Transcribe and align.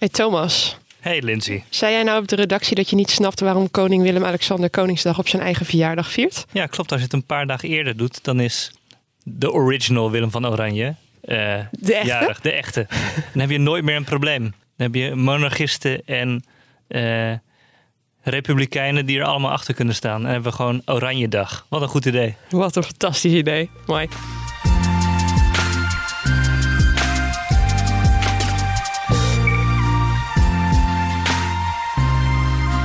Hey 0.00 0.08
Thomas. 0.08 0.76
Hey 1.00 1.22
Lindsay. 1.22 1.64
Zei 1.68 1.92
jij 1.92 2.02
nou 2.02 2.20
op 2.20 2.28
de 2.28 2.36
redactie 2.36 2.74
dat 2.76 2.90
je 2.90 2.96
niet 2.96 3.10
snapt 3.10 3.40
waarom 3.40 3.70
koning 3.70 4.02
Willem-Alexander 4.02 4.70
Koningsdag 4.70 5.18
op 5.18 5.28
zijn 5.28 5.42
eigen 5.42 5.66
verjaardag 5.66 6.10
viert? 6.10 6.46
Ja, 6.52 6.66
klopt. 6.66 6.90
Als 6.90 7.00
je 7.00 7.06
het 7.06 7.14
een 7.14 7.26
paar 7.26 7.46
dagen 7.46 7.68
eerder 7.68 7.96
doet, 7.96 8.24
dan 8.24 8.40
is 8.40 8.72
de 9.22 9.52
original 9.52 10.10
Willem 10.10 10.30
van 10.30 10.46
Oranje 10.46 10.86
uh, 10.86 10.94
de 11.70 11.94
echte? 11.94 12.06
jarig. 12.06 12.40
De 12.40 12.52
echte. 12.52 12.86
dan 13.32 13.40
heb 13.40 13.50
je 13.50 13.58
nooit 13.58 13.84
meer 13.84 13.96
een 13.96 14.04
probleem. 14.04 14.42
Dan 14.42 14.52
heb 14.76 14.94
je 14.94 15.14
monarchisten 15.14 16.02
en 16.04 16.44
uh, 16.88 17.32
republikeinen 18.22 19.06
die 19.06 19.18
er 19.18 19.24
allemaal 19.24 19.50
achter 19.50 19.74
kunnen 19.74 19.94
staan. 19.94 20.20
En 20.20 20.30
hebben 20.30 20.50
we 20.50 20.56
gewoon 20.56 20.82
Oranje 20.84 21.28
Dag. 21.28 21.66
Wat 21.68 21.82
een 21.82 21.88
goed 21.88 22.04
idee. 22.04 22.34
Wat 22.50 22.76
een 22.76 22.82
fantastisch 22.82 23.32
idee. 23.32 23.70
Mooi. 23.86 24.08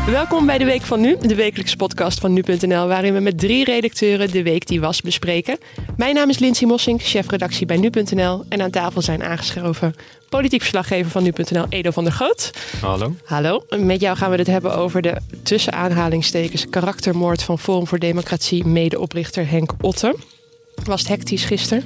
Welkom 0.05 0.45
bij 0.45 0.57
de 0.57 0.65
Week 0.65 0.81
van 0.81 1.01
Nu, 1.01 1.17
de 1.17 1.35
wekelijkse 1.35 1.75
podcast 1.75 2.19
van 2.19 2.33
Nu.nl, 2.33 2.87
waarin 2.87 3.13
we 3.13 3.19
met 3.19 3.39
drie 3.39 3.63
redacteuren 3.63 4.31
de 4.31 4.43
week 4.43 4.67
die 4.67 4.79
was 4.79 5.01
bespreken. 5.01 5.57
Mijn 5.97 6.15
naam 6.15 6.29
is 6.29 6.39
Lindsay 6.39 6.67
Mossink, 6.67 7.01
chefredactie 7.01 7.65
bij 7.65 7.77
Nu.nl. 7.77 8.43
En 8.49 8.61
aan 8.61 8.69
tafel 8.69 9.01
zijn 9.01 9.23
aangeschoven 9.23 9.95
politiek 10.29 10.61
verslaggever 10.61 11.11
van 11.11 11.23
Nu.nl, 11.23 11.65
Edo 11.69 11.91
van 11.91 12.03
der 12.03 12.13
Goot. 12.13 12.51
Hallo. 12.81 13.15
Hallo. 13.23 13.65
Met 13.77 14.01
jou 14.01 14.17
gaan 14.17 14.31
we 14.31 14.37
het 14.37 14.47
hebben 14.47 14.75
over 14.75 15.01
de 15.01 15.17
tussen 15.43 15.73
aanhalingstekens 15.73 16.69
karaktermoord 16.69 17.43
van 17.43 17.59
Forum 17.59 17.87
voor 17.87 17.99
Democratie, 17.99 18.65
medeoprichter 18.65 19.49
Henk 19.49 19.73
Otte. 19.81 20.15
Was 20.83 20.99
het 20.99 21.09
hectisch 21.09 21.45
gisteren? 21.45 21.83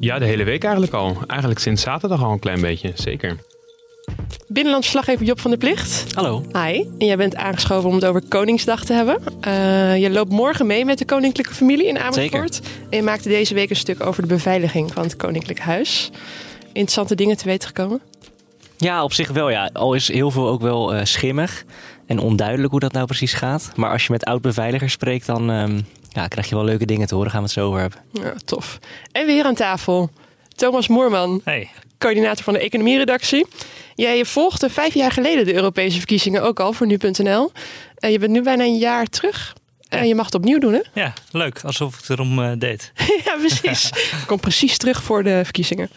Ja, 0.00 0.18
de 0.18 0.24
hele 0.24 0.44
week 0.44 0.62
eigenlijk 0.62 0.92
al. 0.94 1.16
Eigenlijk 1.26 1.60
sinds 1.60 1.82
zaterdag 1.82 2.22
al 2.22 2.32
een 2.32 2.38
klein 2.38 2.60
beetje, 2.60 2.92
zeker. 2.94 3.36
Binnenlands 4.48 4.88
verslaggever 4.88 5.26
Job 5.26 5.40
van 5.40 5.50
der 5.50 5.58
Plicht. 5.58 6.14
Hallo. 6.14 6.44
Hi. 6.52 6.84
En 6.98 7.06
jij 7.06 7.16
bent 7.16 7.36
aangeschoven 7.36 7.88
om 7.88 7.94
het 7.94 8.04
over 8.04 8.22
Koningsdag 8.28 8.84
te 8.84 8.92
hebben. 8.92 9.18
Uh, 9.46 9.98
je 9.98 10.10
loopt 10.10 10.32
morgen 10.32 10.66
mee 10.66 10.84
met 10.84 10.98
de 10.98 11.04
koninklijke 11.04 11.54
familie 11.54 11.86
in 11.86 11.98
Amersfoort. 11.98 12.54
Zeker. 12.54 12.70
En 12.90 12.96
je 12.96 13.02
maakte 13.02 13.28
deze 13.28 13.54
week 13.54 13.70
een 13.70 13.76
stuk 13.76 14.06
over 14.06 14.22
de 14.22 14.28
beveiliging 14.28 14.92
van 14.92 15.02
het 15.02 15.16
Koninklijk 15.16 15.60
Huis. 15.60 16.10
Interessante 16.66 17.14
dingen 17.14 17.36
te 17.36 17.44
weten 17.44 17.68
gekomen? 17.68 18.00
Ja, 18.76 19.04
op 19.04 19.12
zich 19.12 19.30
wel. 19.30 19.50
Ja. 19.50 19.70
Al 19.72 19.94
is 19.94 20.12
heel 20.12 20.30
veel 20.30 20.48
ook 20.48 20.60
wel 20.60 20.94
uh, 20.94 21.00
schimmig 21.04 21.64
en 22.06 22.18
onduidelijk 22.18 22.70
hoe 22.70 22.80
dat 22.80 22.92
nou 22.92 23.06
precies 23.06 23.32
gaat. 23.32 23.70
Maar 23.76 23.90
als 23.90 24.06
je 24.06 24.12
met 24.12 24.24
oud-beveiligers 24.24 24.92
spreekt, 24.92 25.26
dan 25.26 25.50
um, 25.50 25.86
ja, 26.08 26.28
krijg 26.28 26.48
je 26.48 26.54
wel 26.54 26.64
leuke 26.64 26.86
dingen 26.86 27.06
te 27.06 27.14
horen. 27.14 27.30
Gaan 27.30 27.40
we 27.40 27.46
het 27.46 27.54
zo 27.54 27.66
over 27.66 27.80
hebben. 27.80 27.98
Ja, 28.12 28.34
tof. 28.44 28.78
En 29.12 29.26
weer 29.26 29.44
aan 29.44 29.54
tafel. 29.54 30.10
Thomas 30.54 30.88
Moorman. 30.88 31.40
Hey. 31.44 31.70
Coördinator 31.98 32.44
van 32.44 32.52
de 32.52 32.60
economieredactie. 32.60 33.46
Jij 33.94 34.24
volgde 34.24 34.70
vijf 34.70 34.94
jaar 34.94 35.12
geleden 35.12 35.44
de 35.44 35.54
Europese 35.54 35.98
verkiezingen 35.98 36.42
ook 36.42 36.60
al 36.60 36.72
voor 36.72 36.86
nu.nl. 36.86 37.52
En 37.98 38.12
je 38.12 38.18
bent 38.18 38.32
nu 38.32 38.42
bijna 38.42 38.64
een 38.64 38.78
jaar 38.78 39.06
terug. 39.06 39.54
En 39.88 40.08
je 40.08 40.14
mag 40.14 40.24
het 40.24 40.34
opnieuw 40.34 40.58
doen, 40.58 40.72
hè? 40.72 40.80
Ja, 41.00 41.12
leuk. 41.30 41.60
Alsof 41.64 41.94
ik 41.94 42.00
het 42.00 42.10
erom 42.10 42.38
uh, 42.38 42.52
deed. 42.58 42.92
ja, 43.24 43.36
precies. 43.38 43.88
Ik 43.90 44.24
kom 44.26 44.40
precies 44.40 44.78
terug 44.78 45.02
voor 45.02 45.22
de 45.22 45.40
verkiezingen. 45.44 45.90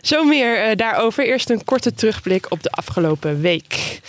Zo 0.00 0.24
meer 0.24 0.68
uh, 0.70 0.76
daarover. 0.76 1.26
Eerst 1.26 1.50
een 1.50 1.64
korte 1.64 1.94
terugblik 1.94 2.50
op 2.50 2.62
de 2.62 2.70
afgelopen 2.70 3.40
week. 3.40 4.00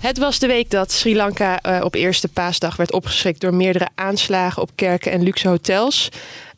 Het 0.00 0.18
was 0.18 0.38
de 0.38 0.46
week 0.46 0.70
dat 0.70 0.92
Sri 0.92 1.16
Lanka 1.16 1.58
uh, 1.66 1.80
op 1.84 1.94
eerste 1.94 2.28
paasdag 2.28 2.76
werd 2.76 2.92
opgeschrikt 2.92 3.40
door 3.40 3.54
meerdere 3.54 3.88
aanslagen 3.94 4.62
op 4.62 4.70
kerken 4.74 5.12
en 5.12 5.22
luxe 5.22 5.48
hotels. 5.48 6.08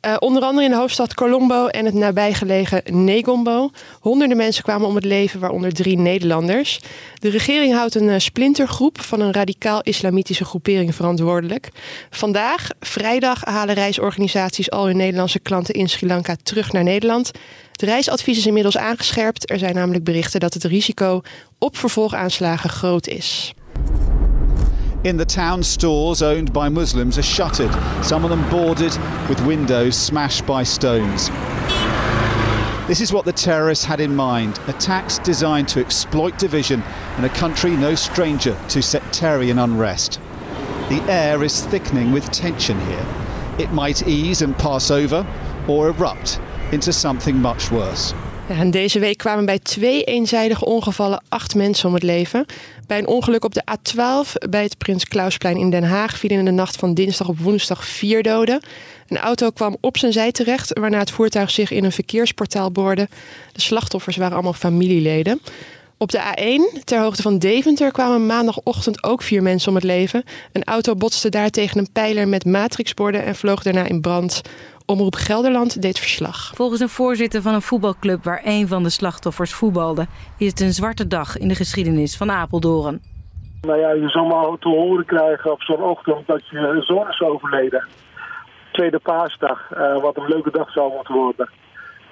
Uh, 0.07 0.17
onder 0.19 0.43
andere 0.43 0.65
in 0.65 0.71
de 0.71 0.77
hoofdstad 0.77 1.15
Colombo 1.15 1.67
en 1.67 1.85
het 1.85 1.95
nabijgelegen 1.95 2.83
Negombo. 3.05 3.71
Honderden 4.01 4.37
mensen 4.37 4.63
kwamen 4.63 4.87
om 4.87 4.95
het 4.95 5.05
leven, 5.05 5.41
waaronder 5.41 5.73
drie 5.73 5.99
Nederlanders. 5.99 6.81
De 7.15 7.29
regering 7.29 7.75
houdt 7.75 7.95
een 7.95 8.09
uh, 8.09 8.19
splintergroep 8.19 9.01
van 9.01 9.21
een 9.21 9.33
radicaal-islamitische 9.33 10.45
groepering 10.45 10.95
verantwoordelijk. 10.95 11.69
Vandaag, 12.11 12.69
vrijdag, 12.81 13.45
halen 13.45 13.75
reisorganisaties 13.75 14.71
al 14.71 14.87
hun 14.87 14.97
Nederlandse 14.97 15.41
klanten 15.41 15.75
in 15.75 15.89
Sri 15.89 16.07
Lanka 16.07 16.37
terug 16.43 16.73
naar 16.73 16.85
Nederland. 16.85 17.31
Het 17.73 17.83
reisadvies 17.83 18.39
is 18.39 18.47
inmiddels 18.47 18.79
aangescherpt. 18.79 19.51
Er 19.51 19.59
zijn 19.59 19.75
namelijk 19.75 20.05
berichten 20.05 20.41
dat 20.41 20.55
het 20.55 20.65
risico 20.65 21.21
op 21.59 21.77
vervolgaanslagen 21.77 22.71
groot 22.71 23.07
is. 23.07 23.55
In 25.03 25.17
the 25.17 25.25
town, 25.25 25.63
stores 25.63 26.21
owned 26.21 26.53
by 26.53 26.69
Muslims 26.69 27.17
are 27.17 27.23
shuttered, 27.23 27.73
some 28.05 28.23
of 28.23 28.29
them 28.29 28.47
boarded 28.51 28.93
with 29.31 29.41
windows 29.47 29.97
smashed 29.97 30.47
by 30.47 30.63
stones. 30.63 31.31
This 32.87 33.01
is 33.01 33.11
what 33.11 33.25
the 33.25 33.33
terrorists 33.33 33.83
had 33.83 34.01
in 34.01 34.15
mind 34.15 34.61
attacks 34.67 35.19
designed 35.21 35.69
to 35.69 35.81
exploit 35.81 36.39
division 36.39 36.83
in 37.17 37.25
a 37.25 37.31
country 37.31 37.71
no 37.71 37.95
stranger 37.95 38.55
to 38.69 38.83
sectarian 38.83 39.59
unrest. 39.59 40.21
The 40.91 41.03
air 41.09 41.43
is 41.43 41.63
thickening 41.63 42.13
with 42.13 42.31
tension 42.31 42.79
here. 42.81 43.07
It 43.59 43.73
might 43.73 44.07
ease 44.07 44.43
and 44.43 44.55
pass 44.59 44.91
over 44.91 45.27
or 45.67 45.89
erupt 45.89 46.39
into 46.73 46.93
something 46.93 47.37
much 47.37 47.71
worse. 47.71 48.15
En 48.49 48.71
deze 48.71 48.99
week 48.99 49.19
kwamen 49.19 49.45
bij 49.45 49.59
twee 49.59 50.05
eenzijdige 50.05 50.65
ongevallen 50.65 51.23
acht 51.29 51.55
mensen 51.55 51.89
om 51.89 51.95
het 51.95 52.03
leven. 52.03 52.47
Bij 52.91 52.99
een 52.99 53.07
ongeluk 53.07 53.45
op 53.45 53.55
de 53.55 53.63
A12 53.71 54.49
bij 54.49 54.63
het 54.63 54.79
Prins 54.79 55.05
Klausplein 55.05 55.57
in 55.57 55.71
Den 55.71 55.83
Haag 55.83 56.19
vielen 56.19 56.39
in 56.39 56.45
de 56.45 56.51
nacht 56.51 56.77
van 56.77 56.95
dinsdag 56.95 57.29
op 57.29 57.39
woensdag 57.39 57.85
vier 57.85 58.23
doden. 58.23 58.63
Een 59.09 59.19
auto 59.19 59.51
kwam 59.51 59.77
op 59.81 59.99
zijn 59.99 60.13
zij 60.13 60.33
terecht, 60.33 60.79
waarna 60.79 60.99
het 60.99 61.11
voertuig 61.11 61.51
zich 61.51 61.71
in 61.71 61.85
een 61.85 61.93
verkeersportaal 61.93 62.73
boorde. 62.73 63.09
De 63.53 63.61
slachtoffers 63.61 64.17
waren 64.17 64.33
allemaal 64.33 64.53
familieleden. 64.53 65.41
Op 65.99 66.11
de 66.11 66.19
A1, 66.19 66.85
ter 66.85 67.01
hoogte 67.01 67.23
van 67.23 67.39
Deventer, 67.39 67.93
kwamen 67.93 68.27
maandagochtend 68.27 69.05
ook 69.05 69.23
vier 69.23 69.43
mensen 69.43 69.69
om 69.69 69.75
het 69.75 69.85
leven. 69.85 70.25
Een 70.53 70.65
auto 70.65 70.95
botste 70.95 71.29
daar 71.29 71.51
tegen 71.51 71.79
een 71.79 71.93
pijler 71.93 72.29
met 72.29 72.45
matrixborden 72.45 73.25
en 73.25 73.37
vloog 73.37 73.63
daarna 73.63 73.87
in 73.87 74.01
brand. 74.01 74.41
Omroep 74.91 75.15
Gelderland 75.15 75.83
deed 75.83 75.99
verslag. 75.99 76.53
Volgens 76.55 76.81
een 76.81 76.89
voorzitter 76.89 77.43
van 77.43 77.55
een 77.55 77.63
voetbalclub 77.63 78.25
waar 78.25 78.41
een 78.45 78.69
van 78.69 78.83
de 78.83 78.91
slachtoffers 78.91 79.55
voetbalde, 79.55 80.07
is 80.39 80.47
het 80.47 80.61
een 80.61 80.73
zwarte 80.73 81.07
dag 81.07 81.37
in 81.37 81.49
de 81.49 81.55
geschiedenis 81.55 82.17
van 82.17 82.31
Apeldoorn. 82.31 83.01
Nou 83.61 83.79
ja, 83.79 83.91
je 83.91 84.09
zal 84.09 84.27
maar 84.27 84.59
te 84.59 84.69
horen 84.69 85.05
krijgen 85.05 85.53
op 85.53 85.63
zo'n 85.63 85.83
ochtend 85.83 86.27
dat 86.27 86.49
je 86.49 86.83
zoon 86.87 87.09
is 87.09 87.21
overleden. 87.21 87.87
Tweede 88.73 88.99
paasdag, 88.99 89.71
uh, 89.73 90.01
wat 90.01 90.17
een 90.17 90.29
leuke 90.29 90.51
dag 90.51 90.73
zou 90.73 90.93
moeten 90.95 91.15
worden. 91.15 91.51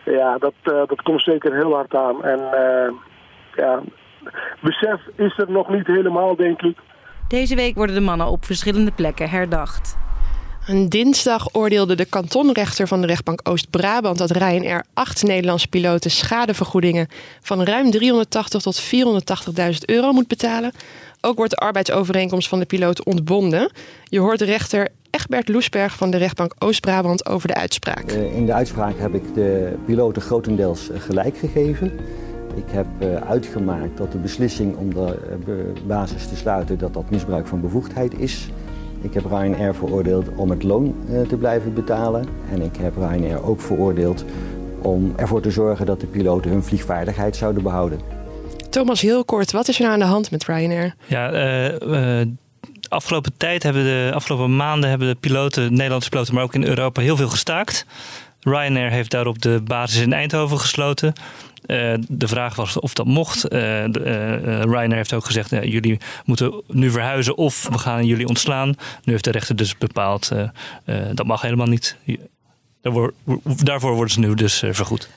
Ja, 0.04 0.38
dat, 0.38 0.54
uh, 0.64 0.72
dat 0.86 1.02
komt 1.02 1.22
zeker 1.22 1.54
heel 1.54 1.74
hard 1.74 1.94
aan. 1.94 2.24
En 2.24 2.38
uh, 2.38 2.92
ja, 3.56 3.80
besef 4.60 5.00
is 5.16 5.38
er 5.38 5.50
nog 5.50 5.68
niet 5.68 5.86
helemaal, 5.86 6.36
denk 6.36 6.62
ik. 6.62 6.76
Deze 7.28 7.54
week 7.54 7.74
worden 7.74 7.94
de 7.94 8.00
mannen 8.00 8.26
op 8.26 8.44
verschillende 8.44 8.92
plekken 8.92 9.30
herdacht. 9.30 10.07
Een 10.68 10.88
dinsdag 10.88 11.54
oordeelde 11.54 11.94
de 11.94 12.04
kantonrechter 12.04 12.88
van 12.88 13.00
de 13.00 13.06
rechtbank 13.06 13.40
Oost-Brabant 13.42 14.18
dat 14.18 14.30
Ryanair 14.30 14.84
acht 14.94 15.22
Nederlandse 15.22 15.68
piloten 15.68 16.10
schadevergoedingen 16.10 17.08
van 17.40 17.62
ruim 17.62 17.90
380 17.90 18.62
tot 18.62 18.82
480.000 18.82 19.78
euro 19.84 20.12
moet 20.12 20.28
betalen. 20.28 20.72
Ook 21.20 21.36
wordt 21.36 21.50
de 21.50 21.56
arbeidsovereenkomst 21.56 22.48
van 22.48 22.58
de 22.58 22.64
piloten 22.64 23.06
ontbonden. 23.06 23.70
Je 24.04 24.18
hoort 24.18 24.38
de 24.38 24.44
rechter 24.44 24.88
Egbert 25.10 25.48
Loesberg 25.48 25.96
van 25.96 26.10
de 26.10 26.16
rechtbank 26.16 26.54
Oost-Brabant 26.58 27.26
over 27.26 27.48
de 27.48 27.54
uitspraak. 27.54 28.10
In 28.10 28.46
de 28.46 28.52
uitspraak 28.52 28.98
heb 28.98 29.14
ik 29.14 29.34
de 29.34 29.74
piloten 29.84 30.22
grotendeels 30.22 30.88
gelijk 30.94 31.38
gegeven. 31.38 31.92
Ik 32.54 32.70
heb 32.70 32.86
uitgemaakt 33.26 33.96
dat 33.96 34.12
de 34.12 34.18
beslissing 34.18 34.76
om 34.76 34.94
de 34.94 35.72
basis 35.86 36.26
te 36.26 36.36
sluiten 36.36 36.78
dat 36.78 36.94
dat 36.94 37.10
misbruik 37.10 37.46
van 37.46 37.60
bevoegdheid 37.60 38.18
is. 38.18 38.48
Ik 39.00 39.14
heb 39.14 39.24
Ryanair 39.24 39.74
veroordeeld 39.74 40.28
om 40.36 40.50
het 40.50 40.62
loon 40.62 40.94
te 41.28 41.36
blijven 41.36 41.74
betalen. 41.74 42.26
En 42.52 42.62
ik 42.62 42.76
heb 42.76 42.96
Ryanair 42.96 43.42
ook 43.42 43.60
veroordeeld 43.60 44.24
om 44.82 45.12
ervoor 45.16 45.40
te 45.40 45.50
zorgen 45.50 45.86
dat 45.86 46.00
de 46.00 46.06
piloten 46.06 46.50
hun 46.50 46.62
vliegvaardigheid 46.62 47.36
zouden 47.36 47.62
behouden. 47.62 48.00
Thomas, 48.70 49.00
heel 49.00 49.24
kort, 49.24 49.52
wat 49.52 49.68
is 49.68 49.76
er 49.76 49.82
nou 49.82 49.94
aan 49.94 50.00
de 50.00 50.06
hand 50.06 50.30
met 50.30 50.44
Ryanair? 50.44 50.94
Ja, 51.06 51.32
uh, 51.32 52.20
uh, 52.20 52.26
afgelopen 52.88 53.32
tijd 53.36 53.62
hebben 53.62 53.84
de 53.84 54.10
afgelopen 54.14 54.56
maanden 54.56 54.90
hebben 54.90 55.08
de 55.08 55.14
piloten, 55.14 55.72
Nederlandse 55.72 56.08
piloten, 56.08 56.34
maar 56.34 56.42
ook 56.42 56.54
in 56.54 56.64
Europa 56.64 57.00
heel 57.00 57.16
veel 57.16 57.28
gestaakt. 57.28 57.86
Ryanair 58.40 58.90
heeft 58.90 59.10
daarop 59.10 59.42
de 59.42 59.60
basis 59.64 60.00
in 60.00 60.12
Eindhoven 60.12 60.58
gesloten. 60.58 61.12
Uh, 61.66 61.94
de 62.08 62.28
vraag 62.28 62.56
was 62.56 62.80
of 62.80 62.94
dat 62.94 63.06
mocht. 63.06 63.52
Uh, 63.52 63.84
heeft 64.90 65.12
ook 65.12 65.24
gezegd: 65.24 65.50
jullie 65.50 65.98
moeten 66.24 66.62
nu 66.66 66.90
verhuizen 66.90 67.36
of 67.36 67.68
we 67.68 67.78
gaan 67.78 68.06
jullie 68.06 68.26
ontslaan. 68.26 68.68
Nu 69.04 69.12
heeft 69.12 69.24
de 69.24 69.30
rechter 69.30 69.56
dus 69.56 69.78
bepaald 69.78 70.30
dat 71.14 71.26
mag 71.26 71.42
helemaal 71.42 71.66
niet. 71.66 71.96
Daarvoor, 72.82 73.14
daarvoor 73.62 73.94
worden 73.94 74.12
ze 74.12 74.20
nu 74.20 74.34
dus 74.34 74.58
vergoed. 74.70 75.08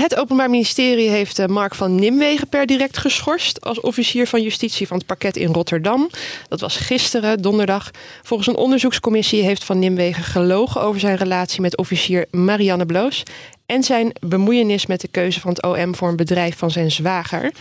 het 0.00 0.16
Openbaar 0.16 0.50
Ministerie 0.50 1.08
heeft 1.08 1.46
Mark 1.46 1.74
van 1.74 1.94
Nimwegen 1.94 2.48
per 2.48 2.66
direct 2.66 2.98
geschorst 2.98 3.60
als 3.60 3.80
officier 3.80 4.26
van 4.26 4.42
justitie 4.42 4.86
van 4.86 4.96
het 4.96 5.06
parket 5.06 5.36
in 5.36 5.52
Rotterdam. 5.52 6.10
Dat 6.48 6.60
was 6.60 6.76
gisteren, 6.76 7.42
donderdag. 7.42 7.90
Volgens 8.22 8.48
een 8.48 8.56
onderzoekscommissie 8.56 9.42
heeft 9.42 9.64
van 9.64 9.78
Nimwegen 9.78 10.22
gelogen 10.22 10.80
over 10.80 11.00
zijn 11.00 11.16
relatie 11.16 11.60
met 11.60 11.76
officier 11.76 12.26
Marianne 12.30 12.86
Bloos. 12.86 13.22
En 13.68 13.82
zijn 13.82 14.12
bemoeienis 14.20 14.86
met 14.86 15.00
de 15.00 15.08
keuze 15.08 15.40
van 15.40 15.50
het 15.50 15.62
OM 15.62 15.94
voor 15.94 16.08
een 16.08 16.16
bedrijf 16.16 16.56
van 16.56 16.70
zijn 16.70 16.90
zwager. 16.90 17.52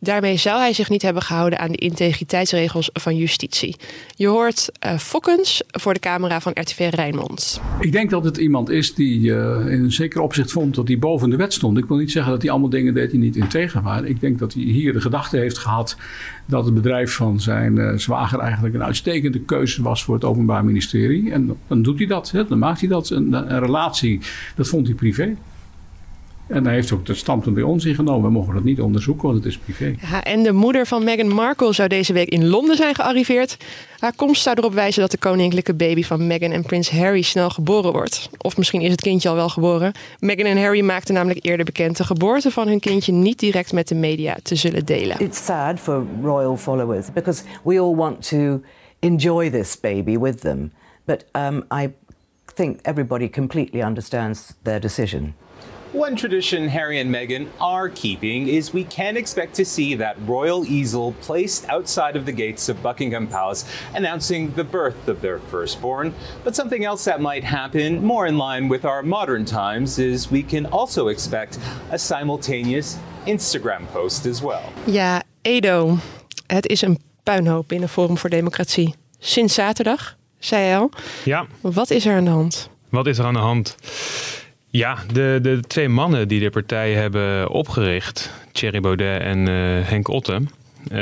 Daarmee 0.00 0.36
zou 0.36 0.58
hij 0.60 0.72
zich 0.72 0.90
niet 0.90 1.02
hebben 1.02 1.22
gehouden 1.22 1.58
aan 1.58 1.70
de 1.70 1.76
integriteitsregels 1.76 2.90
van 2.92 3.16
justitie. 3.16 3.76
Je 4.14 4.26
hoort 4.26 4.70
uh, 4.86 4.98
Fokkens 4.98 5.62
voor 5.66 5.94
de 5.94 6.00
camera 6.00 6.40
van 6.40 6.52
RTV 6.54 6.88
Rijnmond. 6.90 7.60
Ik 7.80 7.92
denk 7.92 8.10
dat 8.10 8.24
het 8.24 8.36
iemand 8.36 8.68
is 8.68 8.94
die 8.94 9.20
uh, 9.20 9.36
in 9.66 9.82
een 9.82 9.92
zeker 9.92 10.20
opzicht 10.20 10.52
vond 10.52 10.74
dat 10.74 10.88
hij 10.88 10.98
boven 10.98 11.30
de 11.30 11.36
wet 11.36 11.52
stond. 11.52 11.78
Ik 11.78 11.84
wil 11.84 11.96
niet 11.96 12.10
zeggen 12.10 12.32
dat 12.32 12.42
hij 12.42 12.50
allemaal 12.50 12.70
dingen 12.70 12.94
deed 12.94 13.10
die 13.10 13.20
niet 13.20 13.36
integer 13.36 13.82
waren. 13.82 14.08
Ik 14.08 14.20
denk 14.20 14.38
dat 14.38 14.52
hij 14.52 14.62
hier 14.62 14.92
de 14.92 15.00
gedachte 15.00 15.36
heeft 15.36 15.58
gehad 15.58 15.96
dat 16.46 16.64
het 16.64 16.74
bedrijf 16.74 17.12
van 17.12 17.40
zijn 17.40 17.76
uh, 17.76 17.92
zwager 17.96 18.38
eigenlijk 18.38 18.74
een 18.74 18.84
uitstekende 18.84 19.40
keuze 19.40 19.82
was 19.82 20.04
voor 20.04 20.14
het 20.14 20.24
Openbaar 20.24 20.64
Ministerie. 20.64 21.32
En 21.32 21.56
dan 21.66 21.82
doet 21.82 21.98
hij 21.98 22.06
dat, 22.06 22.30
hè? 22.30 22.46
dan 22.46 22.58
maakt 22.58 22.80
hij 22.80 22.88
dat. 22.88 23.10
Een, 23.10 23.32
een 23.32 23.60
relatie, 23.60 24.20
dat 24.56 24.68
vond 24.68 24.86
hij 24.86 24.94
privé. 24.96 25.36
En 26.48 26.64
hij 26.64 26.74
heeft 26.74 26.92
ook 26.92 27.06
de 27.06 27.14
standpunt 27.14 27.54
bij 27.54 27.64
ons 27.64 27.84
ingenomen. 27.84 28.22
We 28.22 28.30
mogen 28.30 28.54
dat 28.54 28.64
niet 28.64 28.80
onderzoeken, 28.80 29.24
want 29.24 29.36
het 29.36 29.46
is 29.46 29.58
privé. 29.58 29.94
Ja, 30.10 30.24
en 30.24 30.42
de 30.42 30.52
moeder 30.52 30.86
van 30.86 31.04
Meghan 31.04 31.28
Markle 31.28 31.72
zou 31.72 31.88
deze 31.88 32.12
week 32.12 32.28
in 32.28 32.46
Londen 32.46 32.76
zijn 32.76 32.94
gearriveerd. 32.94 33.56
Haar 33.98 34.12
komst 34.16 34.42
zou 34.42 34.56
erop 34.58 34.72
wijzen 34.72 35.00
dat 35.00 35.10
de 35.10 35.18
koninklijke 35.18 35.74
baby 35.74 36.02
van 36.02 36.26
Meghan 36.26 36.50
en 36.50 36.62
prins 36.62 36.90
Harry 36.90 37.22
snel 37.22 37.50
geboren 37.50 37.92
wordt. 37.92 38.30
Of 38.38 38.56
misschien 38.56 38.80
is 38.80 38.90
het 38.90 39.00
kindje 39.00 39.28
al 39.28 39.34
wel 39.34 39.48
geboren. 39.48 39.92
Meghan 40.18 40.46
en 40.46 40.62
Harry 40.62 40.80
maakten 40.84 41.14
namelijk 41.14 41.44
eerder 41.44 41.64
bekend 41.64 41.96
de 41.96 42.04
geboorte 42.04 42.50
van 42.50 42.68
hun 42.68 42.80
kindje 42.80 43.12
niet 43.12 43.38
direct 43.38 43.72
met 43.72 43.88
de 43.88 43.94
media 43.94 44.36
te 44.42 44.54
zullen 44.54 44.84
delen. 44.84 45.20
It's 45.20 45.44
sad 45.44 45.80
for 45.80 46.04
royal 46.22 46.56
followers 46.56 47.06
because 47.12 47.42
we 47.64 47.80
all 47.80 47.94
want 47.94 48.28
to 48.28 48.60
enjoy 48.98 49.50
this 49.50 49.80
baby 49.80 50.18
with 50.18 50.40
them. 50.40 50.72
But 51.04 51.24
um, 51.32 51.64
I 51.82 51.88
think 52.54 52.78
everybody 52.82 53.30
completely 53.30 53.82
understands 53.82 54.54
their 54.62 54.80
decision. 54.80 55.34
One 55.92 56.16
tradition 56.16 56.68
Harry 56.68 57.00
and 57.00 57.10
Meghan 57.10 57.48
are 57.58 57.88
keeping 57.88 58.46
is 58.46 58.74
we 58.74 58.84
can 58.84 59.16
expect 59.16 59.54
to 59.54 59.64
see 59.64 59.94
that 59.94 60.16
royal 60.26 60.66
easel 60.66 61.12
placed 61.22 61.66
outside 61.70 62.14
of 62.14 62.26
the 62.26 62.32
gates 62.32 62.68
of 62.68 62.82
Buckingham 62.82 63.26
Palace 63.26 63.64
announcing 63.94 64.52
the 64.54 64.64
birth 64.64 65.08
of 65.08 65.22
their 65.22 65.38
firstborn. 65.38 66.12
But 66.44 66.54
something 66.54 66.84
else 66.84 67.04
that 67.04 67.20
might 67.22 67.42
happen, 67.42 68.04
more 68.04 68.26
in 68.26 68.36
line 68.36 68.68
with 68.68 68.84
our 68.84 69.02
modern 69.02 69.46
times, 69.46 69.98
is 69.98 70.30
we 70.30 70.42
can 70.42 70.66
also 70.66 71.08
expect 71.08 71.58
a 71.90 71.98
simultaneous 71.98 72.98
Instagram 73.26 73.86
post 73.92 74.26
as 74.26 74.42
well. 74.42 74.72
Ja, 74.84 75.22
Edo. 75.42 75.96
Het 76.46 76.66
is 76.66 76.82
een 76.82 76.98
puinhoop 77.22 77.68
binnen 77.68 77.88
Forum 77.88 78.18
voor 78.18 78.30
Democratie. 78.30 78.94
Sinds 79.18 79.54
zaterdag, 79.54 80.16
zei 80.38 80.62
hij 80.64 80.78
al. 80.78 80.90
Ja. 81.24 81.46
Wat 81.60 81.90
is 81.90 82.06
er 82.06 82.16
aan 82.16 82.24
de 82.24 82.30
hand? 82.30 82.70
Wat 82.88 83.06
is 83.06 83.18
er 83.18 83.24
aan 83.24 83.34
de 83.34 83.40
hand? 83.40 83.76
Ja, 84.70 84.98
de, 85.12 85.38
de 85.42 85.60
twee 85.60 85.88
mannen 85.88 86.28
die 86.28 86.40
de 86.40 86.50
partij 86.50 86.92
hebben 86.92 87.48
opgericht, 87.48 88.32
Thierry 88.52 88.80
Baudet 88.80 89.20
en 89.20 89.48
uh, 89.48 89.88
Henk 89.88 90.08
Otte. 90.08 90.32
Uh, 90.32 90.96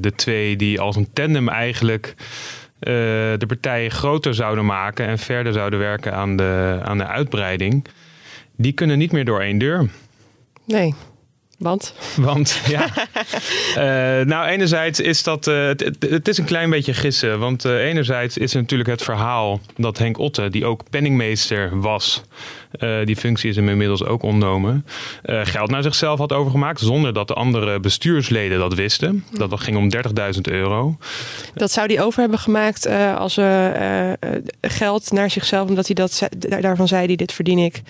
de 0.00 0.12
twee 0.16 0.56
die 0.56 0.80
als 0.80 0.96
een 0.96 1.12
tandem 1.12 1.48
eigenlijk 1.48 2.14
uh, 2.16 2.22
de 3.38 3.44
partij 3.46 3.88
groter 3.88 4.34
zouden 4.34 4.66
maken 4.66 5.06
en 5.06 5.18
verder 5.18 5.52
zouden 5.52 5.78
werken 5.78 6.14
aan 6.14 6.36
de, 6.36 6.80
aan 6.82 6.98
de 6.98 7.06
uitbreiding. 7.06 7.86
Die 8.56 8.72
kunnen 8.72 8.98
niet 8.98 9.12
meer 9.12 9.24
door 9.24 9.40
één 9.40 9.58
deur. 9.58 9.88
Nee. 10.64 10.94
Want? 11.60 11.94
Want, 12.16 12.60
ja. 12.68 12.86
uh, 13.76 14.26
nou, 14.32 14.46
enerzijds 14.48 15.00
is 15.00 15.22
dat... 15.22 15.46
Uh, 15.46 15.66
het, 15.66 15.96
het, 16.00 16.28
is 16.28 16.38
een 16.38 16.44
klein 16.44 16.70
beetje 16.70 16.94
gissen. 16.94 17.38
Want 17.38 17.64
uh, 17.64 17.84
enerzijds 17.84 18.38
is 18.38 18.52
natuurlijk 18.52 18.88
het 18.88 19.02
verhaal 19.02 19.60
dat 19.76 19.98
Henk 19.98 20.18
Otte... 20.18 20.50
die 20.50 20.64
ook 20.64 20.90
penningmeester 20.90 21.80
was... 21.80 22.22
die 23.04 23.16
functie 23.16 23.50
is 23.50 23.56
hem 23.56 23.68
inmiddels 23.68 24.04
ook 24.04 24.22
ontnomen... 24.22 24.86
geld 25.22 25.70
naar 25.70 25.82
zichzelf 25.82 26.18
had 26.18 26.32
overgemaakt... 26.32 26.80
zonder 26.80 27.12
dat 27.12 27.28
de 27.28 27.34
andere 27.34 27.80
bestuursleden 27.80 28.58
dat 28.58 28.74
wisten. 28.74 29.24
Dat 29.32 29.60
ging 29.60 29.76
om 29.76 29.88
30.000 30.34 30.40
euro. 30.40 30.96
Dat 31.54 31.70
zou 31.70 31.94
hij 31.94 32.04
over 32.04 32.20
hebben 32.20 32.38
gemaakt 32.38 32.86
als 33.16 33.38
geld 34.60 35.12
naar 35.12 35.30
zichzelf... 35.30 35.68
omdat 35.68 35.86
hij 35.86 35.94
dat, 35.94 36.28
daarvan 36.60 36.88
zei, 36.88 37.06
die 37.06 37.16
dit 37.16 37.32
verdien 37.32 37.58
ik... 37.58 37.82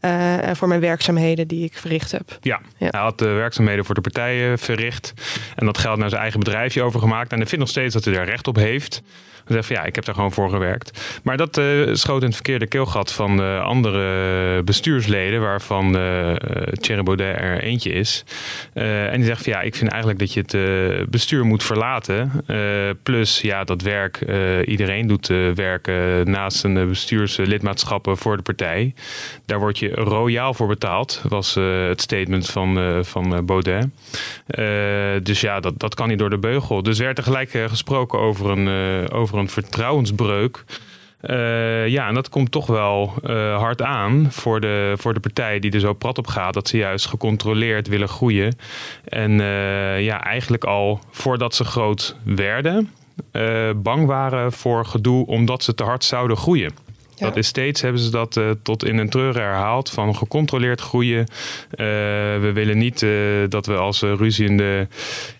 Uh, 0.00 0.50
voor 0.52 0.68
mijn 0.68 0.80
werkzaamheden 0.80 1.48
die 1.48 1.64
ik 1.64 1.76
verricht 1.76 2.12
heb. 2.12 2.38
Ja, 2.40 2.60
ja. 2.76 2.88
hij 2.90 3.00
had 3.00 3.18
de 3.18 3.28
werkzaamheden 3.28 3.84
voor 3.84 3.94
de 3.94 4.00
partijen 4.00 4.58
verricht. 4.58 5.12
En 5.54 5.66
dat 5.66 5.78
geld 5.78 5.98
naar 5.98 6.08
zijn 6.08 6.20
eigen 6.20 6.38
bedrijfje 6.38 6.82
overgemaakt. 6.82 7.32
En 7.32 7.38
hij 7.38 7.46
vindt 7.46 7.64
nog 7.64 7.72
steeds 7.72 7.94
dat 7.94 8.04
hij 8.04 8.14
daar 8.14 8.24
recht 8.24 8.48
op 8.48 8.56
heeft. 8.56 9.02
Zegt 9.46 9.66
van 9.66 9.76
ja, 9.76 9.84
ik 9.84 9.94
heb 9.94 10.04
daar 10.04 10.14
gewoon 10.14 10.32
voor 10.32 10.50
gewerkt. 10.50 11.20
Maar 11.22 11.36
dat 11.36 11.58
uh, 11.58 11.94
schoot 11.94 12.20
in 12.20 12.26
het 12.26 12.34
verkeerde 12.34 12.66
keelgat 12.66 13.12
van 13.12 13.40
uh, 13.40 13.60
andere 13.60 14.62
bestuursleden, 14.62 15.40
waarvan 15.40 15.96
uh, 15.96 16.32
Thierry 16.72 17.02
Baudet 17.02 17.36
er 17.36 17.62
eentje 17.62 17.90
is. 17.90 18.24
en 18.72 19.16
die 19.16 19.24
zegt 19.24 19.42
van 19.42 19.52
ja, 19.52 19.60
ik 19.60 19.74
vind 19.74 19.90
eigenlijk 19.90 20.20
dat 20.20 20.32
je 20.32 20.40
het 20.46 21.10
bestuur 21.10 21.44
moet 21.44 21.64
verlaten. 21.64 22.44
plus 23.02 23.40
ja, 23.40 23.64
dat 23.64 23.82
werk, 23.82 24.20
iedereen 24.64 25.06
doet 25.06 25.26
werk 25.54 25.86
naast 26.24 26.64
een 26.64 26.88
bestuurslidmaatschappen 26.88 28.16
voor 28.16 28.36
de 28.36 28.42
partij. 28.42 28.94
Daar 29.46 29.58
word 29.58 29.78
je 29.78 29.90
royaal 29.90 30.54
voor 30.54 30.66
betaald, 30.66 31.22
was 31.28 31.54
het 31.54 32.00
statement 32.00 32.50
van, 32.50 33.00
van 33.04 33.44
Baudet. 33.46 33.88
dus 35.22 35.40
ja, 35.40 35.60
dat, 35.60 35.78
dat 35.78 35.94
kan 35.94 36.08
niet 36.08 36.18
door 36.18 36.30
de 36.30 36.38
beugel. 36.38 36.82
Dus 36.82 36.98
werd 36.98 37.18
er 37.18 37.24
gelijk 37.24 37.50
gesproken 37.50 38.18
over 38.18 38.50
een, 38.50 38.68
over 39.10 39.35
een 39.36 39.48
vertrouwensbreuk. 39.48 40.64
Uh, 41.22 41.88
ja, 41.88 42.08
en 42.08 42.14
dat 42.14 42.28
komt 42.28 42.50
toch 42.50 42.66
wel 42.66 43.14
uh, 43.24 43.58
hard 43.58 43.82
aan 43.82 44.26
voor 44.30 44.60
de, 44.60 44.94
voor 44.96 45.14
de 45.14 45.20
partij 45.20 45.58
die 45.58 45.70
er 45.70 45.80
zo 45.80 45.92
prat 45.92 46.18
op 46.18 46.26
gaat. 46.26 46.54
Dat 46.54 46.68
ze 46.68 46.76
juist 46.76 47.06
gecontroleerd 47.06 47.88
willen 47.88 48.08
groeien. 48.08 48.58
En 49.04 49.30
uh, 49.30 50.00
ja, 50.02 50.24
eigenlijk 50.24 50.64
al 50.64 51.00
voordat 51.10 51.54
ze 51.54 51.64
groot 51.64 52.16
werden, 52.22 52.90
bang 53.76 54.06
waren 54.06 54.52
voor 54.52 54.86
gedoe 54.86 55.26
omdat 55.26 55.62
ze 55.62 55.74
te 55.74 55.84
hard 55.84 56.04
zouden 56.04 56.36
groeien. 56.36 56.72
Ja. 57.16 57.26
Dat 57.26 57.36
is 57.36 57.46
steeds, 57.46 57.80
hebben 57.80 58.00
ze 58.00 58.10
dat 58.10 58.36
uh, 58.36 58.50
tot 58.62 58.84
in 58.84 58.98
een 58.98 59.08
treur 59.08 59.34
herhaald, 59.34 59.90
van 59.90 60.16
gecontroleerd 60.16 60.80
groeien. 60.80 61.18
Uh, 61.18 61.26
we 62.40 62.50
willen 62.54 62.78
niet 62.78 63.02
uh, 63.02 63.10
dat 63.48 63.66
we 63.66 63.76
als 63.76 64.00
ruziende 64.00 64.88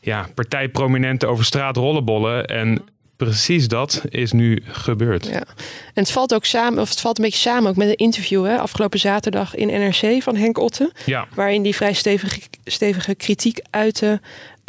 ja, 0.00 0.28
partijprominenten 0.34 1.28
over 1.28 1.44
straat 1.44 1.76
rollenbollen. 1.76 2.46
En 2.46 2.82
Precies 3.16 3.68
dat 3.68 4.02
is 4.08 4.32
nu 4.32 4.62
gebeurd. 4.66 5.26
Ja. 5.26 5.32
En 5.34 6.02
het 6.02 6.10
valt 6.10 6.34
ook 6.34 6.44
samen, 6.44 6.80
of 6.80 6.88
het 6.88 7.00
valt 7.00 7.18
een 7.18 7.24
beetje 7.24 7.50
samen 7.50 7.70
ook 7.70 7.76
met 7.76 7.88
een 7.88 7.96
interview 7.96 8.44
hè, 8.44 8.58
afgelopen 8.58 8.98
zaterdag 8.98 9.54
in 9.54 9.66
NRC 9.66 10.22
van 10.22 10.36
Henk 10.36 10.58
Otte. 10.58 10.92
Ja. 11.04 11.26
Waarin 11.34 11.62
die 11.62 11.74
vrij 11.74 11.92
stevige, 11.92 12.40
stevige 12.64 13.14
kritiek 13.14 13.58
uitte 13.70 14.20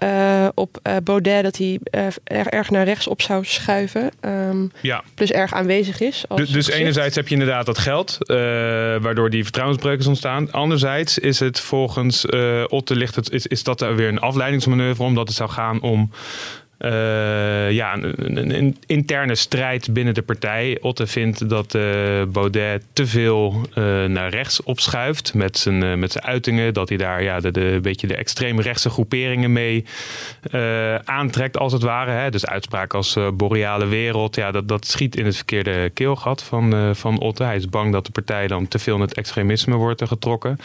uh, 0.03 0.47
op 0.53 0.79
uh, 0.83 0.95
Baudet 1.03 1.43
dat 1.43 1.57
hij 1.57 1.79
uh, 1.91 2.05
erg, 2.23 2.47
erg, 2.47 2.69
naar 2.69 2.85
rechts 2.85 3.07
op 3.07 3.21
zou 3.21 3.45
schuiven. 3.45 4.11
Um, 4.21 4.71
ja. 4.81 5.03
Plus 5.15 5.31
erg 5.31 5.53
aanwezig 5.53 5.99
is. 5.99 6.25
dus, 6.35 6.49
dus 6.49 6.69
enerzijds 6.69 7.15
heb 7.15 7.27
je 7.27 7.33
inderdaad 7.33 7.65
dat 7.65 7.77
geld, 7.77 8.17
waardoor 9.01 9.29
die 9.29 9.43
vertrouwensbreuken 9.43 10.07
ontstaan. 10.07 10.51
Anderzijds 10.51 11.17
is 11.17 11.39
het 11.39 11.59
volgens 11.59 12.25
Otte 12.67 12.95
ligt 12.95 13.15
het, 13.15 13.31
is, 13.31 13.47
is 13.47 13.63
dat 13.63 13.79
weer 13.79 14.07
een 14.07 14.19
afleidingsmanoeuvre, 14.19 15.03
omdat 15.03 15.27
het 15.27 15.37
zou 15.37 15.49
gaan 15.49 15.81
om 15.81 16.11
uh, 16.79 17.71
ja, 17.71 17.97
een, 17.97 18.77
interne 18.85 19.35
strijd 19.35 19.93
binnen 19.93 20.13
de 20.13 20.21
partij. 20.21 20.77
Otte 20.81 21.07
vindt 21.07 21.49
dat 21.49 21.75
uh, 21.75 21.83
Baudet 22.27 22.83
te 22.93 23.07
veel 23.07 23.61
uh, 23.69 24.05
naar 24.05 24.29
rechts 24.29 24.63
opschuift 24.63 25.33
met 25.33 25.57
zijn, 25.57 25.99
met 25.99 26.11
zijn 26.11 26.23
uitingen. 26.23 26.73
Dat 26.73 26.89
hij 26.89 26.97
daar 26.97 27.23
ja, 27.23 27.39
de, 27.39 27.51
de, 27.51 27.61
een 27.61 27.81
beetje 27.81 28.07
de 28.07 28.15
extreemrechtse 28.15 28.89
groeperingen 28.89 29.51
mee 29.51 29.85
aantrekt, 31.03 31.57
als 31.57 31.73
het 31.73 31.81
ware. 31.81 32.11
Hè. 32.11 32.29
Dus 32.29 32.45
uitspraken 32.45 32.97
als 32.97 33.17
boreale 33.33 33.85
wereld, 33.85 34.35
ja, 34.35 34.51
dat, 34.51 34.67
dat 34.67 34.87
schiet 34.87 35.15
in 35.15 35.25
het 35.25 35.35
verkeerde 35.35 35.89
keelgat 35.89 36.43
van, 36.43 36.95
van 36.95 37.19
Otte. 37.19 37.43
Hij 37.43 37.55
is 37.55 37.69
bang 37.69 37.91
dat 37.91 38.05
de 38.05 38.11
partij 38.11 38.47
dan 38.47 38.67
te 38.67 38.79
veel 38.79 38.95
in 38.95 39.01
het 39.01 39.13
extremisme 39.13 39.75
wordt 39.75 40.07
getrokken. 40.07 40.59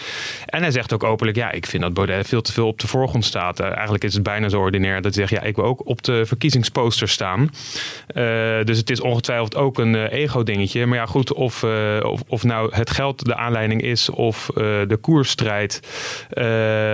En 0.46 0.62
hij 0.62 0.70
zegt 0.70 0.92
ook 0.92 1.04
openlijk, 1.04 1.36
ja, 1.36 1.50
ik 1.50 1.66
vind 1.66 1.82
dat 1.82 1.94
Baudet 1.94 2.28
veel 2.28 2.42
te 2.42 2.52
veel 2.52 2.66
op 2.66 2.78
de 2.78 2.86
voorgrond 2.86 3.24
staat. 3.24 3.60
eigenlijk 3.60 4.04
is 4.04 4.14
het 4.14 4.22
bijna 4.22 4.48
zo 4.48 4.60
ordinair 4.60 5.02
dat 5.02 5.14
hij 5.14 5.26
zegt, 5.26 5.42
ja, 5.42 5.48
ik 5.48 5.56
wil 5.56 5.64
ook 5.64 5.88
op 5.88 6.01
de 6.04 6.26
verkiezingsposter 6.26 7.08
staan. 7.08 7.40
Uh, 7.40 8.64
dus 8.64 8.78
het 8.78 8.90
is 8.90 9.00
ongetwijfeld 9.00 9.56
ook 9.56 9.78
een 9.78 9.94
uh, 9.94 10.12
ego-dingetje. 10.12 10.86
Maar 10.86 10.98
ja, 10.98 11.06
goed, 11.06 11.32
of, 11.32 11.62
uh, 11.62 11.98
of, 12.02 12.22
of, 12.26 12.42
nou 12.44 12.74
het 12.74 12.90
geld 12.90 13.24
de 13.24 13.36
aanleiding 13.36 13.82
is 13.82 14.10
of 14.10 14.50
de 14.54 14.98
koersstrijd, 15.00 15.80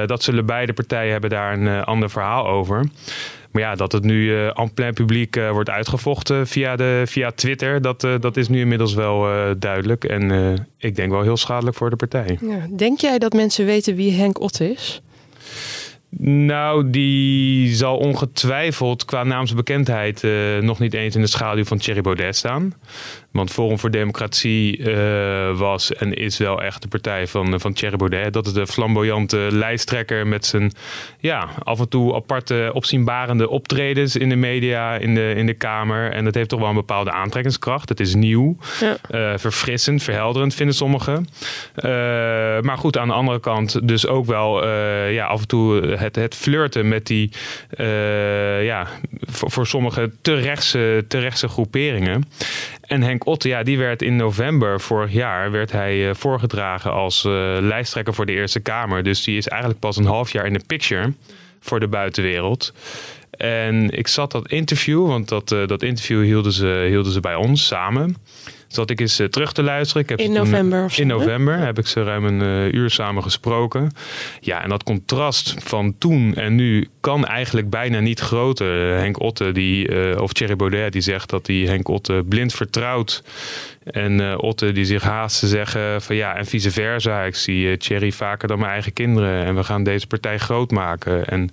dat 0.07 0.23
zullen 0.23 0.47
beide 0.47 0.73
partijen 0.73 1.13
hebben 1.13 1.31
daar 1.31 1.59
een 1.59 1.85
ander 1.85 2.11
verhaal 2.11 2.47
over. 2.47 2.85
Maar 3.51 3.63
ja, 3.63 3.75
dat 3.75 3.93
het 3.93 4.05
nu 4.05 4.25
uh, 4.25 4.59
en 4.59 4.73
plein 4.75 4.95
publiek 4.95 5.41
wordt 5.53 5.71
uitgevochten 5.71 6.47
via, 6.47 6.77
de, 6.77 7.03
via 7.07 7.31
Twitter, 7.31 7.83
dat, 7.83 8.01
dat 8.01 8.37
is 8.37 8.49
nu 8.49 8.61
inmiddels 8.61 8.95
wel 8.95 9.27
duidelijk. 9.59 10.05
En 10.05 10.67
ik 10.79 10.97
denk 10.97 11.11
wel 11.11 11.23
heel 11.23 11.37
schadelijk 11.37 11.77
voor 11.77 11.91
de 11.91 11.97
partij. 11.97 12.39
Ja, 12.41 12.67
denk 12.77 13.01
jij 13.01 13.19
dat 13.19 13.33
mensen 13.33 13.65
weten 13.65 13.95
wie 13.95 14.13
Henk 14.13 14.41
Otte 14.41 14.71
is? 14.71 15.03
Nou, 16.17 16.91
die 16.91 17.75
zal 17.75 17.97
ongetwijfeld 17.97 19.05
qua 19.05 19.25
naamsbekendheid 19.25 20.23
uh, 20.23 20.59
nog 20.59 20.79
niet 20.79 20.95
eens 20.95 21.15
in 21.15 21.21
de 21.21 21.27
schaduw 21.27 21.65
van 21.65 21.79
Thierry 21.79 22.01
Baudet 22.01 22.37
staan. 22.37 22.75
Want 23.31 23.51
Forum 23.51 23.79
voor 23.79 23.91
Democratie 23.91 24.79
uh, 24.79 25.59
was 25.59 25.95
en 25.95 26.15
is 26.15 26.39
wel 26.39 26.63
echt 26.63 26.83
de 26.83 26.89
partij 26.89 27.27
van, 27.27 27.61
van 27.61 27.73
Thierry 27.73 27.97
Baudet. 27.97 28.33
Dat 28.33 28.47
is 28.47 28.53
de 28.53 28.67
flamboyante 28.67 29.49
lijsttrekker 29.51 30.27
met 30.27 30.47
zijn 30.47 30.73
ja, 31.19 31.49
af 31.63 31.79
en 31.81 31.89
toe 31.89 32.15
aparte 32.15 32.71
opzienbarende 32.73 33.49
optredens 33.49 34.17
in 34.17 34.29
de 34.29 34.37
media, 34.37 34.95
in 34.95 35.15
de, 35.15 35.33
in 35.37 35.47
de 35.47 35.55
Kamer. 35.55 36.13
En 36.13 36.25
dat 36.25 36.35
heeft 36.35 36.49
toch 36.49 36.61
wel 36.61 36.69
een 36.69 36.75
bepaalde 36.75 37.13
aantrekkingskracht. 37.13 37.89
Het 37.89 38.01
is 38.01 38.15
nieuw, 38.15 38.57
ja. 38.81 38.97
uh, 39.11 39.39
verfrissend, 39.39 40.03
verhelderend 40.03 40.55
vinden 40.55 40.75
sommigen. 40.75 41.29
maar 42.63 42.79
goed, 42.79 42.99
aan 42.99 43.09
de 43.09 43.15
andere 43.15 43.41
kant 43.41 43.89
dus 43.89 44.07
ook 44.07 44.27
wel 44.27 44.69
ja, 45.09 45.27
af 45.27 45.41
en 45.41 45.47
toe 45.47 45.97
het, 45.99 46.17
het 46.17 46.35
flirten 46.35 46.89
met 46.89 47.07
die, 47.07 47.31
uh, 47.77 48.65
ja, 48.65 48.87
voor, 49.27 49.67
sommige 49.67 50.11
te 50.23 50.35
rechtse, 50.35 51.05
te 51.09 51.31
groeperingen. 51.31 52.29
En 52.81 53.03
Henk 53.03 53.27
Otte, 53.27 53.49
ja, 53.49 53.63
die 53.63 53.79
werd 53.79 54.03
in 54.03 54.17
november 54.17 54.81
vorig 54.81 55.13
jaar 55.13 55.51
werd 55.51 55.73
hij 55.73 56.09
uh, 56.09 56.15
voorgedragen 56.15 56.93
als 56.93 57.25
uh, 57.25 57.33
lijsttrekker 57.61 58.15
voor 58.15 58.27
de 58.27 58.33
Eerste 58.33 58.61
Kamer. 58.61 59.03
Dus 59.03 59.25
die 59.25 59.37
is 59.37 59.49
eigenlijk 59.49 59.81
pas 59.81 59.97
een 59.97 60.05
half 60.05 60.33
jaar 60.33 60.47
in 60.47 60.53
de 60.53 60.65
picture 60.67 61.13
voor 61.61 61.81
de 61.81 61.89
buitenwereld. 61.89 62.73
En 63.31 63.91
ik 63.91 64.09
zat 64.09 64.33
dat 64.33 64.51
interview, 64.51 65.07
want 65.07 65.29
dat, 65.29 65.49
dat 65.49 65.83
interview 65.83 66.23
hielden 66.23 66.53
ze, 66.53 66.87
hielden 66.89 67.13
ze 67.13 67.21
bij 67.21 67.35
ons 67.35 67.67
samen 67.67 68.17
zat 68.69 68.91
ik 68.91 69.01
eens 69.01 69.21
uh, 69.21 69.27
terug 69.27 69.53
te 69.53 69.63
luisteren. 69.63 70.03
Ik 70.03 70.09
heb 70.09 70.19
in 70.19 70.33
november 70.33 70.85
of 70.85 70.95
zo? 70.95 71.01
In 71.01 71.07
november 71.07 71.59
heb 71.59 71.79
ik 71.79 71.87
ze 71.87 72.03
ruim 72.03 72.25
een 72.25 72.43
uh, 72.43 72.73
uur 72.73 72.91
samen 72.91 73.23
gesproken. 73.23 73.91
Ja, 74.41 74.63
en 74.63 74.69
dat 74.69 74.83
contrast 74.83 75.55
van 75.59 75.95
toen 75.99 76.35
en 76.35 76.55
nu 76.55 76.89
kan 77.01 77.27
eigenlijk 77.27 77.71
bijna 77.71 78.01
niet 78.01 78.21
groter. 78.21 78.97
Henk 78.99 79.21
Otte, 79.21 79.53
die, 79.53 79.89
uh, 79.89 80.21
of 80.21 80.33
Thierry 80.33 80.57
Baudet, 80.57 80.93
die 80.93 81.03
zegt 81.03 81.31
dat 81.31 81.47
hij 81.47 81.57
Henk 81.57 81.89
Otte 81.89 82.25
blind 82.29 82.55
vertrouwt. 82.55 83.23
En 83.91 84.39
Otte 84.39 84.73
die 84.73 84.85
zich 84.85 85.03
haast 85.03 85.39
te 85.39 85.47
zeggen 85.47 86.03
van 86.03 86.17
ja, 86.17 86.37
en 86.37 86.47
vice 86.47 86.71
versa. 86.71 87.23
Ik 87.23 87.35
zie 87.35 87.77
Thierry 87.77 88.13
vaker 88.13 88.49
dan 88.49 88.59
mijn 88.59 88.71
eigen 88.71 88.93
kinderen. 88.93 89.45
En 89.45 89.55
we 89.55 89.65
gaan 89.65 89.83
deze 89.83 90.07
partij 90.07 90.39
groot 90.39 90.71
maken. 90.71 91.27
En 91.27 91.51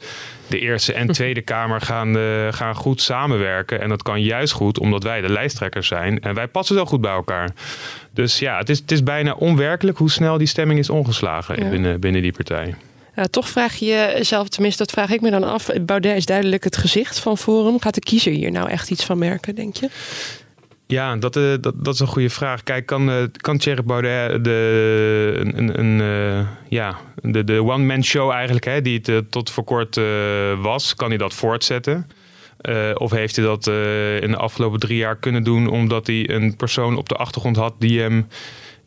de 0.47 0.59
Eerste 0.59 0.93
en 0.93 1.07
Tweede 1.13 1.41
Kamer 1.41 1.81
gaan, 1.81 2.17
uh, 2.17 2.53
gaan 2.53 2.75
goed 2.75 3.01
samenwerken. 3.01 3.81
En 3.81 3.89
dat 3.89 4.03
kan 4.03 4.21
juist 4.21 4.53
goed 4.53 4.79
omdat 4.79 5.03
wij 5.03 5.21
de 5.21 5.29
lijsttrekkers 5.29 5.87
zijn. 5.87 6.19
En 6.19 6.33
wij 6.33 6.47
passen 6.47 6.75
zo 6.75 6.85
goed 6.85 7.01
bij 7.01 7.11
elkaar. 7.11 7.49
Dus 8.11 8.39
ja, 8.39 8.57
het 8.57 8.69
is, 8.69 8.79
het 8.79 8.91
is 8.91 9.03
bijna 9.03 9.33
onwerkelijk 9.33 9.97
hoe 9.97 10.11
snel 10.11 10.37
die 10.37 10.47
stemming 10.47 10.79
is 10.79 10.89
omgeslagen 10.89 11.63
ja. 11.63 11.69
binnen, 11.69 11.99
binnen 11.99 12.21
die 12.21 12.33
partij. 12.33 12.75
Ja, 13.15 13.27
toch 13.27 13.49
vraag 13.49 13.75
je 13.75 13.85
jezelf, 13.85 14.49
tenminste 14.49 14.83
dat 14.83 14.91
vraag 14.91 15.09
ik 15.09 15.21
me 15.21 15.29
dan 15.29 15.43
af. 15.43 15.69
Baudet 15.81 16.15
is 16.15 16.25
duidelijk 16.25 16.63
het 16.63 16.77
gezicht 16.77 17.19
van 17.19 17.37
Forum. 17.37 17.81
Gaat 17.81 17.93
de 17.93 18.01
kiezer 18.01 18.31
hier 18.31 18.51
nou 18.51 18.69
echt 18.69 18.91
iets 18.91 19.05
van 19.05 19.17
merken, 19.17 19.55
denk 19.55 19.75
je? 19.75 19.89
Ja, 20.87 21.15
dat, 21.15 21.35
uh, 21.35 21.53
dat, 21.61 21.73
dat 21.75 21.93
is 21.93 21.99
een 21.99 22.07
goede 22.07 22.29
vraag. 22.29 22.63
Kijk, 22.63 22.85
kan, 22.85 23.09
uh, 23.09 23.23
kan 23.31 23.57
Thierry 23.57 23.83
Baudet 23.83 24.43
de, 24.43 25.51
een, 25.55 25.79
een, 25.79 26.47
ja, 26.69 26.97
de, 27.21 27.43
de 27.43 27.63
one-man 27.63 28.03
show 28.03 28.31
eigenlijk, 28.31 28.65
hè, 28.65 28.81
die 28.81 29.01
het 29.03 29.31
tot 29.31 29.49
voor 29.49 29.63
kort 29.63 29.99
was, 30.61 30.95
kan 30.95 31.09
hij 31.09 31.17
dat 31.17 31.33
voortzetten? 31.33 32.09
of 32.93 33.11
heeft 33.11 33.35
hij 33.35 33.45
dat 33.45 33.67
in 34.21 34.31
de 34.31 34.37
afgelopen 34.37 34.79
drie 34.79 34.97
jaar 34.97 35.15
kunnen 35.15 35.43
doen 35.43 35.67
omdat 35.67 36.07
hij 36.07 36.29
een 36.29 36.55
persoon 36.55 36.97
op 36.97 37.09
de 37.09 37.15
achtergrond 37.15 37.55
had 37.55 37.73
die 37.79 38.01
hem 38.01 38.27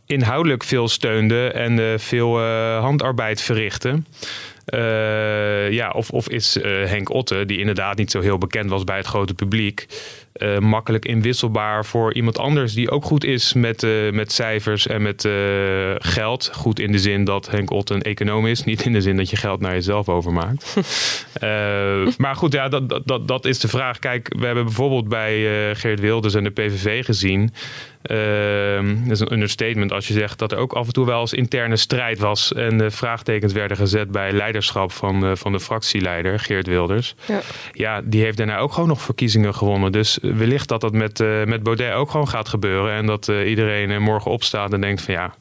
inhoudelijk 0.07 0.65
veel 0.65 0.89
steunde 0.89 1.51
en 1.51 2.01
veel 2.01 2.41
handarbeid 2.81 3.43
verrichtte? 3.43 4.03
Ja, 5.71 5.91
of, 5.91 6.11
of 6.11 6.29
is 6.29 6.59
Henk 6.63 7.11
Otte, 7.11 7.47
die 7.47 7.59
inderdaad 7.59 7.97
niet 7.97 8.11
zo 8.11 8.21
heel 8.21 8.39
bekend 8.39 8.71
was 8.71 8.85
bij 8.85 8.97
het 8.97 9.07
grote 9.07 9.35
publiek, 9.35 9.87
uh, 10.37 10.59
makkelijk 10.59 11.05
inwisselbaar 11.05 11.85
voor 11.85 12.15
iemand 12.15 12.39
anders 12.39 12.75
die 12.75 12.91
ook 12.91 13.05
goed 13.05 13.25
is 13.25 13.53
met, 13.53 13.87
met 14.13 14.33
cijfers 14.33 14.87
en 14.87 15.03
met 15.03 15.29
geld. 15.99 16.51
Goed 16.55 16.81
in 16.81 16.93
de 16.93 16.99
zin 16.99 17.25
dat 17.25 17.51
Henk 17.51 17.71
Otte 17.71 17.95
een 17.95 18.03
econoom 18.03 18.47
is, 18.47 18.65
niet 18.65 18.85
in 18.85 18.93
de 18.93 19.01
zin 19.01 19.17
dat 19.17 19.31
je 19.31 19.37
geld 19.37 19.61
naar 19.61 19.73
jezelf 19.73 20.09
overmaakt. 20.09 20.77
maar 22.19 22.37
goed, 22.37 22.53
ja, 22.53 22.69
dat, 22.69 23.01
dat, 23.05 23.29
dat 23.29 23.45
is 23.45 23.59
de 23.59 23.69
vraag. 23.69 23.99
Kijk, 23.99 24.35
we 24.39 24.47
hebben 24.47 24.65
bijvoorbeeld 24.65 25.09
bij 25.09 25.41
Geert 25.75 26.01
Wilders 26.01 26.35
en 26.35 26.45
de 26.45 26.51
PVV 26.51 27.05
gezien 27.05 27.53
uh, 28.03 28.95
dat 29.03 29.11
is 29.11 29.21
een 29.21 29.33
understatement 29.33 29.93
als 29.93 30.09
je 30.09 30.15
zegt 30.15 30.39
dat 30.39 30.53
er 30.53 30.59
ook 30.59 30.73
af 30.73 30.87
en 30.87 30.93
toe 30.93 31.07
wel 31.07 31.21
eens 31.21 31.33
interne 31.33 31.77
strijd 31.77 32.19
was 32.19 32.53
en 32.53 32.93
vraagtekens 32.93 33.53
werden 33.53 33.77
gezet 33.77 34.11
bij 34.11 34.33
leiderschap 34.33 34.93
van, 34.93 35.37
van 35.37 35.53
de 35.53 35.61
fractieleider 35.61 36.39
Geert 36.39 36.67
Wilders. 36.67 37.15
Ja. 37.27 37.41
ja, 37.73 38.01
die 38.05 38.23
heeft 38.23 38.37
daarna 38.37 38.59
ook 38.59 38.73
gewoon 38.73 38.89
nog 38.89 39.03
verkiezingen 39.03 39.55
gewonnen. 39.55 39.93
Dus 39.93 40.18
wellicht 40.21 40.69
dat 40.69 40.81
dat 40.81 40.93
met, 40.93 41.21
uh, 41.21 41.45
met 41.45 41.63
Baudet 41.63 41.93
ook 41.93 42.11
gewoon 42.11 42.29
gaat 42.29 42.49
gebeuren 42.49 42.93
en 42.93 43.07
dat 43.07 43.29
iedereen 43.29 44.03
morgen 44.03 44.31
opstaat 44.31 44.73
en 44.73 44.81
denkt 44.81 45.03
van 45.03 45.15
ja, 45.15 45.35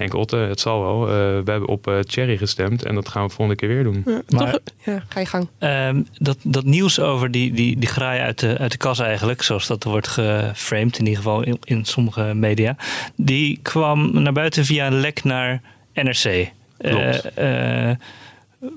Henk 0.00 0.14
Otte, 0.14 0.36
het 0.36 0.60
zal 0.60 0.80
wel. 0.80 1.02
Uh, 1.02 1.14
we 1.44 1.50
hebben 1.50 1.68
op 1.68 1.86
uh, 1.86 1.98
Thierry 1.98 2.36
gestemd 2.36 2.84
en 2.84 2.94
dat 2.94 3.08
gaan 3.08 3.26
we 3.26 3.28
volgende 3.28 3.54
keer 3.54 3.68
weer 3.68 3.82
doen. 3.82 4.02
Ja, 4.06 4.22
maar, 4.28 4.58
ja 4.84 5.02
ga 5.08 5.20
je 5.20 5.26
gang. 5.26 5.48
Um, 5.58 6.06
dat, 6.18 6.36
dat 6.42 6.64
nieuws 6.64 7.00
over 7.00 7.30
die, 7.30 7.52
die, 7.52 7.78
die 7.78 7.88
graai 7.88 8.20
uit 8.20 8.38
de, 8.38 8.58
uit 8.58 8.70
de 8.70 8.78
kas 8.78 8.98
eigenlijk, 8.98 9.42
zoals 9.42 9.66
dat 9.66 9.84
wordt 9.84 10.08
geframed, 10.08 10.98
in 10.98 11.04
ieder 11.04 11.22
geval 11.22 11.42
in, 11.42 11.58
in 11.64 11.84
sommige 11.84 12.34
media, 12.34 12.76
die 13.16 13.58
kwam 13.62 14.22
naar 14.22 14.32
buiten 14.32 14.64
via 14.64 14.86
een 14.86 15.00
lek 15.00 15.24
naar 15.24 15.60
NRC. 15.94 16.50
Uh, 16.78 17.90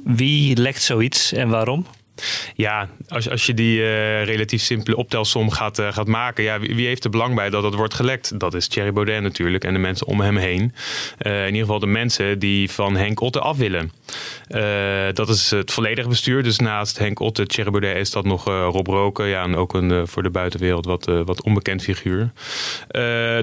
wie 0.04 0.58
lekt 0.58 0.82
zoiets 0.82 1.34
en 1.34 1.50
waarom? 1.50 1.86
Ja, 2.56 2.90
als, 3.08 3.30
als 3.30 3.46
je 3.46 3.54
die 3.54 3.80
uh, 3.80 4.24
relatief 4.24 4.62
simpele 4.62 4.96
optelsom 4.96 5.52
gaat, 5.52 5.80
uh, 5.80 5.94
gaat 5.94 6.08
maken, 6.08 6.44
ja, 6.44 6.60
wie, 6.60 6.88
heeft 6.88 7.04
er 7.04 7.10
belang 7.10 7.36
bij 7.36 7.50
dat 7.50 7.64
het 7.64 7.74
wordt 7.74 7.94
gelekt? 7.94 8.40
Dat 8.40 8.54
is 8.54 8.68
Thierry 8.68 8.92
Baudet 8.92 9.22
natuurlijk 9.22 9.64
en 9.64 9.74
de 9.74 9.80
mensen 9.80 10.08
om 10.08 10.22
hem 10.22 10.38
heen. 10.38 10.74
Uh, 11.22 11.40
in 11.40 11.46
ieder 11.46 11.62
geval 11.62 11.80
de 11.80 11.88
mensen 11.88 12.40
die 12.40 12.72
van 12.72 12.96
Henk 12.96 13.22
Otte 13.22 13.40
af 13.40 13.58
willen. 13.58 13.92
dat 15.14 15.30
is 15.30 15.52
het 15.52 15.72
volledige 15.72 16.08
bestuur. 16.08 16.44
Dus 16.44 16.60
naast 16.60 16.98
Henk 16.98 17.20
Otte, 17.20 17.46
Thierry 17.46 17.72
Baudet 17.72 17.98
is 17.98 18.12
dat 18.12 18.26
nog 18.26 18.46
Rob 18.46 18.88
Roken. 18.88 19.28
Ja, 19.28 19.44
en 19.44 19.56
ook 19.56 19.74
een 19.74 20.08
voor 20.08 20.24
de 20.24 20.30
buitenwereld 20.30 20.86
wat, 20.86 21.06
wat 21.06 21.42
onbekend 21.42 21.82
figuur. 21.82 22.32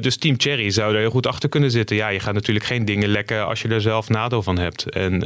dus 0.01 0.17
team 0.17 0.37
Thierry 0.37 0.71
zou 0.71 0.95
er 0.95 1.01
heel 1.01 1.11
goed 1.11 1.27
achter 1.27 1.49
kunnen 1.49 1.71
zitten. 1.71 1.97
Ja, 1.97 2.09
je 2.09 2.21
gaat 2.21 2.35
natuurlijk 2.35 2.67
geen 2.67 2.85
dingen 2.85 3.09
lekken 3.09 3.47
als 3.47 3.63
je 3.63 3.69
er 3.69 3.81
zelf 3.81 4.09
nadeel 4.09 4.43
van 4.43 4.59
hebt. 4.59 4.91
En 4.91 5.23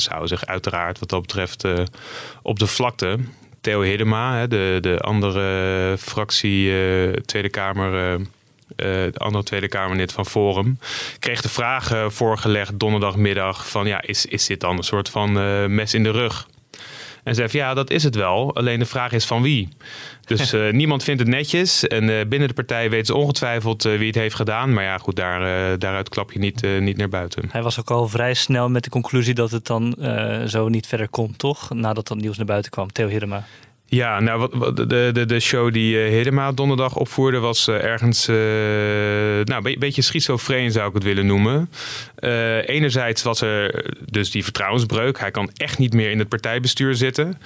zou 0.00 0.26
zich 0.26 0.46
uiteraard 0.46 0.98
wat 0.98 1.08
dat 1.08 1.20
betreft 1.20 1.64
op 2.42 2.58
de 2.58 2.66
vlak 2.66 2.88
vlakte. 2.98 3.24
Theo 3.60 3.80
Hiddema, 3.80 4.46
de, 4.46 4.78
de 4.80 4.98
andere 4.98 5.96
fractie 5.98 6.70
uh, 6.70 7.12
Tweede 7.12 7.48
Kamer. 7.48 8.18
Uh, 8.18 8.26
de 8.76 9.18
andere 9.18 9.44
Tweede 9.44 9.68
Kamerlid 9.68 10.12
van 10.12 10.26
Forum, 10.26 10.78
kreeg 11.18 11.40
de 11.40 11.48
vraag 11.48 12.12
voorgelegd 12.12 12.78
donderdagmiddag 12.78 13.68
van 13.68 13.86
ja, 13.86 14.02
is, 14.02 14.26
is 14.26 14.46
dit 14.46 14.60
dan 14.60 14.76
een 14.76 14.82
soort 14.82 15.08
van 15.08 15.32
mes 15.74 15.94
in 15.94 16.02
de 16.02 16.10
rug? 16.10 16.48
En 17.24 17.34
zei 17.34 17.48
van 17.48 17.60
ja, 17.60 17.74
dat 17.74 17.90
is 17.90 18.02
het 18.02 18.14
wel. 18.14 18.54
Alleen 18.54 18.78
de 18.78 18.84
vraag 18.84 19.12
is 19.12 19.24
van 19.24 19.42
wie. 19.42 19.68
Dus 20.24 20.54
uh, 20.54 20.72
niemand 20.82 21.04
vindt 21.04 21.20
het 21.20 21.28
netjes. 21.28 21.86
En 21.86 22.08
uh, 22.08 22.26
binnen 22.28 22.48
de 22.48 22.54
partij 22.54 22.90
weten 22.90 23.06
ze 23.06 23.14
ongetwijfeld 23.14 23.84
uh, 23.84 23.98
wie 23.98 24.06
het 24.06 24.16
heeft 24.16 24.34
gedaan. 24.34 24.72
Maar 24.72 24.84
ja, 24.84 24.98
goed, 24.98 25.16
daar, 25.16 25.78
daaruit 25.78 26.08
klap 26.08 26.32
je 26.32 26.38
niet, 26.38 26.80
niet 26.80 26.96
naar 26.96 27.08
buiten. 27.08 27.48
Hij 27.50 27.62
was 27.62 27.80
ook 27.80 27.90
al 27.90 28.08
vrij 28.08 28.34
snel 28.34 28.68
met 28.68 28.84
de 28.84 28.90
conclusie 28.90 29.34
dat 29.34 29.50
het 29.50 29.66
dan 29.66 29.96
zo 30.46 30.68
niet 30.68 30.86
verder 30.86 31.08
komt, 31.08 31.38
toch? 31.38 31.70
Nadat 31.74 32.08
dat 32.08 32.18
nieuws 32.18 32.36
naar 32.36 32.46
buiten 32.46 32.70
kwam. 32.70 32.92
Theo 32.92 33.08
Hiddema. 33.08 33.44
Ja, 33.90 34.20
nou, 34.20 34.48
de, 34.74 35.10
de, 35.12 35.26
de 35.26 35.40
show 35.40 35.72
die 35.72 36.22
uh, 36.22 36.48
donderdag 36.54 36.96
opvoerde 36.96 37.38
was 37.38 37.68
uh, 37.68 37.84
ergens 37.84 38.28
uh, 38.28 38.36
nou, 39.44 39.70
een 39.70 39.78
beetje 39.78 40.02
schizofreen 40.02 40.70
zou 40.70 40.88
ik 40.88 40.94
het 40.94 41.02
willen 41.02 41.26
noemen. 41.26 41.70
enerzijds 42.66 43.22
was 43.22 43.40
er 43.40 43.84
dus 44.10 44.30
die 44.30 44.44
vertrouwensbreuk. 44.44 45.18
Hij 45.18 45.30
kan 45.30 45.50
echt 45.56 45.78
niet 45.78 45.92
meer 45.92 46.10
in 46.10 46.18
het 46.18 46.28
partijbestuur 46.28 46.94
zitten. 46.94 47.40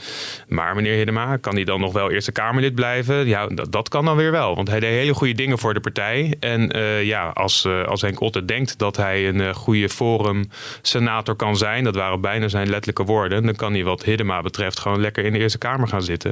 Maar 0.48 0.74
meneer 0.74 0.96
Hiddema, 0.96 1.36
kan 1.36 1.54
hij 1.54 1.64
dan 1.64 1.80
nog 1.80 1.92
wel 1.92 2.10
Eerste 2.10 2.32
Kamerlid 2.32 2.74
blijven? 2.74 3.26
Ja, 3.26 3.46
dat, 3.46 3.72
dat 3.72 3.88
kan 3.88 4.04
dan 4.04 4.16
weer 4.16 4.30
wel. 4.30 4.54
Want 4.54 4.68
hij 4.68 4.80
deed 4.80 4.90
hele 4.90 5.14
goede 5.14 5.34
dingen 5.34 5.58
voor 5.58 5.74
de 5.74 5.80
partij. 5.80 6.34
En 6.40 6.70
ja, 7.04 7.28
als, 7.28 7.66
als 7.86 8.00
Henk 8.00 8.20
Otte 8.20 8.44
denkt 8.44 8.78
dat 8.78 8.96
hij 8.96 9.28
een 9.28 9.54
goede 9.54 9.88
forum-senator 9.88 11.34
kan 11.34 11.56
zijn... 11.56 11.84
dat 11.84 11.94
waren 11.94 12.20
bijna 12.20 12.48
zijn 12.48 12.68
letterlijke 12.68 13.04
woorden... 13.04 13.44
dan 13.44 13.54
kan 13.54 13.72
hij 13.72 13.84
wat 13.84 14.04
Hiddema 14.04 14.40
betreft 14.40 14.78
gewoon 14.78 15.00
lekker 15.00 15.24
in 15.24 15.32
de 15.32 15.38
Eerste 15.38 15.58
Kamer 15.58 15.88
gaan 15.88 16.02
zitten. 16.02 16.31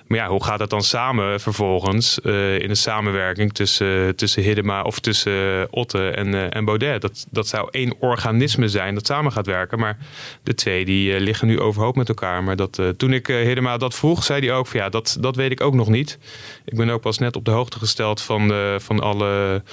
Maar 0.11 0.19
ja, 0.19 0.27
hoe 0.27 0.43
gaat 0.43 0.59
dat 0.59 0.69
dan 0.69 0.81
samen 0.81 1.39
vervolgens 1.39 2.19
uh, 2.23 2.59
in 2.59 2.67
de 2.67 2.75
samenwerking 2.75 3.53
tussen, 3.53 4.15
tussen 4.15 4.43
Hiddema 4.43 4.81
of 4.81 4.99
tussen 4.99 5.67
Otte 5.69 6.09
en, 6.09 6.27
uh, 6.27 6.55
en 6.55 6.65
Baudet? 6.65 7.01
Dat, 7.01 7.25
dat 7.29 7.47
zou 7.47 7.67
één 7.71 7.93
organisme 7.99 8.67
zijn 8.67 8.93
dat 8.93 9.05
samen 9.05 9.31
gaat 9.31 9.45
werken. 9.45 9.79
Maar 9.79 9.97
de 10.43 10.53
twee 10.53 10.85
die 10.85 11.13
uh, 11.13 11.19
liggen 11.19 11.47
nu 11.47 11.59
overhoop 11.59 11.95
met 11.95 12.09
elkaar. 12.09 12.43
Maar 12.43 12.55
dat, 12.55 12.81
toen 12.97 13.13
ik 13.13 13.27
Hiddema 13.27 13.77
dat 13.77 13.95
vroeg, 13.95 14.23
zei 14.23 14.45
hij 14.45 14.55
ook 14.55 14.67
van 14.67 14.79
ja, 14.79 14.89
dat, 14.89 15.17
dat 15.19 15.35
weet 15.35 15.51
ik 15.51 15.61
ook 15.61 15.73
nog 15.73 15.87
niet. 15.87 16.19
Ik 16.65 16.77
ben 16.77 16.89
ook 16.89 17.01
pas 17.01 17.17
net 17.17 17.35
op 17.35 17.45
de 17.45 17.51
hoogte 17.51 17.79
gesteld 17.79 18.21
van, 18.21 18.53
van 18.77 18.99
alle 18.99 19.63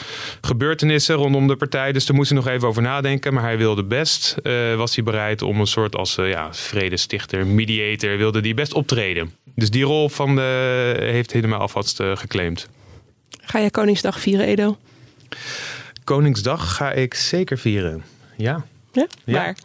gebeurtenissen 0.40 1.14
rondom 1.14 1.46
de 1.46 1.56
partij. 1.56 1.92
Dus 1.92 2.06
daar 2.06 2.16
moest 2.16 2.30
hij 2.30 2.38
nog 2.38 2.48
even 2.48 2.68
over 2.68 2.82
nadenken. 2.82 3.34
Maar 3.34 3.42
hij 3.42 3.58
wilde 3.58 3.84
best, 3.84 4.34
was 4.76 4.94
hij 4.94 5.04
bereid 5.04 5.42
om 5.42 5.60
een 5.60 5.66
soort 5.66 5.96
als 5.96 6.14
ja, 6.14 6.54
vredestichter, 6.54 7.46
mediator, 7.46 8.16
wilde 8.16 8.40
die 8.40 8.54
best 8.54 8.74
optreden. 8.74 9.32
Dus 9.58 9.70
die 9.70 9.84
rol 9.84 10.08
van 10.08 10.27
heeft 10.36 11.32
helemaal 11.32 11.60
alvast 11.60 12.00
uh, 12.00 12.16
geclaimd. 12.16 12.68
Ga 13.40 13.58
je 13.58 13.70
Koningsdag 13.70 14.20
vieren, 14.20 14.46
Edo? 14.46 14.76
Koningsdag 16.04 16.74
ga 16.74 16.92
ik 16.92 17.14
zeker 17.14 17.58
vieren. 17.58 18.04
Ja. 18.36 18.64
Ja? 18.92 19.06
Waar? 19.24 19.56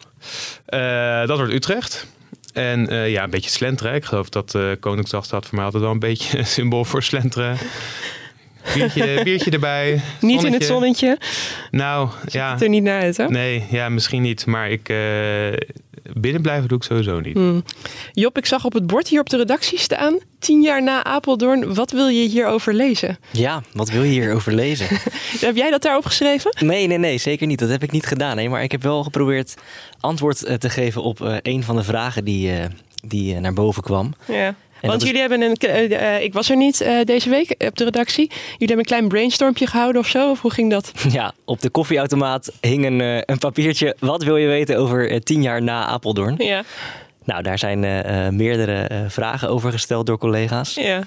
Uh, 0.68 1.28
dat 1.28 1.38
wordt 1.38 1.52
Utrecht. 1.52 2.06
En 2.52 2.92
uh, 2.92 3.10
ja, 3.10 3.22
een 3.22 3.30
beetje 3.30 3.50
slenteren. 3.50 3.94
Ik 3.94 4.04
geloof 4.04 4.28
dat 4.28 4.58
Koningsdag 4.80 5.24
staat 5.24 5.46
voor 5.46 5.54
mij 5.54 5.64
altijd 5.64 5.82
wel 5.82 5.92
een 5.92 5.98
beetje 5.98 6.38
een 6.38 6.46
symbool 6.46 6.84
voor 6.84 7.02
slenteren. 7.02 7.56
Biertje, 8.74 9.20
biertje 9.24 9.50
erbij. 9.50 10.00
Niet 10.20 10.42
in 10.42 10.52
het 10.52 10.64
zonnetje. 10.64 11.18
Nou, 11.70 12.08
Ziet 12.22 12.32
ja. 12.32 12.52
het 12.52 12.62
er 12.62 12.68
niet 12.68 12.82
naar 12.82 13.00
uit, 13.00 13.16
hè? 13.16 13.28
Nee, 13.28 13.64
ja, 13.70 13.88
misschien 13.88 14.22
niet. 14.22 14.46
Maar 14.46 14.70
ik, 14.70 14.88
binnen 16.12 16.42
blijven 16.42 16.68
doe 16.68 16.78
ik 16.78 16.84
sowieso 16.84 17.20
niet. 17.20 17.34
Hmm. 17.34 17.64
Job, 18.12 18.38
ik 18.38 18.46
zag 18.46 18.64
op 18.64 18.72
het 18.72 18.86
bord 18.86 19.08
hier 19.08 19.20
op 19.20 19.30
de 19.30 19.36
redactie 19.36 19.78
staan. 19.78 20.18
Tien 20.38 20.62
jaar 20.62 20.82
na 20.82 21.04
Apeldoorn. 21.04 21.74
Wat 21.74 21.90
wil 21.90 22.08
je 22.08 22.28
hierover 22.28 22.74
lezen? 22.74 23.18
Ja, 23.30 23.62
wat 23.72 23.90
wil 23.90 24.02
je 24.02 24.10
hierover 24.10 24.52
lezen? 24.52 24.86
heb 25.46 25.56
jij 25.56 25.70
dat 25.70 25.82
daarop 25.82 26.04
geschreven? 26.04 26.56
Nee, 26.60 26.86
nee, 26.86 26.98
nee, 26.98 27.18
zeker 27.18 27.46
niet. 27.46 27.58
Dat 27.58 27.68
heb 27.68 27.82
ik 27.82 27.90
niet 27.90 28.06
gedaan. 28.06 28.36
Nee. 28.36 28.48
Maar 28.48 28.62
ik 28.62 28.72
heb 28.72 28.82
wel 28.82 29.02
geprobeerd 29.02 29.54
antwoord 30.00 30.60
te 30.60 30.70
geven 30.70 31.02
op 31.02 31.20
uh, 31.20 31.36
een 31.42 31.62
van 31.62 31.76
de 31.76 31.84
vragen 31.84 32.24
die, 32.24 32.52
uh, 32.52 32.64
die 33.02 33.34
uh, 33.34 33.40
naar 33.40 33.52
boven 33.52 33.82
kwam. 33.82 34.14
Ja. 34.26 34.54
Want 34.86 35.02
jullie 35.02 35.22
is... 35.22 35.28
hebben 35.28 35.42
een. 35.42 35.92
Uh, 35.92 36.22
ik 36.22 36.32
was 36.32 36.50
er 36.50 36.56
niet 36.56 36.80
uh, 36.80 37.04
deze 37.04 37.30
week 37.30 37.54
op 37.58 37.76
de 37.76 37.84
redactie. 37.84 38.26
Jullie 38.28 38.56
hebben 38.58 38.78
een 38.78 38.84
klein 38.84 39.08
brainstormpje 39.08 39.66
gehouden 39.66 40.00
of 40.00 40.08
zo? 40.08 40.30
Of 40.30 40.40
hoe 40.40 40.50
ging 40.50 40.70
dat? 40.70 40.92
Ja, 41.12 41.34
op 41.44 41.60
de 41.60 41.70
koffieautomaat 41.70 42.52
hing 42.60 42.84
een, 42.84 43.00
uh, 43.00 43.16
een 43.24 43.38
papiertje. 43.38 43.96
Wat 43.98 44.22
wil 44.22 44.36
je 44.36 44.46
weten 44.46 44.76
over 44.76 45.22
tien 45.22 45.42
jaar 45.42 45.62
na 45.62 45.86
Apeldoorn? 45.86 46.34
Ja. 46.38 46.62
Nou, 47.24 47.42
daar 47.42 47.58
zijn 47.58 47.80
meerdere 48.36 49.04
vragen 49.08 49.48
over 49.48 49.72
gesteld 49.72 50.06
door 50.06 50.18
collega's. 50.18 50.74
Ja. 50.74 51.02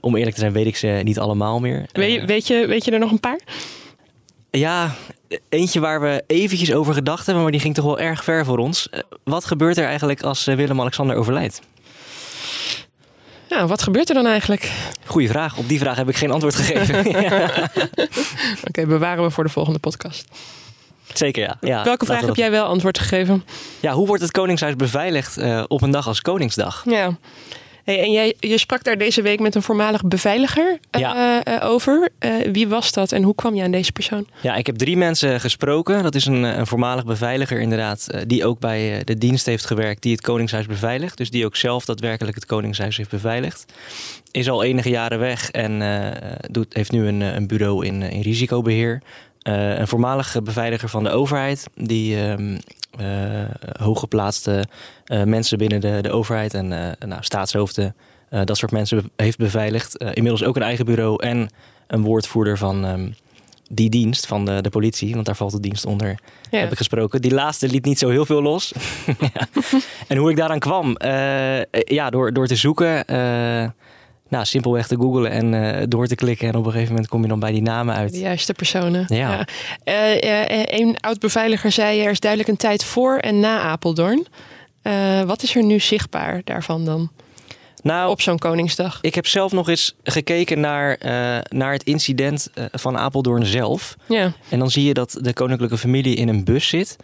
om 0.00 0.16
eerlijk 0.16 0.34
te 0.34 0.40
zijn, 0.40 0.52
weet 0.52 0.66
ik 0.66 0.76
ze 0.76 1.00
niet 1.02 1.18
allemaal 1.18 1.60
meer. 1.60 1.86
Weet 1.92 2.12
je, 2.12 2.26
weet, 2.26 2.46
je, 2.46 2.66
weet 2.66 2.84
je 2.84 2.90
er 2.90 2.98
nog 2.98 3.10
een 3.10 3.20
paar? 3.20 3.38
Ja, 4.50 4.94
eentje 5.48 5.80
waar 5.80 6.00
we 6.00 6.24
eventjes 6.26 6.72
over 6.72 6.94
gedacht 6.94 7.24
hebben, 7.26 7.42
maar 7.42 7.52
die 7.52 7.60
ging 7.60 7.74
toch 7.74 7.84
wel 7.84 7.98
erg 7.98 8.24
ver 8.24 8.44
voor 8.44 8.58
ons. 8.58 8.88
wat 9.24 9.44
gebeurt 9.44 9.76
er 9.76 9.86
eigenlijk 9.86 10.22
als 10.22 10.44
Willem-Alexander 10.44 11.16
overlijdt? 11.16 11.60
Nou, 13.48 13.66
wat 13.66 13.82
gebeurt 13.82 14.08
er 14.08 14.14
dan 14.14 14.26
eigenlijk? 14.26 14.72
Goeie 15.04 15.28
vraag. 15.28 15.56
Op 15.56 15.68
die 15.68 15.78
vraag 15.78 15.96
heb 15.96 16.08
ik 16.08 16.16
geen 16.16 16.30
antwoord 16.30 16.54
gegeven. 16.54 16.98
Oké, 17.06 17.68
okay, 18.64 18.86
bewaren 18.86 19.24
we 19.24 19.30
voor 19.30 19.44
de 19.44 19.50
volgende 19.50 19.78
podcast. 19.78 20.24
Zeker, 21.12 21.42
ja. 21.42 21.56
ja 21.60 21.84
Welke 21.84 22.04
vraag 22.04 22.18
heb 22.18 22.28
dat... 22.28 22.36
jij 22.36 22.50
wel 22.50 22.64
antwoord 22.64 22.98
gegeven? 22.98 23.44
Ja, 23.80 23.92
hoe 23.92 24.06
wordt 24.06 24.22
het 24.22 24.30
Koningshuis 24.30 24.76
beveiligd 24.76 25.38
uh, 25.38 25.64
op 25.68 25.82
een 25.82 25.90
dag 25.90 26.06
als 26.06 26.20
Koningsdag? 26.20 26.82
Ja. 26.86 27.16
Hey, 27.88 28.02
en 28.02 28.12
jij, 28.12 28.34
je 28.40 28.58
sprak 28.58 28.84
daar 28.84 28.98
deze 28.98 29.22
week 29.22 29.40
met 29.40 29.54
een 29.54 29.62
voormalig 29.62 30.04
beveiliger 30.04 30.78
uh, 30.90 31.00
ja. 31.00 31.42
uh, 31.46 31.70
over. 31.70 32.08
wie 32.52 32.68
was 32.68 32.92
dat 32.92 33.12
en 33.12 33.22
hoe 33.22 33.34
kwam 33.34 33.54
je 33.54 33.62
aan 33.62 33.70
deze 33.70 33.92
persoon? 33.92 34.26
Ja, 34.40 34.54
ik 34.54 34.66
heb 34.66 34.76
drie 34.76 34.96
mensen 34.96 35.40
gesproken. 35.40 36.02
Dat 36.02 36.14
is 36.14 36.26
een, 36.26 36.42
een 36.42 36.66
voormalig 36.66 37.04
beveiliger 37.04 37.60
inderdaad, 37.60 38.08
die 38.26 38.46
ook 38.46 38.58
bij 38.58 39.04
de 39.04 39.18
dienst 39.18 39.46
heeft 39.46 39.66
gewerkt 39.66 40.02
die 40.02 40.12
het 40.12 40.20
Koningshuis 40.20 40.66
beveiligt. 40.66 41.16
Dus 41.16 41.30
die 41.30 41.44
ook 41.44 41.56
zelf 41.56 41.84
daadwerkelijk 41.84 42.34
het 42.34 42.46
Koningshuis 42.46 42.96
heeft 42.96 43.10
beveiligd. 43.10 43.64
Is 44.30 44.50
al 44.50 44.62
enige 44.62 44.90
jaren 44.90 45.18
weg 45.18 45.50
en 45.50 45.82
doet, 46.50 46.74
heeft 46.74 46.92
nu 46.92 47.06
een, 47.06 47.20
een 47.20 47.46
bureau 47.46 47.86
in, 47.86 48.02
in 48.02 48.20
risicobeheer. 48.20 49.02
Uh, 49.42 49.78
een 49.78 49.88
voormalige 49.88 50.42
beveiliger 50.42 50.88
van 50.88 51.04
de 51.04 51.10
overheid, 51.10 51.64
die 51.74 52.16
uh, 52.16 52.56
hooggeplaatste 53.78 54.64
mensen 55.24 55.58
binnen 55.58 55.80
de, 55.80 55.98
de 56.02 56.10
overheid 56.10 56.54
en 56.54 56.68
nou, 56.98 57.20
staatshoofden, 57.20 57.94
dat 58.44 58.56
soort 58.56 58.72
mensen 58.72 59.10
heeft 59.16 59.38
beveiligd. 59.38 59.96
inmiddels 59.96 60.44
ook 60.44 60.56
een 60.56 60.62
eigen 60.62 60.84
bureau 60.84 61.22
en 61.22 61.48
een 61.86 62.02
woordvoerder 62.02 62.58
van 62.58 62.84
um, 62.84 63.14
die 63.70 63.90
dienst, 63.90 64.26
van 64.26 64.44
de, 64.44 64.60
de 64.60 64.70
politie, 64.70 65.14
want 65.14 65.26
daar 65.26 65.36
valt 65.36 65.52
de 65.52 65.60
dienst 65.60 65.86
onder, 65.86 66.18
ja. 66.50 66.58
heb 66.58 66.70
ik 66.70 66.76
gesproken. 66.76 67.22
Die 67.22 67.34
laatste 67.34 67.68
liet 67.68 67.84
niet 67.84 67.98
zo 67.98 68.08
heel 68.08 68.26
veel 68.26 68.42
los. 68.42 68.72
ja. 69.34 69.48
En 70.08 70.16
hoe 70.16 70.30
ik 70.30 70.36
daaraan 70.36 70.58
kwam? 70.58 70.96
ja, 71.84 72.10
door, 72.10 72.32
door 72.32 72.46
te 72.46 72.56
zoeken 72.56 73.04
nou, 74.28 74.44
simpelweg 74.44 74.86
te 74.86 74.96
googlen 74.96 75.30
en 75.30 75.52
uh, 75.52 75.82
door 75.88 76.06
te 76.06 76.14
klikken. 76.14 76.48
En 76.48 76.54
op 76.54 76.64
een 76.64 76.70
gegeven 76.70 76.92
moment 76.92 77.10
kom 77.10 77.22
je 77.22 77.28
dan 77.28 77.40
bij 77.40 77.52
die 77.52 77.62
namen 77.62 77.94
uit. 77.94 78.12
De 78.12 78.18
juiste 78.18 78.52
personen. 78.52 79.04
Ja. 79.08 79.46
ja. 79.84 80.16
Uh, 80.22 80.78
een 80.80 81.00
oud-beveiliger 81.00 81.72
zei 81.72 82.00
er 82.00 82.10
is 82.10 82.20
duidelijk 82.20 82.50
een 82.50 82.56
tijd 82.56 82.84
voor 82.84 83.16
en 83.16 83.40
na 83.40 83.60
Apeldoorn. 83.60 84.26
wat 85.26 85.42
is 85.42 85.56
er 85.56 85.64
nu 85.64 85.80
zichtbaar 85.80 86.40
daarvan 86.44 86.84
dan? 86.84 87.10
Nou, 87.82 88.10
op 88.10 88.20
zo'n 88.20 88.38
Koningsdag. 88.38 88.98
Ik 89.00 89.14
heb 89.14 89.26
zelf 89.26 89.52
nog 89.52 89.68
eens 89.68 89.94
gekeken 90.02 90.60
naar, 90.60 90.98
naar 91.48 91.72
het 91.72 91.82
incident 91.82 92.50
van 92.72 92.98
Apeldoorn 92.98 93.46
zelf. 93.46 93.96
Ja. 94.08 94.32
En 94.48 94.58
dan 94.58 94.70
zie 94.70 94.84
je 94.84 94.94
dat 94.94 95.18
de 95.20 95.32
koninklijke 95.32 95.78
familie 95.78 96.16
in 96.16 96.28
een 96.28 96.44
bus 96.44 96.68
zit. 96.68 96.96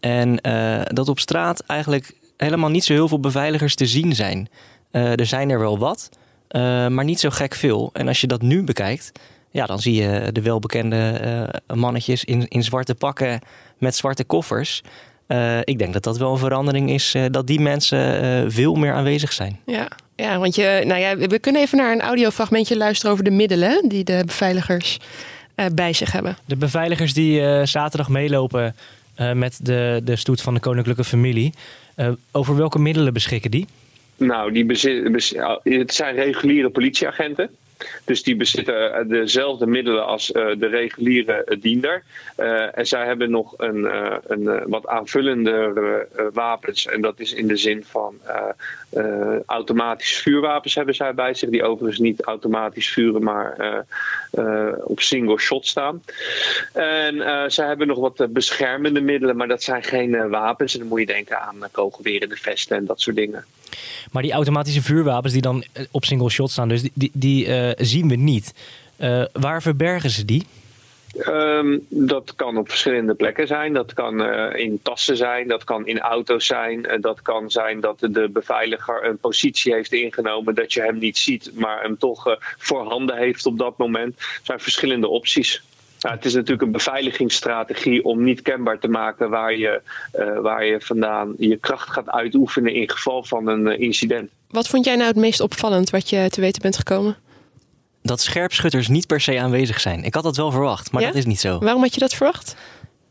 En 0.00 0.36
dat 0.84 1.08
op 1.08 1.18
straat 1.18 1.60
eigenlijk 1.60 2.12
helemaal 2.36 2.70
niet 2.70 2.84
zo 2.84 2.92
heel 2.92 3.08
veel 3.08 3.20
beveiligers 3.20 3.74
te 3.74 3.86
zien 3.86 4.14
zijn. 4.14 4.48
er 4.90 5.26
zijn 5.26 5.50
er 5.50 5.58
wel 5.58 5.78
wat. 5.78 6.08
Uh, 6.56 6.86
maar 6.86 7.04
niet 7.04 7.20
zo 7.20 7.30
gek 7.30 7.54
veel. 7.54 7.90
En 7.92 8.08
als 8.08 8.20
je 8.20 8.26
dat 8.26 8.42
nu 8.42 8.62
bekijkt, 8.62 9.12
ja, 9.50 9.66
dan 9.66 9.80
zie 9.80 9.94
je 9.94 10.32
de 10.32 10.42
welbekende 10.42 11.20
uh, 11.70 11.76
mannetjes 11.76 12.24
in, 12.24 12.48
in 12.48 12.62
zwarte 12.62 12.94
pakken 12.94 13.40
met 13.78 13.96
zwarte 13.96 14.24
koffers. 14.24 14.82
Uh, 15.28 15.58
ik 15.64 15.78
denk 15.78 15.92
dat 15.92 16.02
dat 16.02 16.18
wel 16.18 16.32
een 16.32 16.38
verandering 16.38 16.90
is, 16.90 17.14
dat 17.30 17.46
die 17.46 17.60
mensen 17.60 18.52
veel 18.52 18.74
meer 18.74 18.92
aanwezig 18.92 19.32
zijn. 19.32 19.60
Ja, 19.66 19.88
ja 20.16 20.38
want 20.38 20.54
je, 20.54 20.82
nou 20.86 21.00
ja, 21.00 21.16
we 21.16 21.38
kunnen 21.38 21.62
even 21.62 21.78
naar 21.78 21.92
een 21.92 22.00
audiofragmentje 22.00 22.76
luisteren 22.76 23.12
over 23.12 23.24
de 23.24 23.30
middelen 23.30 23.88
die 23.88 24.04
de 24.04 24.22
beveiligers 24.26 24.98
bij 25.72 25.92
zich 25.92 26.12
hebben. 26.12 26.36
De 26.44 26.56
beveiligers 26.56 27.14
die 27.14 27.66
zaterdag 27.66 28.08
meelopen 28.08 28.76
met 29.34 29.58
de, 29.62 30.00
de 30.04 30.16
stoet 30.16 30.42
van 30.42 30.54
de 30.54 30.60
koninklijke 30.60 31.04
familie, 31.04 31.54
over 32.32 32.56
welke 32.56 32.78
middelen 32.78 33.12
beschikken 33.12 33.50
die? 33.50 33.66
Nou, 34.20 34.52
die 34.52 34.64
bezit, 34.64 35.34
het 35.62 35.94
zijn 35.94 36.14
reguliere 36.14 36.70
politieagenten. 36.70 37.50
Dus 38.04 38.22
die 38.22 38.36
bezitten 38.36 39.08
dezelfde 39.08 39.66
middelen 39.66 40.06
als 40.06 40.30
uh, 40.30 40.46
de 40.58 40.66
reguliere 40.66 41.56
diender. 41.60 42.02
Uh, 42.38 42.78
en 42.78 42.86
zij 42.86 43.06
hebben 43.06 43.30
nog 43.30 43.54
een, 43.56 43.78
uh, 43.78 44.16
een 44.26 44.62
wat 44.66 44.86
aanvullende 44.86 46.06
wapens. 46.32 46.86
En 46.86 47.00
dat 47.00 47.20
is 47.20 47.32
in 47.32 47.46
de 47.46 47.56
zin 47.56 47.84
van 47.84 48.18
automatische 49.46 50.22
vuurwapens 50.22 50.74
hebben 50.74 50.94
zij 50.94 51.14
bij 51.14 51.34
zich. 51.34 51.50
Die 51.50 51.64
overigens 51.64 51.98
niet 51.98 52.22
automatisch 52.22 52.90
vuren, 52.90 53.22
maar 53.22 53.84
op 54.84 55.00
single 55.00 55.38
shot 55.38 55.66
staan. 55.66 56.02
En 56.72 57.50
zij 57.50 57.66
hebben 57.66 57.86
nog 57.86 57.98
wat 57.98 58.26
beschermende 58.32 59.00
middelen, 59.00 59.36
maar 59.36 59.48
dat 59.48 59.62
zijn 59.62 59.82
geen 59.82 60.28
wapens. 60.28 60.72
En 60.72 60.78
dan 60.78 60.88
moet 60.88 61.00
je 61.00 61.06
denken 61.06 61.40
aan 61.40 61.58
kogelweren, 61.72 62.28
de 62.28 62.36
vesten 62.36 62.76
en 62.76 62.86
dat 62.86 63.00
soort 63.00 63.16
dingen. 63.16 63.44
Maar 64.12 64.22
die 64.22 64.32
automatische 64.32 64.82
vuurwapens 64.82 65.32
die 65.32 65.42
dan 65.42 65.64
op 65.90 66.04
single 66.04 66.30
shot 66.30 66.50
staan, 66.50 66.68
dus 66.68 66.82
die, 66.82 66.92
die, 66.94 67.10
die 67.14 67.46
uh, 67.46 67.70
zien 67.76 68.08
we 68.08 68.16
niet. 68.16 68.54
Uh, 69.00 69.24
waar 69.32 69.62
verbergen 69.62 70.10
ze 70.10 70.24
die? 70.24 70.46
Um, 71.26 71.86
dat 71.88 72.34
kan 72.36 72.56
op 72.56 72.68
verschillende 72.68 73.14
plekken 73.14 73.46
zijn. 73.46 73.72
Dat 73.72 73.94
kan 73.94 74.22
in 74.54 74.80
tassen 74.82 75.16
zijn, 75.16 75.48
dat 75.48 75.64
kan 75.64 75.86
in 75.86 76.00
auto's 76.00 76.46
zijn. 76.46 76.86
Dat 77.00 77.22
kan 77.22 77.50
zijn 77.50 77.80
dat 77.80 77.98
de 77.98 78.28
beveiliger 78.32 79.04
een 79.04 79.18
positie 79.18 79.74
heeft 79.74 79.92
ingenomen 79.92 80.54
dat 80.54 80.72
je 80.72 80.80
hem 80.80 80.98
niet 80.98 81.18
ziet, 81.18 81.50
maar 81.54 81.82
hem 81.82 81.98
toch 81.98 82.28
uh, 82.28 82.34
voorhanden 82.58 83.16
heeft 83.16 83.46
op 83.46 83.58
dat 83.58 83.78
moment. 83.78 84.18
Er 84.18 84.40
zijn 84.42 84.60
verschillende 84.60 85.08
opties. 85.08 85.62
Ja, 86.02 86.10
het 86.10 86.24
is 86.24 86.34
natuurlijk 86.34 86.62
een 86.62 86.72
beveiligingsstrategie 86.72 88.04
om 88.04 88.24
niet 88.24 88.42
kenbaar 88.42 88.78
te 88.78 88.88
maken 88.88 89.30
waar 89.30 89.56
je, 89.56 89.82
uh, 90.18 90.38
waar 90.38 90.64
je 90.64 90.80
vandaan 90.80 91.34
je 91.38 91.56
kracht 91.56 91.90
gaat 91.90 92.08
uitoefenen 92.08 92.74
in 92.74 92.90
geval 92.90 93.24
van 93.24 93.46
een 93.46 93.66
uh, 93.66 93.78
incident. 93.78 94.30
Wat 94.48 94.68
vond 94.68 94.84
jij 94.84 94.96
nou 94.96 95.08
het 95.08 95.16
meest 95.16 95.40
opvallend 95.40 95.90
wat 95.90 96.10
je 96.10 96.28
te 96.30 96.40
weten 96.40 96.62
bent 96.62 96.76
gekomen? 96.76 97.16
Dat 98.02 98.20
scherpschutters 98.20 98.88
niet 98.88 99.06
per 99.06 99.20
se 99.20 99.40
aanwezig 99.40 99.80
zijn. 99.80 100.04
Ik 100.04 100.14
had 100.14 100.22
dat 100.22 100.36
wel 100.36 100.50
verwacht, 100.50 100.92
maar 100.92 101.00
ja? 101.00 101.06
dat 101.06 101.16
is 101.16 101.26
niet 101.26 101.40
zo. 101.40 101.58
Waarom 101.58 101.82
had 101.82 101.94
je 101.94 102.00
dat 102.00 102.14
verwacht? 102.14 102.56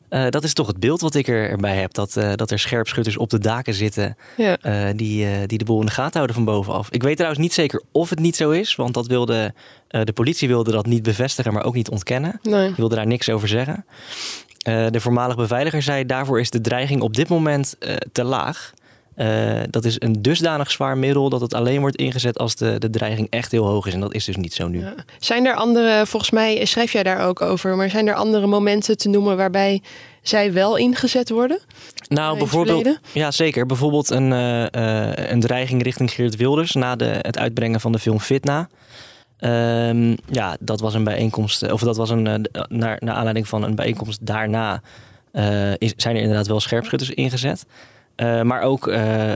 Uh, 0.09 0.29
dat 0.29 0.43
is 0.43 0.53
toch 0.53 0.67
het 0.67 0.79
beeld 0.79 1.01
wat 1.01 1.15
ik 1.15 1.27
er, 1.27 1.49
erbij 1.49 1.75
heb. 1.75 1.93
Dat, 1.93 2.15
uh, 2.17 2.31
dat 2.35 2.51
er 2.51 2.59
scherpschutters 2.59 3.17
op 3.17 3.29
de 3.29 3.39
daken 3.39 3.73
zitten 3.73 4.17
Ja. 4.37 4.57
uh, 4.65 4.89
die, 4.95 5.47
die 5.47 5.57
de 5.57 5.63
boel 5.65 5.79
in 5.79 5.85
de 5.85 5.91
gaten 5.91 6.13
houden 6.13 6.35
van 6.35 6.45
bovenaf. 6.45 6.87
Ik 6.89 7.03
weet 7.03 7.15
trouwens 7.15 7.41
niet 7.41 7.53
zeker 7.53 7.81
of 7.91 8.09
het 8.09 8.19
niet 8.19 8.35
zo 8.35 8.49
is. 8.49 8.75
Want 8.75 8.93
dat 8.93 9.07
wilde, 9.07 9.53
de 9.87 10.13
politie 10.13 10.47
wilde 10.47 10.71
dat 10.71 10.85
niet 10.85 11.03
bevestigen, 11.03 11.53
maar 11.53 11.63
ook 11.63 11.73
niet 11.75 11.89
ontkennen. 11.89 12.39
Nee. 12.41 12.65
Die 12.67 12.75
wilde 12.75 12.95
daar 12.95 13.07
niks 13.07 13.29
over 13.29 13.47
zeggen. 13.47 13.85
de 14.91 14.99
voormalig 14.99 15.35
beveiliger 15.35 15.81
zei 15.81 16.05
daarvoor 16.05 16.39
is 16.39 16.49
de 16.49 16.61
dreiging 16.61 17.01
op 17.01 17.15
dit 17.15 17.27
moment 17.27 17.75
te 18.11 18.23
laag. 18.23 18.73
Uh, 19.19 19.59
dat 19.69 19.85
is 19.85 19.95
een 19.99 20.21
dusdanig 20.21 20.71
zwaar 20.71 20.97
middel 20.97 21.29
dat 21.29 21.41
het 21.41 21.53
alleen 21.53 21.79
wordt 21.79 21.95
ingezet 21.95 22.37
als 22.37 22.55
de, 22.55 22.77
de 22.77 22.89
dreiging 22.89 23.27
echt 23.29 23.51
heel 23.51 23.65
hoog 23.65 23.85
is. 23.87 23.93
En 23.93 23.99
dat 23.99 24.13
is 24.13 24.25
dus 24.25 24.35
niet 24.35 24.53
zo 24.53 24.67
nu. 24.67 24.79
Ja. 24.79 24.93
Zijn 25.19 25.45
er 25.45 25.55
andere, 25.55 26.05
volgens 26.05 26.31
mij 26.31 26.65
schrijf 26.65 26.91
jij 26.91 27.03
daar 27.03 27.27
ook 27.27 27.41
over, 27.41 27.75
maar 27.75 27.89
zijn 27.89 28.07
er 28.07 28.13
andere 28.13 28.47
momenten 28.47 28.97
te 28.97 29.09
noemen 29.09 29.37
waarbij 29.37 29.81
zij 30.21 30.53
wel 30.53 30.77
ingezet 30.77 31.29
worden? 31.29 31.59
Nou, 32.07 32.37
bijvoorbeeld, 32.37 32.99
ja 33.11 33.31
zeker. 33.31 33.65
Bijvoorbeeld 33.65 34.09
een, 34.09 34.31
uh, 34.31 34.61
uh, 34.61 35.11
een 35.13 35.39
dreiging 35.39 35.83
richting 35.83 36.11
Geert 36.11 36.35
Wilders 36.35 36.71
na 36.71 36.95
de, 36.95 37.17
het 37.21 37.37
uitbrengen 37.37 37.79
van 37.79 37.91
de 37.91 37.99
film 37.99 38.19
Fitna. 38.19 38.69
Um, 39.39 40.17
ja, 40.25 40.57
dat 40.59 40.79
was 40.79 40.93
een 40.93 41.03
bijeenkomst, 41.03 41.71
of 41.71 41.81
dat 41.81 41.97
was 41.97 42.09
een, 42.09 42.23
naar, 42.67 42.97
naar 42.99 43.15
aanleiding 43.15 43.47
van 43.47 43.63
een 43.63 43.75
bijeenkomst 43.75 44.25
daarna 44.25 44.81
is, 45.77 45.93
zijn 45.97 46.15
er 46.15 46.21
inderdaad 46.21 46.47
wel 46.47 46.59
scherpschutters 46.59 47.09
ingezet. 47.09 47.65
Uh, 48.21 48.41
maar 48.41 48.61
ook 48.61 48.87
uh, 48.87 49.31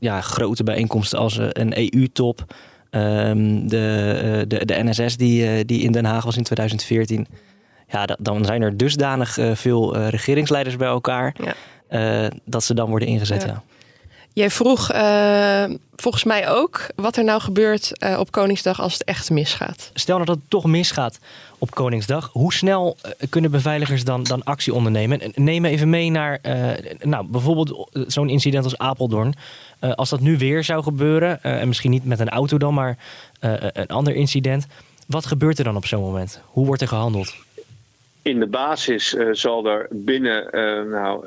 ja, 0.00 0.20
grote 0.20 0.64
bijeenkomsten 0.64 1.18
als 1.18 1.38
een 1.52 1.72
EU-top. 1.76 2.44
Um, 2.90 3.68
de, 3.68 4.44
de, 4.48 4.64
de 4.64 4.82
NSS 4.82 5.16
die, 5.16 5.64
die 5.64 5.82
in 5.82 5.92
Den 5.92 6.04
Haag 6.04 6.24
was 6.24 6.36
in 6.36 6.42
2014. 6.42 7.26
Ja, 7.88 8.08
dan 8.18 8.44
zijn 8.44 8.62
er 8.62 8.76
dusdanig 8.76 9.38
veel 9.52 9.98
regeringsleiders 9.98 10.76
bij 10.76 10.88
elkaar. 10.88 11.34
Ja. 11.88 12.30
dat 12.44 12.64
ze 12.64 12.74
dan 12.74 12.90
worden 12.90 13.08
ingezet. 13.08 13.42
Ja. 13.42 13.62
Jij 14.38 14.50
vroeg 14.50 14.92
uh, 14.92 15.64
volgens 15.96 16.24
mij 16.24 16.48
ook 16.48 16.86
wat 16.94 17.16
er 17.16 17.24
nou 17.24 17.40
gebeurt 17.40 17.92
uh, 18.04 18.18
op 18.18 18.30
Koningsdag 18.30 18.80
als 18.80 18.92
het 18.92 19.04
echt 19.04 19.30
misgaat. 19.30 19.90
Stel 19.94 20.14
nou 20.14 20.26
dat 20.26 20.36
het 20.36 20.50
toch 20.50 20.64
misgaat 20.64 21.18
op 21.58 21.70
Koningsdag. 21.70 22.30
Hoe 22.32 22.52
snel 22.52 22.96
uh, 23.04 23.12
kunnen 23.30 23.50
beveiligers 23.50 24.04
dan, 24.04 24.22
dan 24.22 24.44
actie 24.44 24.74
ondernemen? 24.74 25.20
Neem 25.34 25.64
even 25.64 25.90
mee 25.90 26.10
naar 26.10 26.40
nou, 27.00 27.26
bijvoorbeeld 27.26 27.88
zo'n 27.92 28.28
incident 28.28 28.64
als 28.64 28.78
Apeldoorn. 28.78 29.34
als 29.80 30.10
dat 30.10 30.20
nu 30.20 30.38
weer 30.38 30.64
zou 30.64 30.82
gebeuren, 30.82 31.42
en 31.42 31.68
misschien 31.68 31.90
niet 31.90 32.04
met 32.04 32.20
een 32.20 32.28
auto 32.28 32.58
dan, 32.58 32.74
maar 32.74 32.98
een 33.40 33.86
ander 33.86 34.14
incident. 34.14 34.66
Wat 35.06 35.26
gebeurt 35.26 35.58
er 35.58 35.64
dan 35.64 35.76
op 35.76 35.86
zo'n 35.86 36.02
moment? 36.02 36.40
Hoe 36.44 36.66
wordt 36.66 36.82
er 36.82 36.88
gehandeld? 36.88 37.34
In 38.22 38.38
de 38.38 38.46
basis 38.46 39.16
zal 39.32 39.66
er 39.66 39.86
binnen, 39.90 40.48
nou, 40.90 41.26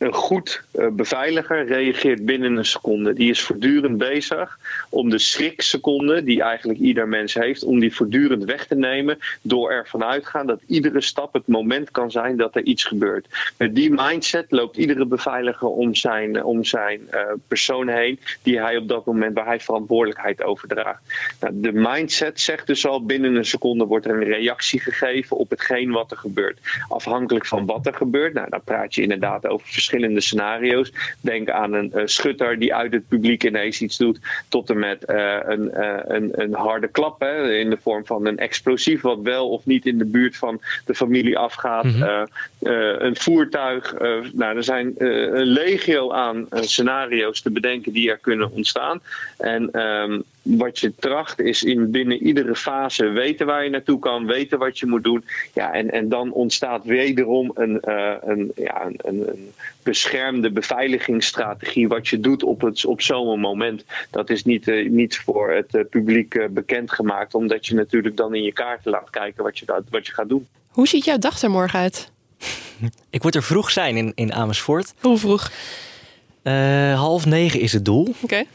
een 0.00 0.14
goed 0.14 0.62
beveiliger 0.92 1.66
reageert 1.66 2.24
binnen 2.24 2.56
een 2.56 2.64
seconde. 2.64 3.12
Die 3.12 3.30
is 3.30 3.40
voortdurend 3.40 3.98
bezig 3.98 4.58
om 4.90 5.10
de 5.10 5.18
schrikseconde 5.18 6.22
die 6.22 6.42
eigenlijk 6.42 6.78
ieder 6.78 7.08
mens 7.08 7.34
heeft, 7.34 7.64
om 7.64 7.80
die 7.80 7.94
voortdurend 7.94 8.44
weg 8.44 8.66
te 8.66 8.74
nemen 8.74 9.18
door 9.42 9.70
ervan 9.70 10.04
uitgaan 10.04 10.46
dat 10.46 10.60
iedere 10.66 11.00
stap 11.00 11.32
het 11.32 11.46
moment 11.46 11.90
kan 11.90 12.10
zijn 12.10 12.36
dat 12.36 12.56
er 12.56 12.62
iets 12.62 12.84
gebeurt. 12.84 13.26
Met 13.56 13.74
die 13.74 13.90
mindset 13.90 14.46
loopt 14.48 14.76
iedere 14.76 15.06
beveiliger 15.06 15.68
om 15.68 15.94
zijn, 15.94 16.44
om 16.44 16.64
zijn 16.64 17.00
uh, 17.10 17.20
persoon 17.48 17.88
heen 17.88 18.18
die 18.42 18.60
hij 18.60 18.76
op 18.76 18.88
dat 18.88 19.04
moment 19.04 19.34
waar 19.34 19.46
hij 19.46 19.60
verantwoordelijkheid 19.60 20.42
overdraagt. 20.42 21.02
Nou, 21.40 21.60
de 21.60 21.72
mindset 21.72 22.40
zegt 22.40 22.66
dus 22.66 22.86
al 22.86 23.04
binnen 23.04 23.34
een 23.34 23.44
seconde 23.44 23.84
wordt 23.84 24.06
er 24.06 24.12
een 24.12 24.24
reactie 24.24 24.80
gegeven 24.80 25.36
op 25.36 25.50
hetgeen 25.50 25.90
wat 25.90 26.10
er 26.10 26.16
gebeurt. 26.16 26.58
Afhankelijk 26.88 27.46
van 27.46 27.66
wat 27.66 27.86
er 27.86 27.94
gebeurt, 27.94 28.34
nou, 28.34 28.48
dan 28.50 28.62
praat 28.64 28.94
je 28.94 29.02
inderdaad 29.02 29.46
over 29.46 29.66
verschillende 29.66 29.88
scenario's. 30.20 30.92
Denk 31.20 31.50
aan 31.50 31.72
een 31.72 31.92
uh, 31.94 32.02
schutter 32.04 32.58
die 32.58 32.74
uit 32.74 32.92
het 32.92 33.08
publiek 33.08 33.44
ineens 33.44 33.80
iets 33.82 33.96
doet, 33.96 34.18
tot 34.48 34.70
en 34.70 34.78
met 34.78 35.04
uh, 35.06 35.38
een, 35.42 35.70
uh, 35.74 35.98
een, 36.04 36.30
een, 36.32 36.54
harde 36.54 36.88
klap 36.88 37.20
hè, 37.20 37.52
in 37.52 37.70
de 37.70 37.78
vorm 37.82 38.06
van 38.06 38.26
een 38.26 38.38
explosief, 38.38 39.00
wat 39.00 39.20
wel 39.22 39.48
of 39.48 39.66
niet 39.66 39.86
in 39.86 39.98
de 39.98 40.04
buurt 40.04 40.36
van 40.36 40.60
de 40.86 40.94
familie 40.94 41.38
afgaat. 41.38 41.84
Mm 41.84 42.02
-hmm. 42.02 42.28
Een 42.60 43.16
voertuig. 43.16 43.94
nou, 44.32 44.56
er 44.56 44.64
zijn 44.64 44.94
een 44.96 45.46
legio 45.46 46.12
aan 46.12 46.46
scenario's 46.50 47.40
te 47.40 47.50
bedenken 47.50 47.92
die 47.92 48.10
er 48.10 48.18
kunnen 48.18 48.52
ontstaan. 48.52 49.00
En 49.38 49.80
um, 49.80 50.24
wat 50.42 50.78
je 50.78 50.94
tracht 50.94 51.40
is 51.40 51.62
in 51.62 51.90
binnen 51.90 52.22
iedere 52.22 52.56
fase 52.56 53.08
weten 53.08 53.46
waar 53.46 53.64
je 53.64 53.70
naartoe 53.70 53.98
kan, 53.98 54.26
weten 54.26 54.58
wat 54.58 54.78
je 54.78 54.86
moet 54.86 55.04
doen. 55.04 55.24
Ja, 55.54 55.72
en, 55.72 55.90
en 55.90 56.08
dan 56.08 56.32
ontstaat 56.32 56.84
wederom 56.84 57.50
een, 57.54 57.78
een, 58.30 58.52
ja, 58.56 58.86
een, 58.96 59.28
een 59.28 59.52
beschermde 59.82 60.50
beveiligingsstrategie. 60.50 61.88
Wat 61.88 62.08
je 62.08 62.20
doet 62.20 62.42
op, 62.42 62.60
het, 62.60 62.84
op 62.84 63.02
zo'n 63.02 63.40
moment. 63.40 63.84
Dat 64.10 64.30
is 64.30 64.44
niet, 64.44 64.66
niet 64.90 65.18
voor 65.18 65.50
het 65.50 65.88
publiek 65.90 66.48
bekendgemaakt, 66.50 67.34
omdat 67.34 67.66
je 67.66 67.74
natuurlijk 67.74 68.16
dan 68.16 68.34
in 68.34 68.42
je 68.42 68.52
kaarten 68.52 68.90
laat 68.90 69.10
kijken 69.10 69.44
wat 69.44 69.58
je, 69.58 69.82
wat 69.90 70.06
je 70.06 70.12
gaat 70.12 70.28
doen. 70.28 70.46
Hoe 70.68 70.88
ziet 70.88 71.04
jouw 71.04 71.18
dag 71.18 71.42
er 71.42 71.50
morgen 71.50 71.78
uit? 71.78 72.10
Ik 73.10 73.22
moet 73.22 73.34
er 73.34 73.42
vroeg 73.42 73.70
zijn 73.70 73.96
in, 73.96 74.12
in 74.14 74.32
Amersfoort. 74.34 74.92
Hoe 75.00 75.18
vroeg? 75.18 75.50
half 76.94 77.26
negen 77.26 77.60
is 77.60 77.72
het 77.72 77.84
doel. 77.84 78.00
Oké. 78.00 78.18
Okay. 78.20 78.46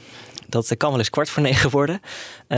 Dat 0.49 0.77
kan 0.77 0.89
wel 0.89 0.99
eens 0.99 1.09
kwart 1.09 1.29
voor 1.29 1.43
negen 1.49 1.69
worden. 1.69 2.01
Uh, 2.47 2.57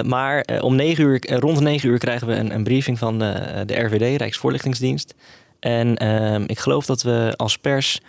maar 0.00 0.60
om 0.60 0.74
negen 0.74 1.04
uur, 1.04 1.38
rond 1.40 1.60
negen 1.60 1.88
uur 1.88 1.98
krijgen 1.98 2.26
we 2.26 2.34
een, 2.34 2.54
een 2.54 2.64
briefing 2.64 2.98
van 2.98 3.18
de 3.18 3.74
RVD, 3.74 4.18
Rijksvoorlichtingsdienst. 4.18 5.14
En 5.60 5.96
ehm, 5.96 6.44
ik 6.46 6.58
geloof 6.58 6.86
dat 6.86 7.02
we 7.02 7.34
als 7.36 7.58
pers 7.58 8.00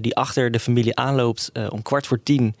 die 0.00 0.16
achter 0.16 0.50
de 0.50 0.60
familie 0.60 0.96
aanloopt 0.96 1.52
om 1.68 1.82
kwart 1.82 2.06
voor 2.06 2.22
tien 2.22 2.54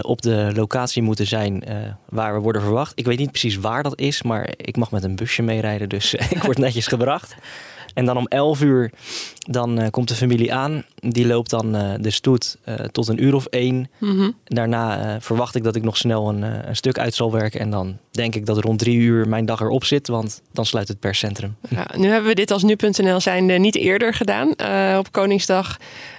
op 0.00 0.22
de 0.22 0.50
locatie 0.54 1.02
moeten 1.02 1.26
zijn 1.26 1.64
waar 2.08 2.34
we 2.34 2.40
worden 2.40 2.62
verwacht. 2.62 2.92
Ik 2.94 3.06
weet 3.06 3.18
niet 3.18 3.30
precies 3.30 3.56
waar 3.56 3.82
dat 3.82 3.98
is, 3.98 4.22
maar 4.22 4.48
ik 4.56 4.76
mag 4.76 4.90
met 4.90 5.04
een 5.04 5.16
busje 5.16 5.42
meerijden, 5.42 5.88
dus 5.88 6.14
ik 6.36 6.42
word 6.42 6.58
netjes 6.58 6.86
gebracht. 6.86 7.36
En 7.96 8.04
dan 8.04 8.16
om 8.16 8.26
11 8.26 8.62
uur 8.62 8.90
dan 9.38 9.80
uh, 9.80 9.86
komt 9.90 10.08
de 10.08 10.14
familie 10.14 10.54
aan. 10.54 10.84
Die 10.94 11.26
loopt 11.26 11.50
dan 11.50 11.76
uh, 11.76 11.92
de 12.00 12.10
stoet 12.10 12.56
uh, 12.68 12.74
tot 12.74 13.08
een 13.08 13.22
uur 13.22 13.34
of 13.34 13.46
één. 13.46 13.90
Mhm. 13.98 14.12
Mm 14.12 14.18
-hmm. 14.18 14.34
Daarna 14.44 15.16
verwacht 15.20 15.54
ik 15.54 15.64
dat 15.64 15.76
ik 15.76 15.82
nog 15.82 15.96
snel 15.96 16.28
een, 16.28 16.42
een, 16.42 16.76
stuk 16.76 16.98
uit 16.98 17.14
zal 17.14 17.32
werken. 17.32 17.60
En 17.60 17.70
dan 17.70 17.98
denk 18.10 18.34
ik 18.34 18.46
dat 18.46 18.58
rond 18.58 18.78
drie 18.78 18.96
uur 18.96 19.28
mijn 19.28 19.46
dag 19.46 19.60
erop 19.60 19.84
zit. 19.84 20.08
Want 20.08 20.42
dan 20.52 20.66
sluit 20.66 20.88
het 20.88 21.00
perscentrum. 21.00 21.56
Ja, 21.68 21.86
nu 21.96 22.08
hebben 22.08 22.28
we 22.28 22.34
dit 22.34 22.50
als 22.50 22.62
nu.nl 22.62 23.20
zijnde 23.20 23.52
niet 23.52 23.76
eerder 23.76 24.14
gedaan. 24.14 24.48
op 24.98 25.12
Koningsdag 25.12 25.76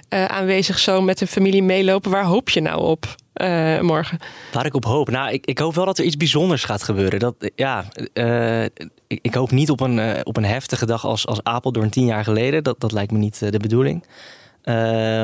aanwezig 0.08 0.78
zo 0.78 1.00
met 1.00 1.18
de 1.18 1.26
familie 1.26 1.62
meelopen. 1.62 2.10
Waar 2.10 2.24
hoop 2.24 2.48
je 2.48 2.60
nou 2.60 2.82
op? 2.82 3.16
Uh, 3.42 3.80
morgen? 3.80 4.18
Waar 4.52 4.66
ik 4.66 4.74
op 4.74 4.84
hoop? 4.84 5.10
Nou, 5.10 5.32
ik, 5.32 5.46
ik, 5.46 5.58
hoop 5.58 5.74
wel 5.74 5.84
dat 5.84 5.98
er 5.98 6.04
iets 6.04 6.16
bijzonders 6.16 6.64
gaat 6.64 6.82
gebeuren. 6.82 7.18
Dat, 7.18 7.34
ja, 7.54 7.84
uh, 8.14 8.64
ik, 9.08 9.18
ik, 9.22 9.34
hoop 9.34 9.50
niet 9.50 9.70
op 9.70 9.80
een, 9.80 9.98
uh, 9.98 10.20
op 10.22 10.36
een 10.36 10.44
heftige 10.44 10.86
dag 10.86 11.04
als, 11.04 11.26
als 11.26 11.42
Apeldoorn 11.42 11.90
tien 11.90 12.04
jaar 12.04 12.24
geleden. 12.24 12.64
Dat, 12.64 12.80
dat 12.80 12.92
lijkt 12.92 13.12
me 13.12 13.18
niet 13.18 13.38
de 13.52 13.58
bedoeling. 13.58 14.04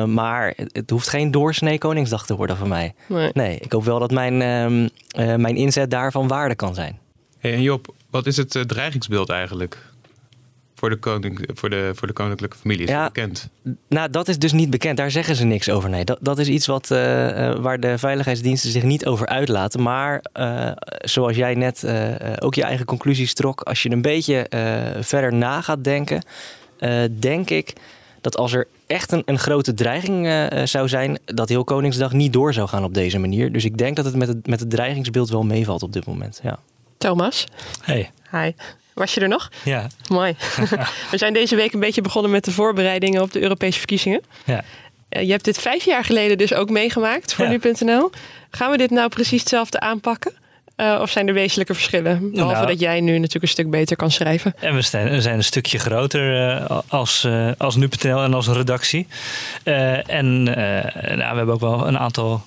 maar 0.06 0.52
het, 0.56 0.70
het, 0.72 0.90
hoeft 0.90 1.08
geen 1.08 1.30
doorsnee 1.30 1.78
Koningsdag 1.78 2.26
te 2.26 2.36
worden 2.36 2.56
voor 2.56 2.68
mij. 2.68 2.94
Nee, 3.08 3.30
nee 3.32 3.58
ik 3.58 3.72
hoop 3.72 3.84
wel 3.84 3.98
dat 3.98 4.10
mijn, 4.10 4.36
mijn 5.16 5.56
inzet 5.56 5.90
daarvan 5.90 6.28
waarde 6.28 6.54
kan 6.54 6.74
zijn. 6.74 6.98
Hey, 7.38 7.54
en 7.54 7.62
Job, 7.62 7.94
wat 8.10 8.26
is 8.26 8.36
het 8.36 8.64
dreigingsbeeld 8.66 9.30
eigenlijk? 9.30 9.93
Voor 10.84 10.92
de, 10.92 10.98
koning, 10.98 11.48
voor, 11.54 11.70
de, 11.70 11.90
voor 11.94 12.06
de 12.06 12.12
koninklijke 12.12 12.56
familie 12.56 12.84
is 12.84 12.90
ja, 12.90 13.04
bekend? 13.04 13.48
Nou, 13.88 14.10
dat 14.10 14.28
is 14.28 14.38
dus 14.38 14.52
niet 14.52 14.70
bekend. 14.70 14.96
Daar 14.96 15.10
zeggen 15.10 15.36
ze 15.36 15.44
niks 15.44 15.70
over. 15.70 15.90
Nee, 15.90 16.04
dat, 16.04 16.18
dat 16.20 16.38
is 16.38 16.48
iets 16.48 16.66
wat, 16.66 16.90
uh, 16.90 16.98
waar 17.56 17.80
de 17.80 17.98
veiligheidsdiensten 17.98 18.70
zich 18.70 18.82
niet 18.82 19.06
over 19.06 19.26
uitlaten. 19.26 19.82
Maar 19.82 20.24
uh, 20.36 20.70
zoals 20.98 21.36
jij 21.36 21.54
net 21.54 21.82
uh, 21.84 22.12
ook 22.38 22.54
je 22.54 22.62
eigen 22.62 22.86
conclusies 22.86 23.34
trok, 23.34 23.60
als 23.60 23.82
je 23.82 23.90
een 23.90 24.02
beetje 24.02 24.46
verder 25.00 25.34
na 25.34 25.60
gaat 25.60 25.84
denken, 25.84 26.24
denk 27.18 27.50
ik 27.50 27.72
dat 28.20 28.36
als 28.36 28.52
er 28.52 28.66
echt 28.86 29.12
een, 29.12 29.22
een 29.26 29.38
grote 29.38 29.74
dreiging 29.74 30.48
zou 30.64 30.88
zijn, 30.88 31.18
dat 31.24 31.48
heel 31.48 31.64
Koningsdag 31.64 32.12
niet 32.12 32.32
door 32.32 32.52
zou 32.52 32.68
gaan 32.68 32.84
op 32.84 32.94
deze 32.94 33.18
manier. 33.18 33.52
Dus 33.52 33.64
ik 33.64 33.78
denk 33.78 33.96
dat 33.96 34.04
het 34.04 34.16
met 34.16 34.28
het, 34.28 34.46
met 34.46 34.60
het 34.60 34.70
dreigingsbeeld 34.70 35.30
wel 35.30 35.42
meevalt 35.42 35.82
op 35.82 35.92
dit 35.92 36.06
moment. 36.06 36.40
Ja. 36.42 36.58
Thomas. 36.98 37.46
Hey. 37.82 38.10
Hi. 38.30 38.50
Was 38.94 39.14
je 39.14 39.20
er 39.20 39.28
nog? 39.28 39.50
Ja. 39.64 39.86
Mooi. 40.08 40.36
We 41.10 41.18
zijn 41.18 41.32
deze 41.32 41.56
week 41.56 41.72
een 41.72 41.80
beetje 41.80 42.00
begonnen 42.00 42.30
met 42.30 42.44
de 42.44 42.50
voorbereidingen 42.50 43.22
op 43.22 43.32
de 43.32 43.42
Europese 43.42 43.78
verkiezingen. 43.78 44.22
Ja. 44.44 44.64
Je 45.08 45.30
hebt 45.30 45.44
dit 45.44 45.58
vijf 45.58 45.84
jaar 45.84 46.04
geleden 46.04 46.38
dus 46.38 46.54
ook 46.54 46.70
meegemaakt 46.70 47.34
voor 47.34 47.44
ja. 47.44 47.50
nu.nl. 47.50 48.10
Gaan 48.50 48.70
we 48.70 48.76
dit 48.76 48.90
nou 48.90 49.08
precies 49.08 49.40
hetzelfde 49.40 49.80
aanpakken? 49.80 50.32
Uh, 50.76 50.98
of 51.00 51.10
zijn 51.10 51.28
er 51.28 51.34
wezenlijke 51.34 51.74
verschillen? 51.74 52.30
Behalve 52.30 52.54
nou, 52.54 52.66
dat 52.66 52.80
jij 52.80 53.00
nu 53.00 53.12
natuurlijk 53.12 53.42
een 53.42 53.48
stuk 53.48 53.70
beter 53.70 53.96
kan 53.96 54.10
schrijven. 54.10 54.54
En 54.60 54.74
we 54.74 54.82
zijn, 54.82 55.10
we 55.10 55.20
zijn 55.20 55.36
een 55.36 55.44
stukje 55.44 55.78
groter 55.78 56.56
uh, 56.60 56.80
als, 56.88 57.24
uh, 57.24 57.50
als 57.58 57.76
nu.nl 57.76 58.22
en 58.22 58.34
als 58.34 58.48
redactie. 58.48 59.06
en 60.06 60.42
nou, 60.42 61.30
we 61.30 61.36
hebben 61.36 61.54
ook 61.54 61.60
wel 61.60 61.86
een 61.86 61.98
aantal 61.98 62.44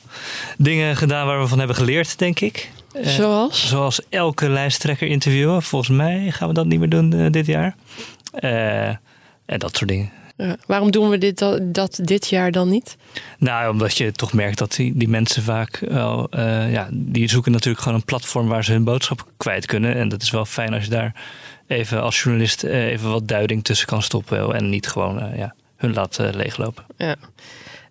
dingen 0.57 0.97
gedaan 0.97 1.25
waar 1.25 1.39
we 1.39 1.47
van 1.47 1.57
hebben 1.57 1.75
geleerd, 1.75 2.19
denk 2.19 2.39
ik. 2.39 2.69
Zoals? 3.01 3.67
Zoals 3.67 4.01
elke 4.09 4.49
lijsttrekker 4.49 5.07
interviewen. 5.07 5.63
Volgens 5.63 5.97
mij 5.97 6.31
gaan 6.31 6.47
we 6.47 6.53
dat 6.53 6.65
niet 6.65 6.79
meer 6.79 6.89
doen 6.89 7.31
dit 7.31 7.45
jaar. 7.45 7.75
En 9.45 9.59
dat 9.59 9.77
soort 9.77 9.89
dingen. 9.89 10.11
Waarom 10.65 10.91
doen 10.91 11.09
we 11.09 11.17
dit, 11.17 11.37
dat, 11.37 11.73
dat 11.73 11.99
dit 12.03 12.27
jaar 12.27 12.51
dan 12.51 12.69
niet? 12.69 12.97
Nou, 13.37 13.71
omdat 13.71 13.97
je 13.97 14.11
toch 14.11 14.33
merkt 14.33 14.57
dat 14.57 14.75
die, 14.75 14.97
die 14.97 15.07
mensen 15.07 15.43
vaak 15.43 15.79
wel, 15.79 16.27
eh, 16.29 16.71
ja, 16.71 16.87
die 16.91 17.29
zoeken 17.29 17.51
natuurlijk 17.51 17.83
gewoon 17.83 17.97
een 17.97 18.05
platform 18.05 18.47
waar 18.47 18.63
ze 18.63 18.71
hun 18.71 18.83
boodschap 18.83 19.27
kwijt 19.37 19.65
kunnen. 19.65 19.95
En 19.95 20.09
dat 20.09 20.21
is 20.21 20.29
wel 20.29 20.45
fijn 20.45 20.73
als 20.73 20.83
je 20.83 20.89
daar 20.89 21.13
even 21.67 22.01
als 22.01 22.23
journalist 22.23 22.63
eh, 22.63 22.85
even 22.85 23.09
wat 23.09 23.27
duiding 23.27 23.63
tussen 23.63 23.87
kan 23.87 24.01
stoppen 24.01 24.55
en 24.55 24.69
niet 24.69 24.87
gewoon 24.87 25.21
eh, 25.21 25.37
ja, 25.37 25.53
hun 25.75 25.93
laat 25.93 26.17
leeglopen. 26.31 26.85
Ja. 26.97 27.15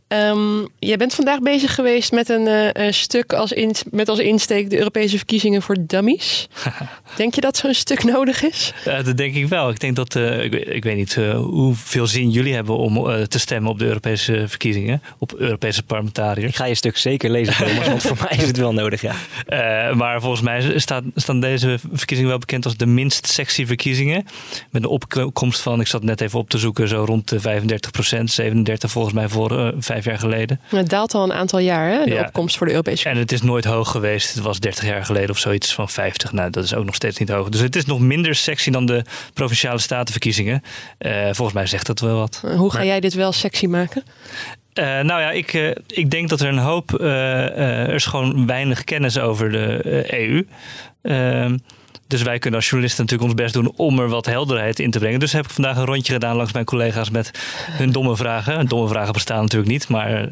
Um, 0.08 0.68
jij 0.78 0.96
bent 0.96 1.14
vandaag 1.14 1.40
bezig 1.40 1.74
geweest 1.74 2.12
met 2.12 2.28
een 2.28 2.72
uh, 2.80 2.92
stuk 2.92 3.32
als 3.32 3.52
in, 3.52 3.74
met 3.90 4.08
als 4.08 4.18
insteek 4.18 4.70
de 4.70 4.78
Europese 4.78 5.16
verkiezingen 5.16 5.62
voor 5.62 5.76
dummies. 5.80 6.48
denk 7.16 7.34
je 7.34 7.40
dat 7.40 7.56
zo'n 7.56 7.74
stuk 7.74 8.04
nodig 8.04 8.42
is? 8.42 8.72
Uh, 8.88 9.04
dat 9.04 9.16
denk 9.16 9.34
ik 9.34 9.48
wel. 9.48 9.70
Ik 9.70 9.80
denk 9.80 9.96
dat, 9.96 10.14
uh, 10.14 10.44
ik, 10.44 10.54
ik, 10.54 10.84
weet 10.84 10.96
niet 10.96 11.14
hoeveel 11.36 12.06
zin 12.06 12.30
jullie 12.30 12.54
hebben 12.54 12.76
om 12.76 13.26
te 13.28 13.38
stemmen 13.38 13.70
op 13.70 13.78
de 13.78 13.84
Europese 13.84 14.44
verkiezingen, 14.48 15.02
op 15.18 15.34
Europese 15.34 15.82
parlementariërs. 15.82 16.50
Ik 16.50 16.56
ga 16.56 16.64
je 16.64 16.74
stuk 16.74 16.96
zeker 16.96 17.30
lezen, 17.30 17.54
Thomas, 17.66 17.88
want 17.88 18.02
voor 18.02 18.16
mij 18.20 18.38
is 18.38 18.46
het 18.46 18.56
wel 18.56 18.72
nodig, 18.72 19.00
ja. 19.00 19.14
maar 19.94 20.20
volgens 20.20 20.42
mij 20.42 20.78
staat, 20.78 21.02
staan 21.14 21.40
deze 21.40 21.78
verkiezingen 21.92 22.30
wel 22.30 22.40
bekend 22.40 22.64
als 22.64 22.76
de 22.76 22.86
minst 22.86 23.26
sexy 23.26 23.66
verkiezingen. 23.66 24.24
Met 24.70 24.82
een 24.82 24.88
opkomst 24.88 25.60
van, 25.60 25.80
ik 25.80 25.86
zat 25.86 26.02
net 26.02 26.20
even 26.20 26.38
op 26.38 26.50
te 26.50 26.58
zoeken, 26.58 26.88
zo 26.88 27.04
rond 27.04 27.28
de 27.28 27.40
35 27.40 27.90
procent, 27.90 28.30
37 28.30 28.90
volgens 28.90 29.14
mij 29.14 29.28
voor 29.28 29.74
vijf 30.02 30.20
jaar 30.20 30.30
geleden. 30.30 30.60
Het 30.68 30.88
daalt 30.88 31.14
al 31.14 31.22
een 31.22 31.32
aantal 31.32 31.58
jaar, 31.58 31.90
hè, 31.90 32.04
de 32.04 32.18
opkomst 32.18 32.56
voor 32.56 32.66
de 32.66 32.72
Europese 32.72 33.08
En 33.08 33.16
het 33.16 33.32
is 33.32 33.42
nooit 33.42 33.64
hoog 33.64 33.90
geweest. 33.90 34.34
Het 34.34 34.42
was 34.42 34.60
30 34.60 34.84
jaar 34.84 35.04
geleden 35.04 35.30
of 35.30 35.38
zoiets 35.38 35.74
van 35.74 35.88
50. 35.88 36.32
Nou, 36.32 36.50
dat 36.50 36.64
is 36.64 36.74
ook 36.74 36.84
nog 36.84 36.94
steeds 36.94 37.18
niet 37.18 37.28
hoog. 37.28 37.48
Dus 37.48 37.60
het 37.60 37.76
is 37.76 37.84
nog 37.84 38.00
minder 38.00 38.34
sexy 38.34 38.70
dan 38.70 38.86
de 38.86 39.04
provinciale 39.34 39.78
statenverkiezingen. 39.78 40.62
Uh, 40.98 41.24
volgens 41.24 41.52
mij 41.52 41.66
zegt 41.66 41.86
dat 41.86 42.00
wel 42.00 42.16
wat. 42.16 42.42
Hoe 42.56 42.72
ga 42.72 42.84
jij 42.84 43.00
dit 43.00 43.14
wel 43.14 43.32
sexy 43.32 43.66
maken? 43.66 44.02
Uh, 44.74 44.84
nou 44.84 45.20
ja, 45.20 45.30
ik, 45.30 45.52
uh, 45.52 45.70
ik 45.86 46.10
denk 46.10 46.28
dat 46.28 46.40
er 46.40 46.48
een 46.48 46.58
hoop. 46.58 47.00
er 47.00 47.94
is 47.94 48.04
gewoon 48.06 48.46
weinig 48.46 48.84
kennis 48.84 49.18
over 49.18 49.50
de 49.50 50.04
EU. 50.18 50.46
Dus 52.06 52.22
wij 52.22 52.38
kunnen 52.38 52.60
als 52.60 52.68
journalisten 52.68 53.04
natuurlijk 53.04 53.30
ons 53.30 53.42
best 53.42 53.54
doen 53.54 53.72
om 53.76 53.98
er 53.98 54.08
wat 54.08 54.26
helderheid 54.26 54.78
in 54.78 54.90
te 54.90 54.98
brengen. 54.98 55.20
Dus 55.20 55.32
heb 55.32 55.44
ik 55.44 55.50
vandaag 55.50 55.76
een 55.76 55.84
rondje 55.84 56.12
gedaan 56.12 56.36
langs 56.36 56.52
mijn 56.52 56.64
collega's 56.64 57.10
met 57.10 57.30
hun 57.70 57.92
domme 57.92 58.16
vragen. 58.16 58.66
Domme 58.66 58.88
vragen 58.88 59.12
bestaan 59.12 59.40
natuurlijk 59.40 59.70
niet, 59.70 59.88
maar 59.88 60.20
uh, 60.20 60.26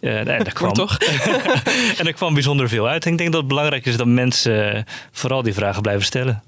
nee, 0.00 0.24
daar 0.24 0.52
kwam 0.62 0.72
toch. 0.72 0.98
en 1.98 2.06
er 2.06 2.12
kwam 2.12 2.34
bijzonder 2.34 2.68
veel 2.68 2.88
uit. 2.88 3.04
En 3.04 3.12
ik 3.12 3.18
denk 3.18 3.30
dat 3.30 3.40
het 3.40 3.48
belangrijk 3.48 3.86
is 3.86 3.96
dat 3.96 4.06
mensen 4.06 4.76
uh, 4.76 4.82
vooral 5.10 5.42
die 5.42 5.54
vragen 5.54 5.82
blijven 5.82 6.04
stellen. 6.04 6.42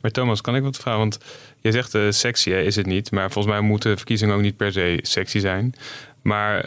Maar 0.00 0.10
Thomas, 0.10 0.40
kan 0.40 0.56
ik 0.56 0.62
wat 0.62 0.76
vragen? 0.76 1.00
Want 1.00 1.18
je 1.60 1.72
zegt 1.72 1.94
uh, 1.94 2.10
sexy 2.10 2.50
hè, 2.50 2.60
is 2.60 2.76
het 2.76 2.86
niet, 2.86 3.10
maar 3.10 3.30
volgens 3.30 3.54
mij 3.54 3.62
moeten 3.62 3.96
verkiezingen 3.96 4.34
ook 4.34 4.42
niet 4.42 4.56
per 4.56 4.72
se 4.72 4.98
sexy 5.02 5.38
zijn. 5.38 5.74
Maar 6.22 6.62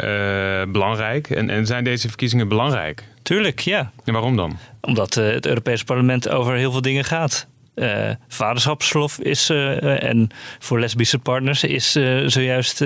belangrijk. 0.72 1.30
En, 1.30 1.50
en 1.50 1.66
zijn 1.66 1.84
deze 1.84 2.08
verkiezingen 2.08 2.48
belangrijk? 2.48 3.04
Tuurlijk, 3.24 3.60
ja. 3.60 3.92
En 4.04 4.14
waarom 4.14 4.36
dan? 4.36 4.58
Omdat 4.82 5.16
uh, 5.16 5.32
het 5.32 5.46
Europese 5.46 5.86
parlement 5.86 6.30
over 6.30 6.56
heel 6.56 6.72
veel 6.72 6.82
dingen 6.82 7.04
gaat. 7.04 7.48
Uh, 7.76 8.10
vaderschapsverlof 8.28 9.20
is, 9.20 9.50
uh, 9.50 10.04
en 10.04 10.30
voor 10.60 10.80
lesbische 10.80 11.20
partners 11.20 11.64
is 11.64 11.92
zojuist 12.26 12.84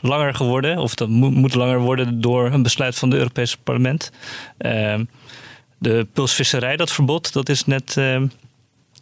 langer 0.00 0.34
geworden. 0.34 0.78
Of 0.78 0.94
dat 0.94 1.08
moet, 1.08 1.34
moet, 1.34 1.54
langer 1.54 1.78
worden 1.78 2.20
door 2.20 2.52
een 2.52 2.62
besluit 2.62 2.94
van 2.96 3.08
het 3.10 3.18
Europese 3.18 3.58
parlement. 3.58 4.12
De 5.78 6.06
pulsvisserij, 6.12 6.76
dat 6.76 6.92
verbod, 6.92 7.32
dat 7.32 7.48
is 7.48 7.64
net 7.64 7.96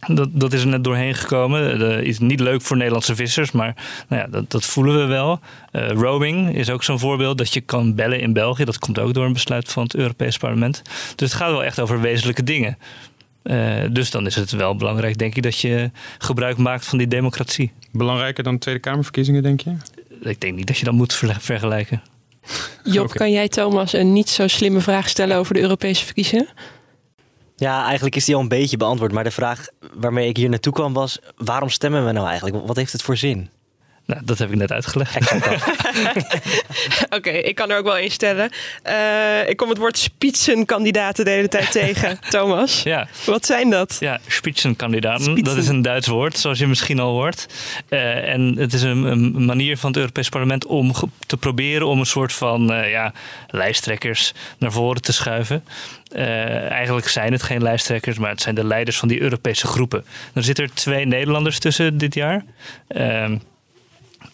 dat, 0.06 0.28
dat 0.32 0.52
is 0.52 0.60
er 0.60 0.66
net 0.66 0.84
doorheen 0.84 1.14
gekomen. 1.14 1.78
Dat 1.78 2.00
is 2.00 2.18
niet 2.18 2.40
leuk 2.40 2.62
voor 2.62 2.76
Nederlandse 2.76 3.14
vissers, 3.14 3.52
maar 3.52 3.74
nou 4.08 4.22
ja, 4.22 4.28
dat, 4.28 4.50
dat 4.50 4.64
voelen 4.64 4.98
we 4.98 5.04
wel. 5.04 5.40
Uh, 5.72 5.90
roaming 5.90 6.54
is 6.54 6.70
ook 6.70 6.84
zo'n 6.84 6.98
voorbeeld 6.98 7.38
dat 7.38 7.54
je 7.54 7.60
kan 7.60 7.94
bellen 7.94 8.20
in 8.20 8.32
België. 8.32 8.64
Dat 8.64 8.78
komt 8.78 8.98
ook 8.98 9.14
door 9.14 9.24
een 9.24 9.32
besluit 9.32 9.68
van 9.68 9.82
het 9.82 9.94
Europees 9.94 10.36
Parlement. 10.36 10.82
Dus 11.16 11.30
het 11.30 11.40
gaat 11.40 11.50
wel 11.50 11.64
echt 11.64 11.80
over 11.80 12.00
wezenlijke 12.00 12.42
dingen. 12.42 12.78
Uh, 13.42 13.74
dus 13.90 14.10
dan 14.10 14.26
is 14.26 14.34
het 14.34 14.50
wel 14.50 14.76
belangrijk, 14.76 15.18
denk 15.18 15.34
ik, 15.34 15.42
dat 15.42 15.58
je 15.58 15.90
gebruik 16.18 16.56
maakt 16.56 16.86
van 16.86 16.98
die 16.98 17.08
democratie. 17.08 17.72
Belangrijker 17.92 18.44
dan 18.44 18.54
de 18.54 18.60
Tweede 18.60 18.80
Kamerverkiezingen, 18.80 19.42
denk 19.42 19.60
je? 19.60 19.76
Ik 20.20 20.40
denk 20.40 20.54
niet 20.54 20.66
dat 20.66 20.78
je 20.78 20.84
dat 20.84 20.94
moet 20.94 21.14
vergelijken. 21.38 22.02
Job, 22.84 23.04
okay. 23.04 23.16
kan 23.16 23.30
jij 23.30 23.48
Thomas 23.48 23.92
een 23.92 24.12
niet 24.12 24.28
zo 24.28 24.48
slimme 24.48 24.80
vraag 24.80 25.08
stellen 25.08 25.36
over 25.36 25.54
de 25.54 25.60
Europese 25.60 26.04
verkiezingen? 26.04 26.48
Ja, 27.58 27.84
eigenlijk 27.84 28.16
is 28.16 28.24
die 28.24 28.34
al 28.34 28.40
een 28.40 28.48
beetje 28.48 28.76
beantwoord. 28.76 29.12
Maar 29.12 29.24
de 29.24 29.30
vraag 29.30 29.66
waarmee 29.94 30.28
ik 30.28 30.36
hier 30.36 30.48
naartoe 30.48 30.72
kwam 30.72 30.92
was: 30.92 31.18
waarom 31.36 31.70
stemmen 31.70 32.06
we 32.06 32.12
nou 32.12 32.26
eigenlijk? 32.26 32.66
Wat 32.66 32.76
heeft 32.76 32.92
het 32.92 33.02
voor 33.02 33.16
zin? 33.16 33.50
Nou, 34.08 34.20
dat 34.24 34.38
heb 34.38 34.50
ik 34.50 34.56
net 34.56 34.72
uitgelegd. 34.72 35.16
Oké, 35.32 35.44
okay, 37.10 37.34
ik 37.34 37.54
kan 37.54 37.70
er 37.70 37.78
ook 37.78 37.84
wel 37.84 37.96
één 37.96 38.10
stellen. 38.10 38.50
Uh, 38.86 39.48
ik 39.48 39.56
kom 39.56 39.68
het 39.68 39.78
woord 39.78 39.98
spitsenkandidaten 39.98 41.24
de 41.24 41.30
hele 41.30 41.48
tijd 41.48 41.72
tegen, 41.72 42.18
Thomas. 42.30 42.82
Ja. 42.82 43.08
Wat 43.26 43.46
zijn 43.46 43.70
dat? 43.70 43.96
Ja, 44.00 44.20
spitsenkandidaten. 44.26 45.24
Spitsen. 45.24 45.44
Dat 45.44 45.56
is 45.56 45.68
een 45.68 45.82
Duits 45.82 46.06
woord, 46.06 46.38
zoals 46.38 46.58
je 46.58 46.66
misschien 46.66 46.98
al 46.98 47.12
hoort. 47.12 47.46
Uh, 47.88 48.32
en 48.32 48.56
het 48.58 48.72
is 48.72 48.82
een, 48.82 49.04
een, 49.04 49.44
manier 49.44 49.78
van 49.78 49.90
het 49.90 49.98
Europees 49.98 50.28
Parlement 50.28 50.66
om 50.66 50.92
te 51.26 51.36
proberen 51.36 51.86
om 51.86 51.98
een 51.98 52.06
soort 52.06 52.32
van 52.32 52.72
uh, 52.72 52.90
ja, 52.90 53.12
lijsttrekkers 53.48 54.32
naar 54.58 54.72
voren 54.72 55.02
te 55.02 55.12
schuiven. 55.12 55.64
Uh, 56.12 56.70
eigenlijk 56.70 57.08
zijn 57.08 57.32
het 57.32 57.42
geen 57.42 57.62
lijsttrekkers, 57.62 58.18
maar 58.18 58.30
het 58.30 58.40
zijn 58.40 58.54
de 58.54 58.64
leiders 58.64 58.98
van 58.98 59.08
die 59.08 59.20
Europese 59.20 59.66
groepen. 59.66 60.04
Er 60.34 60.42
zitten 60.42 60.64
er 60.64 60.74
twee 60.74 61.06
Nederlanders 61.06 61.58
tussen 61.58 61.98
dit 61.98 62.14
jaar. 62.14 62.44
Uh, 62.88 63.30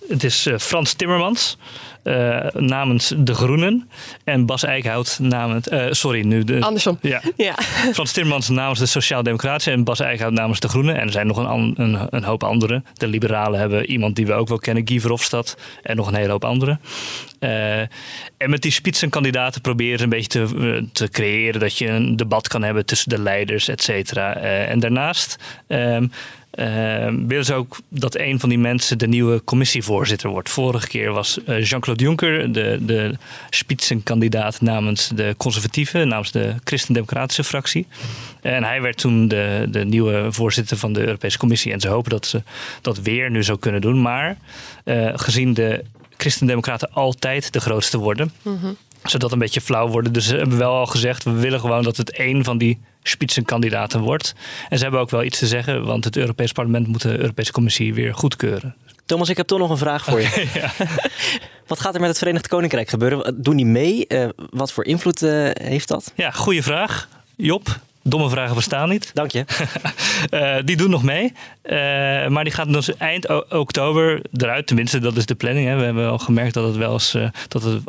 het 0.08 0.24
is 0.24 0.46
uh, 0.46 0.58
Frans 0.58 0.92
Timmermans 0.92 1.58
uh, 2.04 2.46
namens 2.52 3.14
De 3.16 3.34
Groenen 3.34 3.88
en 4.24 4.46
Bas 4.46 4.62
Eickhout 4.62 5.18
namens... 5.20 5.68
Uh, 5.68 5.86
sorry, 5.90 6.22
nu... 6.22 6.44
De, 6.44 6.60
Andersom. 6.60 6.98
Ja. 7.00 7.20
ja. 7.36 7.54
Frans 7.92 8.12
Timmermans 8.12 8.48
namens 8.48 8.78
de 8.78 8.86
Sociaal-Democraten 8.86 9.72
en 9.72 9.84
Bas 9.84 10.00
Eickhout 10.00 10.32
namens 10.32 10.60
De 10.60 10.68
Groenen. 10.68 10.96
En 11.00 11.06
er 11.06 11.12
zijn 11.12 11.26
nog 11.26 11.36
een, 11.36 11.74
een, 11.76 11.98
een, 12.10 12.24
hoop 12.24 12.42
anderen. 12.42 12.84
De 12.94 13.06
Liberalen 13.06 13.60
hebben 13.60 13.86
iemand 13.86 14.16
die 14.16 14.26
we 14.26 14.32
ook 14.32 14.48
wel 14.48 14.58
kennen, 14.58 14.88
Guy 14.88 15.00
Verhofstadt. 15.00 15.56
En 15.82 15.96
nog 15.96 16.06
een 16.08 16.14
hele 16.14 16.30
hoop 16.30 16.44
anderen. 16.44 16.80
Uh, 17.40 17.78
en 18.36 18.50
met 18.50 18.62
die 18.62 18.72
spitsenkandidaten 18.72 19.60
proberen 19.60 19.98
ze 19.98 20.04
een 20.04 20.10
beetje 20.10 20.28
te, 20.28 20.86
te 20.92 21.08
creëren... 21.08 21.60
dat 21.60 21.78
je 21.78 21.88
een 21.88 22.16
debat 22.16 22.48
kan 22.48 22.62
hebben 22.62 22.86
tussen 22.86 23.08
de 23.08 23.18
leiders, 23.18 23.68
et 23.68 23.82
cetera. 23.82 24.34
en 24.34 24.80
daarnaast... 24.80 25.36
Um, 25.68 25.78
uh, 26.02 26.08
willen 27.26 27.44
ze 27.44 27.54
ook 27.54 27.76
dat 27.88 28.18
een 28.18 28.40
van 28.40 28.48
die 28.48 28.58
mensen 28.58 28.98
de 28.98 29.06
nieuwe 29.06 29.44
commissievoorzitter 29.44 30.30
wordt. 30.30 30.50
Vorige 30.50 30.88
keer 30.88 31.12
was 31.12 31.38
uh, 31.48 31.64
Jean-Claude 31.64 32.04
Juncker 32.04 32.52
de, 32.52 32.78
de 32.80 33.14
spitsenkandidaat 33.50 34.60
namens 34.60 35.08
de 35.14 35.34
conservatieven, 35.36 36.08
namens 36.08 36.30
de 36.30 36.54
christendemocratische 36.64 37.44
fractie. 37.44 37.86
En 38.40 38.64
hij 38.64 38.80
werd 38.80 38.96
toen 38.96 39.28
de, 39.28 39.66
de 39.70 39.84
nieuwe 39.84 40.26
voorzitter 40.32 40.76
van 40.76 40.92
de 40.92 41.00
Europese 41.00 41.38
Commissie. 41.38 41.72
En 41.72 41.80
ze 41.80 41.88
hopen 41.88 42.10
dat 42.10 42.26
ze 42.26 42.42
dat 42.80 43.00
weer 43.00 43.30
nu 43.30 43.42
zou 43.42 43.58
kunnen 43.58 43.80
doen. 43.80 44.02
Maar 44.02 44.36
uh, 44.84 45.10
gezien 45.14 45.54
de 45.54 45.84
christendemocraten 46.16 46.92
altijd 46.92 47.52
de 47.52 47.60
grootste 47.60 47.98
worden, 47.98 48.32
mm 48.42 48.58
-hmm. 48.60 48.76
zodat 49.04 49.32
een 49.32 49.38
beetje 49.38 49.60
flauw 49.60 49.88
worden. 49.88 50.12
Dus 50.12 50.26
ze 50.26 50.36
hebben 50.36 50.58
wel 50.58 50.72
al 50.72 50.86
gezegd, 50.86 51.24
we 51.24 51.30
willen 51.30 51.60
gewoon 51.60 51.82
dat 51.82 51.96
het 51.96 52.10
één 52.10 52.44
van 52.44 52.58
die 52.58 52.80
spitsenkandidaten 53.08 54.00
wordt. 54.00 54.34
En 54.68 54.76
ze 54.76 54.82
hebben 54.82 55.00
ook 55.00 55.10
wel 55.10 55.22
iets 55.22 55.38
te 55.38 55.46
zeggen, 55.46 55.84
want 55.84 56.04
het 56.04 56.16
Europees 56.16 56.52
Parlement 56.52 56.86
moet 56.86 57.02
de 57.02 57.18
Europese 57.18 57.52
Commissie 57.52 57.94
weer 57.94 58.14
goedkeuren. 58.14 58.74
Thomas, 59.06 59.28
ik 59.28 59.36
heb 59.36 59.46
toch 59.46 59.58
nog 59.58 59.70
een 59.70 59.78
vraag 59.78 60.04
voor 60.04 60.20
je. 60.20 60.46
Ja. 60.54 60.72
Wat 61.66 61.80
gaat 61.80 61.94
er 61.94 62.00
met 62.00 62.08
het 62.08 62.18
Verenigd 62.18 62.48
Koninkrijk 62.48 62.88
gebeuren? 62.88 63.42
Doen 63.42 63.56
die 63.56 63.66
mee? 63.66 64.04
Uh, 64.08 64.28
wat 64.50 64.72
voor 64.72 64.84
invloed 64.84 65.22
uh, 65.22 65.50
heeft 65.52 65.88
dat? 65.88 66.12
Ja, 66.14 66.30
goede 66.30 66.62
vraag. 66.62 67.08
Job, 67.36 67.78
Domme 68.06 68.28
vragen 68.28 68.54
bestaan 68.54 68.88
niet. 68.88 69.10
Dank 69.14 69.30
je. 69.30 69.44
uh, 70.30 70.56
die 70.68 70.76
doen 70.76 70.90
nog 70.90 71.02
mee. 71.02 71.32
Uh, 71.62 71.72
maar 72.28 72.44
die 72.44 72.52
gaat 72.52 72.72
dus 72.72 72.96
eind 72.96 73.50
oktober 73.52 74.20
eruit. 74.32 74.66
Tenminste, 74.66 74.98
dat 74.98 75.16
is 75.16 75.26
de 75.26 75.34
planning. 75.34 75.68
Hè. 75.68 75.76
We 75.76 75.84
hebben 75.84 76.08
al 76.08 76.18
gemerkt 76.18 76.54
dat 76.54 76.66
het 76.66 76.76
wel 76.76 76.92
eens 76.92 77.14
uh, 77.14 77.28
dat 77.48 77.62
het 77.62 77.82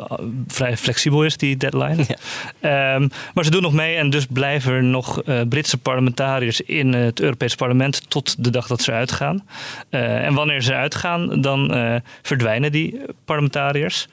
vrij 0.46 0.76
flexibel 0.76 1.24
is, 1.24 1.36
die 1.36 1.56
deadline. 1.56 2.04
Ja. 2.60 2.94
Um, 2.94 3.10
maar 3.34 3.44
ze 3.44 3.50
doen 3.50 3.62
nog 3.62 3.72
mee 3.72 3.96
en 3.96 4.10
dus 4.10 4.26
blijven 4.26 4.72
er 4.72 4.82
nog 4.82 5.22
Britse 5.48 5.78
parlementariërs 5.78 6.60
in 6.60 6.92
het 6.92 7.20
Europees 7.20 7.54
parlement 7.54 8.10
tot 8.10 8.44
de 8.44 8.50
dag 8.50 8.66
dat 8.66 8.82
ze 8.82 8.92
uitgaan. 8.92 9.46
en 9.90 10.34
wanneer 10.34 10.62
ze 10.62 10.74
uitgaan, 10.74 11.40
dan 11.40 11.74
verdwijnen 12.22 12.72
die 12.72 13.00
parlementariërs. 13.24 14.06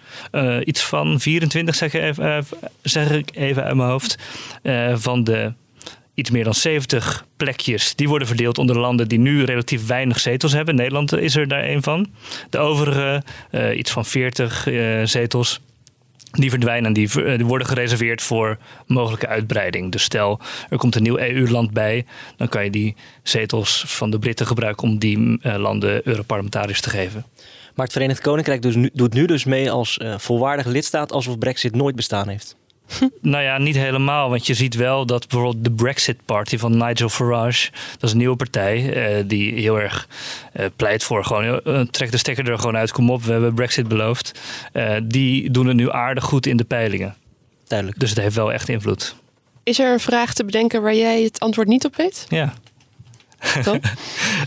iets 0.63 0.83
van 0.83 1.19
24, 1.19 1.75
zeg, 1.75 1.93
even, 1.93 2.45
zeg 2.81 3.11
ik 3.11 3.29
even 3.35 3.63
uit 3.63 3.75
mijn 3.75 3.89
hoofd, 3.89 4.17
van 4.93 5.23
de 5.23 5.53
iets 6.13 6.29
meer 6.29 6.43
dan 6.43 6.53
70 6.53 7.25
plekjes. 7.37 7.95
Die 7.95 8.09
worden 8.09 8.27
verdeeld 8.27 8.57
onder 8.57 8.79
landen 8.79 9.07
die 9.07 9.19
nu 9.19 9.43
relatief 9.43 9.87
weinig 9.87 10.19
zetels 10.19 10.51
hebben. 10.51 10.75
Nederland 10.75 11.13
is 11.13 11.35
er 11.35 11.47
daar 11.47 11.69
een 11.69 11.83
van. 11.83 12.09
De 12.49 12.57
overige, 12.57 13.23
uh, 13.51 13.77
iets 13.77 13.91
van 13.91 14.05
40 14.05 14.67
uh, 14.67 15.05
zetels, 15.05 15.61
die 16.39 16.49
verdwijnen 16.49 16.93
eh, 16.93 17.37
die 17.37 17.45
worden 17.45 17.67
gereserveerd 17.67 18.21
voor 18.21 18.57
mogelijke 18.87 19.27
uitbreiding. 19.27 19.91
Dus 19.91 20.03
stel, 20.03 20.39
er 20.69 20.77
komt 20.77 20.95
een 20.95 21.03
nieuw 21.03 21.17
EU-land 21.17 21.71
bij, 21.71 22.05
dan 22.37 22.47
kan 22.47 22.63
je 22.63 22.69
die 22.69 22.95
zetels 23.23 23.83
van 23.87 24.11
de 24.11 24.19
Britten 24.19 24.47
gebruiken 24.47 24.87
om 24.87 24.97
die 24.97 25.37
eh, 25.41 25.55
landen 25.55 26.07
Europarlementariërs 26.07 26.81
te 26.81 26.89
geven. 26.89 27.25
Maar 27.75 27.85
het 27.85 27.93
Verenigd 27.93 28.21
Koninkrijk 28.21 28.61
doet 28.93 29.13
nu 29.13 29.25
dus 29.25 29.43
mee 29.43 29.71
als 29.71 29.97
eh, 29.97 30.17
volwaardige 30.17 30.69
lidstaat 30.69 31.11
alsof 31.11 31.37
Brexit 31.37 31.75
nooit 31.75 31.95
bestaan 31.95 32.27
heeft. 32.27 32.55
Nou 33.21 33.43
ja, 33.43 33.57
niet 33.57 33.75
helemaal. 33.75 34.29
Want 34.29 34.47
je 34.47 34.53
ziet 34.53 34.75
wel 34.75 35.05
dat 35.05 35.27
bijvoorbeeld 35.27 35.63
de 35.63 35.71
Brexit 35.71 36.17
Party 36.25 36.57
van 36.57 36.77
Nigel 36.77 37.09
Farage, 37.09 37.71
dat 37.71 38.03
is 38.03 38.11
een 38.11 38.17
nieuwe 38.17 38.35
partij 38.35 38.93
eh, 38.93 39.23
die 39.27 39.53
heel 39.53 39.79
erg 39.79 40.07
eh, 40.53 40.65
pleit 40.75 41.03
voor 41.03 41.25
gewoon, 41.25 41.61
eh, 41.61 41.81
trek 41.81 42.11
de 42.11 42.17
stekker 42.17 42.49
er 42.49 42.57
gewoon 42.57 42.77
uit, 42.77 42.91
kom 42.91 43.09
op, 43.09 43.23
we 43.23 43.31
hebben 43.31 43.53
Brexit 43.53 43.87
beloofd. 43.87 44.39
Eh, 44.71 44.95
die 45.03 45.51
doen 45.51 45.67
het 45.67 45.75
nu 45.75 45.91
aardig 45.91 46.23
goed 46.23 46.45
in 46.45 46.57
de 46.57 46.63
peilingen. 46.63 47.15
Duidelijk. 47.67 47.99
Dus 47.99 48.09
het 48.09 48.19
heeft 48.19 48.35
wel 48.35 48.53
echt 48.53 48.69
invloed. 48.69 49.15
Is 49.63 49.79
er 49.79 49.91
een 49.91 49.99
vraag 49.99 50.33
te 50.33 50.45
bedenken 50.45 50.81
waar 50.81 50.95
jij 50.95 51.23
het 51.23 51.39
antwoord 51.39 51.67
niet 51.67 51.85
op 51.85 51.95
weet? 51.95 52.25
Ja. 52.29 52.53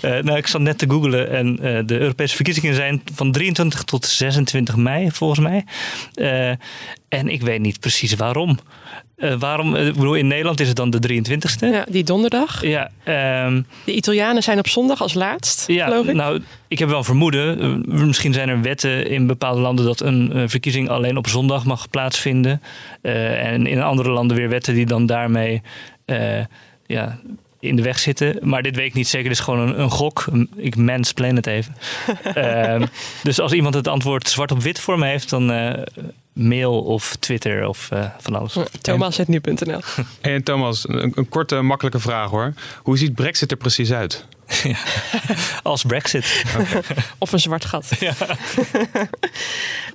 Eh, 0.01 0.19
nou, 0.23 0.37
ik 0.37 0.47
zat 0.47 0.61
net 0.61 0.79
te 0.79 0.91
googlen 0.91 1.31
en 1.31 1.59
eh, 1.63 1.83
de 1.87 1.99
Europese 1.99 2.35
verkiezingen 2.35 2.75
zijn 2.75 3.03
van 3.15 3.33
23 3.33 3.83
tot 3.83 4.07
26 4.07 4.77
mei 4.77 5.11
volgens 5.11 5.41
mij. 5.41 5.65
Eh, 6.15 6.49
en 7.09 7.29
ik 7.29 7.43
weet 7.43 7.61
niet 7.61 7.81
precies 7.81 8.15
waarom. 8.15 8.59
Waarom? 9.39 9.75
ik 9.75 9.95
bedoel, 9.95 10.15
in 10.15 10.27
Nederland 10.27 10.61
is 10.61 10.69
het 10.69 10.77
dan 10.77 10.91
de 10.91 11.01
23ste. 11.01 11.67
Ja, 11.67 11.85
die 11.89 12.05
donderdag. 12.05 12.63
Ja, 12.63 12.91
ehm, 13.05 13.63
De 13.85 13.95
Italianen 13.95 14.43
zijn 14.43 14.59
op 14.59 14.69
zondag 14.69 15.01
als 15.01 15.15
laatst, 15.15 15.65
ja 15.67 15.85
geloof 15.87 16.07
ik. 16.07 16.15
nou, 16.15 16.43
ik 16.69 16.79
heb 16.79 16.89
wel 16.89 16.99
een 16.99 17.05
vermoeden. 17.05 17.83
Misschien 18.07 18.33
zijn 18.33 18.49
er 18.49 18.63
wetten 18.63 19.09
in 19.11 19.27
bepaalde 19.27 19.61
landen 19.61 19.85
dat 19.85 20.01
een 20.01 20.49
verkiezing 20.49 20.89
alleen 20.89 21.17
op 21.17 21.29
zondag 21.29 21.65
mag 21.65 21.91
plaatsvinden. 21.91 22.63
En 23.03 23.67
in 23.67 23.83
andere 23.83 24.11
landen 24.11 24.37
weer 24.37 24.49
wetten 24.49 24.75
die 24.75 24.87
dan 24.87 25.07
daarmee 25.07 25.63
ja, 26.87 27.19
in 27.61 27.77
de 27.77 27.83
weg 27.83 27.99
zitten. 27.99 28.39
Maar 28.41 28.63
dit 28.63 28.77
weet 28.77 28.87
ik 28.87 28.95
niet 28.95 29.09
zeker. 29.09 29.29
Dit 29.29 29.39
is 29.39 29.45
gewoon 29.45 29.69
een, 29.69 29.81
een 29.81 29.91
gok. 29.91 30.25
Ik 30.57 30.77
mansplain 30.77 31.37
het 31.37 31.47
even. 31.47 31.77
Ehm, 32.35 32.87
dus 33.23 33.41
als 33.41 33.53
iemand 33.53 33.75
het 33.75 33.89
antwoord 33.89 34.29
zwart 34.29 34.53
op 34.53 34.63
wit 34.63 34.81
voor 34.81 34.99
me 34.99 35.07
heeft, 35.07 35.31
dan 35.31 35.53
eh, 35.53 35.83
mail 36.33 36.83
of 36.83 37.17
Twitter 37.17 37.69
of 37.69 37.91
eh, 37.91 38.05
van 38.19 38.35
alles. 38.35 38.57
Thomas.nu.nl 38.81 39.81
En 40.21 40.43
Thomas, 40.43 40.89
een, 40.89 41.13
een 41.15 41.29
korte, 41.29 41.61
makkelijke 41.61 42.01
vraag 42.01 42.31
hoor. 42.31 42.53
Hoe 42.83 42.99
ziet 42.99 43.15
Brexit 43.15 43.51
er 43.51 43.57
precies 43.57 43.93
uit? 43.93 44.27
Als 45.63 45.83
Brexit. 45.83 46.45
Of 47.19 47.33
een 47.33 47.41
zwart 47.41 47.65
gat. 47.65 47.91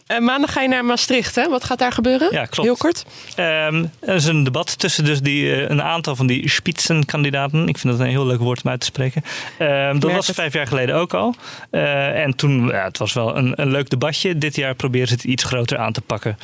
Eh, 0.07 0.19
maandag 0.19 0.53
ga 0.53 0.61
je 0.61 0.67
naar 0.67 0.85
Maastricht, 0.85 1.35
hè? 1.35 1.49
Wat 1.49 1.63
gaat 1.63 1.79
daar 1.79 1.91
gebeuren? 1.91 2.27
Ja, 2.31 2.45
klopt. 2.45 2.67
Heel 2.67 2.77
kort. 2.77 3.05
Ehm, 3.35 3.85
er 3.99 4.15
is 4.15 4.25
een 4.25 4.43
debat 4.43 4.79
tussen 4.79 5.05
dus 5.05 5.21
die, 5.21 5.55
eh, 5.55 5.69
een 5.69 5.81
aantal 5.81 6.15
van 6.15 6.27
die 6.27 6.49
spitsenkandidaten. 6.49 7.67
Ik 7.67 7.77
vind 7.77 7.93
dat 7.93 8.01
een 8.01 8.11
heel 8.11 8.25
leuk 8.25 8.39
woord 8.39 8.63
om 8.63 8.69
uit 8.69 8.79
te 8.79 8.85
spreken. 8.85 9.23
Ehm, 9.57 9.99
dat 9.99 10.11
was 10.11 10.27
het. 10.27 10.35
vijf 10.35 10.53
jaar 10.53 10.67
geleden 10.67 10.95
ook 10.95 11.13
al. 11.13 11.35
Eh, 11.69 12.23
en 12.23 12.35
toen, 12.35 12.67
ja, 12.67 12.83
het 12.83 12.97
was 12.97 13.13
wel 13.13 13.37
een, 13.37 13.61
een 13.61 13.71
leuk 13.71 13.89
debatje. 13.89 14.37
Dit 14.37 14.55
jaar 14.55 14.75
proberen 14.75 15.07
ze 15.07 15.13
het 15.13 15.23
iets 15.23 15.43
groter 15.43 15.77
aan 15.77 15.93
te 15.93 16.01
pakken. 16.01 16.37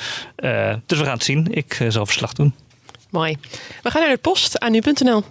Dus 0.85 0.99
we 0.99 1.03
gaan 1.03 1.13
het 1.13 1.23
zien. 1.23 1.47
Ik 1.51 1.85
zal 1.87 2.05
verslag 2.05 2.33
doen. 2.33 2.53
Mooi. 3.09 3.37
We 3.83 3.91
gaan 3.91 4.01
naar 4.01 4.11
de 4.11 4.17
post 4.17 4.59
aan 4.59 4.71
nu.nl. 4.71 5.23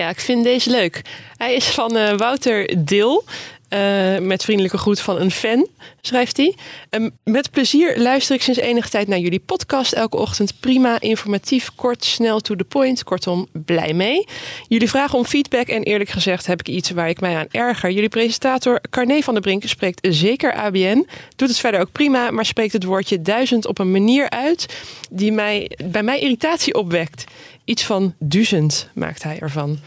Ja, 0.00 0.08
ik 0.08 0.20
vind 0.20 0.44
deze 0.44 0.70
leuk. 0.70 1.02
Hij 1.36 1.54
is 1.54 1.64
van 1.64 1.96
eh, 1.96 2.16
Wouter 2.16 2.84
Dil. 2.84 3.24
Eh, 3.70 4.18
met 4.18 4.44
vriendelijke 4.44 4.78
groet 4.78 5.00
van 5.00 5.20
een 5.20 5.30
fan, 5.30 5.68
schrijft 6.00 6.36
hij. 6.36 6.54
Ehm, 6.88 7.10
met 7.24 7.50
plezier 7.50 7.98
luister 7.98 8.34
ik 8.34 8.42
sinds 8.42 8.60
enige 8.60 8.88
tijd 8.88 9.08
naar 9.08 9.18
jullie 9.18 9.38
podcast. 9.40 9.92
Elke 9.92 10.16
ochtend 10.16 10.60
prima, 10.60 11.00
informatief, 11.00 11.70
kort, 11.74 12.04
snel, 12.04 12.40
to 12.40 12.54
the 12.54 12.64
point. 12.64 13.04
Kortom, 13.04 13.46
blij 13.52 13.92
mee. 13.92 14.26
Jullie 14.68 14.88
vragen 14.88 15.18
om 15.18 15.24
feedback 15.24 15.66
en 15.66 15.82
eerlijk 15.82 16.10
gezegd 16.10 16.46
heb 16.46 16.60
ik 16.60 16.68
iets 16.68 16.90
waar 16.90 17.08
ik 17.08 17.20
mij 17.20 17.36
aan 17.36 17.46
erger. 17.50 17.90
Jullie 17.90 18.08
presentator 18.08 18.80
Carné 18.90 19.20
van 19.20 19.34
der 19.34 19.42
Brink 19.42 19.62
spreekt 19.66 20.06
zeker 20.10 20.52
ABN. 20.52 21.06
Doet 21.36 21.48
het 21.48 21.58
verder 21.58 21.80
ook 21.80 21.92
prima, 21.92 22.30
maar 22.30 22.46
spreekt 22.46 22.72
het 22.72 22.84
woordje 22.84 23.22
duizend 23.22 23.66
op 23.66 23.78
een 23.78 23.90
manier 23.90 24.30
uit 24.30 24.66
die 25.10 25.32
mij, 25.32 25.70
bij 25.84 26.02
mij 26.02 26.18
irritatie 26.18 26.74
opwekt. 26.74 27.24
Iets 27.64 27.84
van 27.84 28.14
duizend 28.18 28.88
maakt 28.94 29.22
hij 29.22 29.38
ervan. 29.38 29.78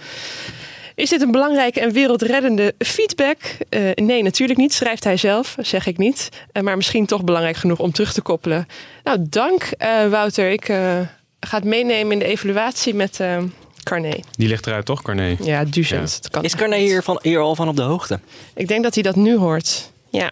Is 0.96 1.10
dit 1.10 1.22
een 1.22 1.32
belangrijke 1.32 1.80
en 1.80 1.92
wereldreddende 1.92 2.74
feedback? 2.78 3.38
Eh, 3.70 3.82
nee, 3.96 4.24
natuurlijk 4.24 4.60
niet, 4.60 4.74
schrijft 4.74 5.04
hij 5.04 5.18
zelf, 5.18 5.56
zeg 5.60 5.86
ik 5.86 5.98
niet. 5.98 6.30
Eh, 6.52 6.64
maar 6.64 6.76
misschien 6.76 7.06
toch 7.06 7.24
belangrijk 7.24 7.56
genoeg 7.56 7.80
om 7.80 7.92
terug 7.92 8.14
te 8.14 8.22
koppelen. 8.22 8.68
Nou, 9.04 9.18
dank 9.30 9.64
eh, 9.64 10.08
Wouter. 10.08 10.50
Ik 10.52 10.70
eh, 10.70 11.00
ga 11.40 11.58
het 11.58 11.64
meenemen 11.64 12.12
in 12.12 12.20
de 12.20 12.26
evaluatie 12.26 12.94
met 12.94 13.20
eh 13.20 13.38
Carné. 13.84 14.20
Die 14.32 14.48
ligt 14.48 14.68
eruit 14.68 14.86
toch, 14.86 15.02
Carné? 15.02 15.36
Ja, 15.42 15.64
kan 16.32 16.44
Is 16.44 16.56
Carné 16.56 16.78
hier, 16.78 17.04
van, 17.04 17.20
hier 17.22 17.40
al 17.40 17.56
van 17.56 17.68
op 17.68 17.76
de 17.76 17.82
hoogte? 17.82 18.20
Ik 18.56 18.68
denk 18.68 18.84
dat 18.84 18.94
hij 18.94 19.04
dat 19.04 19.16
nu 19.16 19.38
hoort. 19.38 19.92
Ja. 20.10 20.32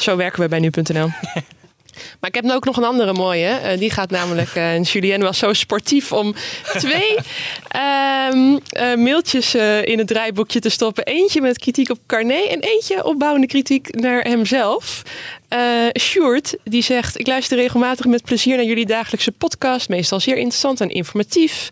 Zo 0.00 0.16
werken 0.16 0.40
we 0.42 0.48
bij 0.48 0.58
nu.nl. 0.58 1.08
Maar 2.20 2.30
ik 2.30 2.34
heb 2.34 2.50
ook 2.50 2.64
nog 2.64 2.76
een 2.76 2.84
andere 2.84 3.12
mooie. 3.12 3.46
Eh, 3.46 3.78
die 3.78 3.90
gaat 3.90 4.10
namelijk. 4.10 4.54
eh, 4.54 4.74
en 4.74 4.82
Julien 4.82 5.20
was 5.20 5.38
zo 5.38 5.52
sportief 5.52 6.12
om 6.12 6.34
twee 6.78 7.16
ehm, 8.30 8.58
eh, 8.68 8.94
mailtjes 8.96 9.54
eh, 9.54 9.84
in 9.84 9.98
het 9.98 10.06
draaiboekje 10.06 10.60
te 10.60 10.68
stoppen. 10.68 11.04
Eentje 11.04 11.40
met 11.40 11.58
kritiek 11.58 11.90
op 11.90 11.98
Carné 12.06 12.42
en 12.50 12.60
eentje 12.60 13.04
opbouwende 13.04 13.46
kritiek 13.46 13.94
naar 13.94 14.22
hemzelf. 14.22 15.02
Eh 15.48 15.86
Sjoerd, 15.98 16.56
die 16.64 16.82
zegt: 16.82 17.18
Ik 17.18 17.26
luister 17.26 17.56
regelmatig 17.56 18.06
met 18.06 18.22
plezier 18.22 18.56
naar 18.56 18.64
jullie 18.64 18.86
dagelijkse 18.86 19.32
podcast. 19.32 19.88
Meestal 19.88 20.20
zeer 20.20 20.36
interessant 20.36 20.80
en 20.80 20.88
informatief. 20.88 21.68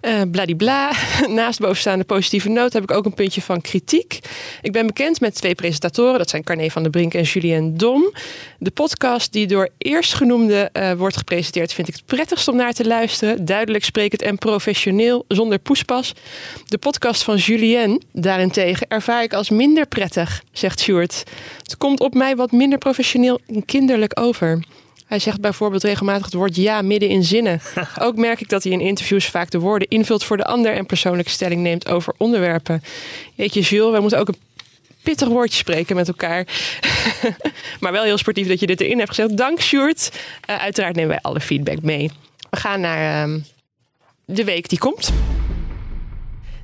Eh 0.00 0.20
bladibla. 0.30 0.92
Naast 1.28 1.60
bovenstaande 1.60 2.04
positieve 2.04 2.48
noot 2.48 2.72
heb 2.72 2.82
ik 2.82 2.90
ook 2.90 3.04
een 3.04 3.14
puntje 3.14 3.42
van 3.42 3.60
kritiek. 3.60 4.18
Ik 4.62 4.72
ben 4.72 4.86
bekend 4.86 5.20
met 5.20 5.34
twee 5.34 5.54
presentatoren. 5.54 6.18
Dat 6.18 6.30
zijn 6.30 6.44
Carné 6.44 6.70
van 6.70 6.82
der 6.82 6.90
Brink 6.90 7.14
en 7.14 7.22
Julien 7.22 7.76
Dom. 7.76 8.12
De 8.58 8.70
podcast 8.70 9.32
die 9.32 9.46
door 9.46 9.68
eerstgenoemde 9.78 10.68
eh 10.72 10.92
wordt 10.92 11.16
gepresenteerd... 11.16 11.72
vind 11.72 11.88
ik 11.88 11.94
het 11.94 12.06
prettigst 12.06 12.48
om 12.48 12.56
naar 12.56 12.72
te 12.72 12.86
luisteren. 12.86 13.44
Duidelijk 13.44 13.84
sprekend 13.84 14.22
en 14.22 14.38
professioneel, 14.38 15.24
zonder 15.28 15.58
poespas. 15.58 16.12
De 16.66 16.78
podcast 16.78 17.22
van 17.22 17.36
Julien 17.36 18.02
daarentegen 18.12 18.86
ervaar 18.88 19.22
ik 19.22 19.32
als 19.32 19.50
minder 19.50 19.86
prettig, 19.86 20.42
zegt 20.52 20.80
Sjoerd. 20.80 21.22
Het 21.62 21.76
komt 21.76 22.00
op 22.00 22.14
mij 22.14 22.36
wat 22.36 22.52
minder 22.52 22.78
professioneel 22.78 23.40
en 23.46 23.64
kinderlijk 23.64 24.20
over. 24.20 24.60
Hij 25.10 25.18
zegt 25.18 25.40
bijvoorbeeld 25.40 25.82
regelmatig 25.82 26.24
het 26.24 26.34
woord 26.34 26.56
ja 26.56 26.82
midden 26.82 27.08
in 27.08 27.24
zinnen. 27.24 27.60
Ook 28.00 28.16
merk 28.16 28.40
ik 28.40 28.48
dat 28.48 28.62
hij 28.62 28.72
in 28.72 28.80
interviews 28.80 29.26
vaak 29.26 29.50
de 29.50 29.58
woorden 29.58 29.88
invult 29.88 30.24
voor 30.24 30.36
de 30.36 30.44
ander 30.44 30.74
en 30.74 30.86
persoonlijke 30.86 31.30
stelling 31.30 31.60
neemt 31.60 31.88
over 31.88 32.14
onderwerpen. 32.16 32.82
Jeetje, 33.34 33.60
Jules, 33.60 33.90
wij 33.90 34.00
moeten 34.00 34.18
ook 34.18 34.28
een 34.28 34.38
pittig 35.02 35.28
woordje 35.28 35.56
spreken 35.56 35.96
met 35.96 36.08
elkaar. 36.08 36.46
maar 37.80 37.92
wel 37.92 38.02
heel 38.02 38.18
sportief 38.18 38.48
dat 38.48 38.60
je 38.60 38.66
dit 38.66 38.80
erin 38.80 38.98
hebt 38.98 39.08
gezegd. 39.08 39.36
Dank, 39.36 39.60
Sjoerd. 39.60 40.10
Eh, 40.46 40.56
uiteraard 40.56 40.94
nemen 40.94 41.10
wij 41.10 41.20
alle 41.22 41.40
feedback 41.40 41.82
mee. 41.82 42.10
We 42.50 42.56
gaan 42.56 42.80
naar 42.80 43.22
ehm, 43.22 43.40
de 44.24 44.44
week 44.44 44.68
die 44.68 44.78
komt. 44.78 45.12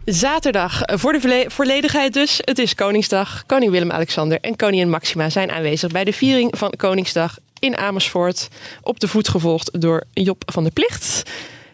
Zaterdag, 0.04 0.82
eh, 0.82 0.98
voor 0.98 1.12
de 1.12 1.44
volledigheid 1.48 2.12
dus. 2.12 2.40
Het 2.44 2.58
is 2.58 2.74
Koningsdag. 2.74 3.44
Koning 3.46 3.70
Willem-Alexander 3.70 4.38
en 4.40 4.56
koningin 4.56 4.90
Maxima 4.90 5.30
zijn 5.30 5.50
aanwezig 5.50 5.90
bij 5.90 6.04
de 6.04 6.12
viering 6.12 6.58
van 6.58 6.72
Koningsdag 6.76 7.38
in 7.58 7.76
Amersfoort. 7.76 8.48
Op 8.82 9.00
de 9.00 9.08
voet 9.08 9.28
gevolgd 9.28 9.80
door 9.80 10.04
Job 10.12 10.42
van 10.52 10.62
der 10.62 10.72
Plicht. 10.72 11.22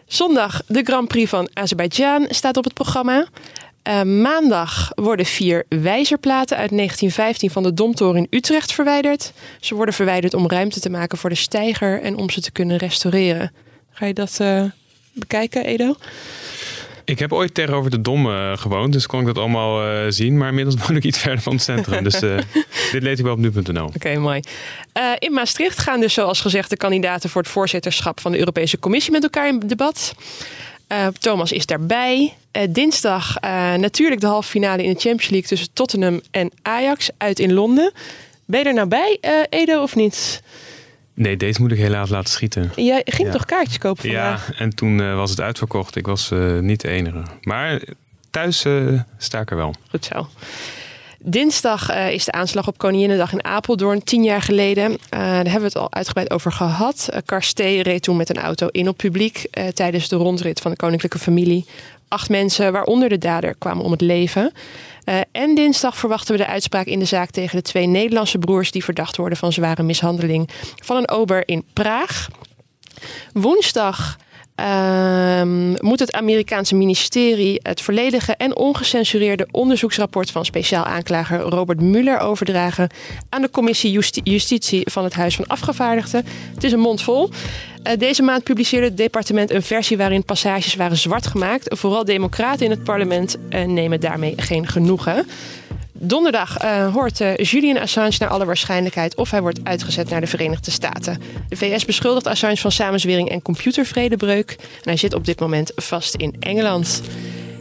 Zondag 0.07 0.61
de 0.67 0.83
Grand 0.83 1.07
Prix 1.07 1.29
van 1.29 1.49
Azerbeidzjan 1.53 2.25
staat 2.29 2.57
op 2.57 2.63
het 2.63 2.73
programma. 2.73 3.27
Eh, 3.83 4.01
maandag 4.01 4.91
worden 4.95 5.25
vier 5.25 5.65
wijzerplaten 5.69 6.57
uit 6.57 6.71
1915 6.71 7.49
van 7.51 7.63
de 7.63 7.73
Domtoren 7.73 8.15
in 8.15 8.27
Utrecht 8.29 8.73
verwijderd. 8.73 9.33
Ze 9.59 9.75
worden 9.75 9.93
verwijderd 9.93 10.33
om 10.33 10.47
ruimte 10.47 10.79
te 10.79 10.89
maken 10.89 11.17
voor 11.17 11.29
de 11.29 11.35
steiger 11.35 12.01
en 12.01 12.15
om 12.15 12.29
ze 12.29 12.41
te 12.41 12.51
kunnen 12.51 12.77
restaureren. 12.77 13.51
Ga 13.91 14.05
je 14.05 14.13
dat 14.13 14.37
eh, 14.39 14.63
bekijken, 15.13 15.65
Edo? 15.65 15.95
Ik 17.05 17.19
heb 17.19 17.33
ooit 17.33 17.53
tegenover 17.53 17.91
de 17.91 18.01
Dom 18.01 18.31
eh, 18.31 18.57
gewoond, 18.57 18.93
dus 18.93 19.05
kon 19.05 19.19
ik 19.19 19.25
dat 19.25 19.37
allemaal 19.37 19.87
eh, 19.87 20.05
zien. 20.09 20.37
Maar 20.37 20.49
inmiddels 20.49 20.75
woon 20.87 20.95
ik 20.95 21.03
iets 21.03 21.17
verder 21.19 21.41
van 21.41 21.53
het 21.53 21.61
centrum. 21.61 22.03
Dus 22.03 22.21
eh, 22.21 22.37
dit 22.91 23.03
lees 23.03 23.17
ik 23.17 23.23
wel 23.23 23.33
op 23.33 23.39
nu.nl. 23.39 23.85
Oké, 23.85 24.17
mooi. 24.17 24.41
In 25.19 25.33
Maastricht 25.33 25.79
gaan 25.79 25.99
dus 25.99 26.13
zoals 26.13 26.41
gezegd 26.41 26.69
de 26.69 26.77
kandidaten 26.77 27.29
voor 27.29 27.41
het 27.41 27.51
voorzitterschap 27.51 28.19
van 28.19 28.31
de 28.31 28.37
Europese 28.37 28.79
Commissie 28.79 29.11
met 29.11 29.23
elkaar 29.23 29.47
in 29.47 29.59
debat. 29.59 30.13
Thomas 31.19 31.51
is 31.51 31.65
daarbij. 31.65 32.33
Dinsdag 32.69 33.39
natuurlijk 33.77 34.21
de 34.21 34.27
halve 34.27 34.49
finale 34.49 34.83
in 34.83 34.93
de 34.93 34.99
Champions 34.99 35.29
League 35.29 35.49
tussen 35.49 35.73
Tottenham 35.73 36.21
en 36.31 36.51
Ajax 36.61 37.09
uit 37.17 37.39
in 37.39 37.53
Londen. 37.53 37.91
Ben 38.45 38.59
je 38.59 38.65
er 38.65 38.73
nou 38.73 38.87
bij, 38.87 39.17
Edo, 39.49 39.81
of 39.81 39.95
niet? 39.95 40.41
Nee, 41.13 41.37
deze 41.37 41.61
moet 41.61 41.71
ik 41.71 41.77
helaas 41.77 42.09
laten 42.09 42.29
schieten. 42.29 42.71
Jij 42.75 43.01
ging 43.05 43.27
Ja. 43.27 43.33
toch 43.33 43.45
kaartjes 43.45 43.77
kopen 43.77 44.09
Ja, 44.09 44.21
vandaag? 44.37 44.59
en 44.59 44.75
toen 44.75 45.01
eh, 45.01 45.15
was 45.15 45.29
het 45.29 45.41
uitverkocht. 45.41 45.95
Ik 45.95 46.05
was 46.05 46.31
eh, 46.31 46.59
niet 46.59 46.81
de 46.81 46.89
enige. 46.89 47.21
Maar 47.41 47.81
thuis 48.29 48.65
eh, 48.65 48.99
sta 49.17 49.39
ik 49.39 49.51
er 49.51 49.57
wel. 49.57 49.73
Goed 49.89 50.05
zo. 50.05 50.27
Dinsdag 51.25 51.91
is 51.95 52.25
de 52.25 52.31
aanslag 52.31 52.67
op 52.67 52.77
Koninginnedag 52.77 53.31
in 53.33 53.43
Apeldoorn, 53.45 54.03
tien 54.03 54.23
jaar 54.23 54.41
geleden. 54.41 54.97
Daar 55.09 55.35
hebben 55.35 55.59
we 55.59 55.65
het 55.65 55.75
al 55.75 55.91
uitgebreid 55.93 56.31
over 56.31 56.51
gehad. 56.51 57.09
Karstee 57.25 57.83
reed 57.83 58.03
toen 58.03 58.17
met 58.17 58.29
een 58.29 58.41
auto 58.41 58.67
in 58.67 58.87
op 58.87 58.97
publiek 58.97 59.45
tijdens 59.73 60.07
de 60.09 60.15
rondrit 60.15 60.59
van 60.59 60.71
de 60.71 60.77
koninklijke 60.77 61.19
familie. 61.19 61.65
Acht 62.13 62.29
mensen, 62.29 62.71
waaronder 62.71 63.09
de 63.09 63.17
dader, 63.17 63.55
kwamen 63.55 63.83
om 63.83 63.91
het 63.91 64.01
leven. 64.01 64.51
en 65.31 65.55
dinsdag 65.55 65.97
verwachten 65.97 66.35
we 66.35 66.41
de 66.41 66.47
uitspraak 66.47 66.85
in 66.85 66.99
de 66.99 67.05
zaak 67.05 67.29
tegen 67.29 67.55
de 67.57 67.61
twee 67.61 67.85
Nederlandse 67.85 68.37
broers 68.37 68.71
die 68.71 68.83
verdacht 68.83 69.17
worden 69.17 69.37
van 69.37 69.51
zware 69.51 69.83
mishandeling 69.83 70.49
van 70.75 70.97
een 70.97 71.09
ober 71.09 71.47
in 71.47 71.65
Praag. 71.73 72.27
Woensdag 73.33 74.17
Um, 74.63 75.75
moet 75.79 75.99
het 75.99 76.11
Amerikaanse 76.11 76.75
ministerie 76.75 77.59
het 77.63 77.81
volledige 77.81 78.35
en 78.35 78.55
ongecensureerde 78.55 79.47
onderzoeksrapport 79.51 80.31
van 80.31 80.45
speciaal 80.45 80.83
aanklager 80.83 81.39
Robert 81.39 81.81
Mueller 81.81 82.19
overdragen 82.19 82.89
aan 83.29 83.41
de 83.41 83.49
commissie 83.49 84.01
Justitie 84.23 84.81
van 84.91 85.03
het 85.03 85.13
Huis 85.13 85.35
van 85.35 85.47
Afgevaardigden. 85.47 86.25
Het 86.53 86.63
is 86.63 86.71
een 86.71 86.79
mond 86.79 87.01
vol. 87.01 87.29
Uh, 87.29 87.93
deze 87.97 88.21
maand 88.21 88.43
publiceerde 88.43 88.87
het 88.87 88.97
departement 88.97 89.51
een 89.51 89.63
versie 89.63 89.97
waarin 89.97 90.25
passages 90.25 90.75
waren 90.75 90.97
zwart 90.97 91.27
gemaakt. 91.27 91.77
Vooral 91.77 92.05
democraten 92.05 92.65
in 92.65 92.71
het 92.71 92.83
parlement 92.83 93.37
uh, 93.49 93.65
nemen 93.65 93.99
daarmee 93.99 94.33
geen 94.37 94.67
genoegen. 94.67 95.27
Donderdag 96.05 96.63
uh, 96.63 96.93
hoort 96.93 97.19
uh, 97.19 97.35
Julian 97.35 97.77
Assange 97.77 98.15
naar 98.19 98.29
alle 98.29 98.45
waarschijnlijkheid 98.45 99.15
of 99.15 99.31
hij 99.31 99.41
wordt 99.41 99.59
uitgezet 99.63 100.09
naar 100.09 100.21
de 100.21 100.27
Verenigde 100.27 100.71
Staten. 100.71 101.21
De 101.49 101.55
VS 101.55 101.85
beschuldigt 101.85 102.27
Assange 102.27 102.57
van 102.57 102.71
samenzwering 102.71 103.29
en 103.29 103.41
computervredebreuk. 103.41 104.55
En 104.59 104.83
hij 104.83 104.97
zit 104.97 105.13
op 105.13 105.25
dit 105.25 105.39
moment 105.39 105.71
vast 105.75 106.15
in 106.15 106.35
Engeland. 106.39 107.01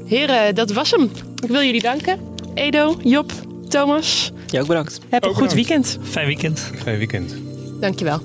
Heren, 0.07 0.55
dat 0.55 0.73
was 0.73 0.91
hem. 0.91 1.11
Ik 1.43 1.49
wil 1.49 1.63
jullie 1.63 1.83
danken. 1.83 2.21
Edo, 2.55 2.97
Job, 3.03 3.33
Thomas. 3.69 4.33
Ja, 4.47 4.61
ook 4.61 4.67
bedankt. 4.67 5.01
Heb 5.09 5.25
een 5.25 5.35
goed 5.35 5.53
weekend. 5.53 5.99
Fijn 6.03 6.27
weekend. 6.27 6.71
Fijn 6.83 6.99
weekend. 6.99 7.35
Dankjewel. 7.81 8.21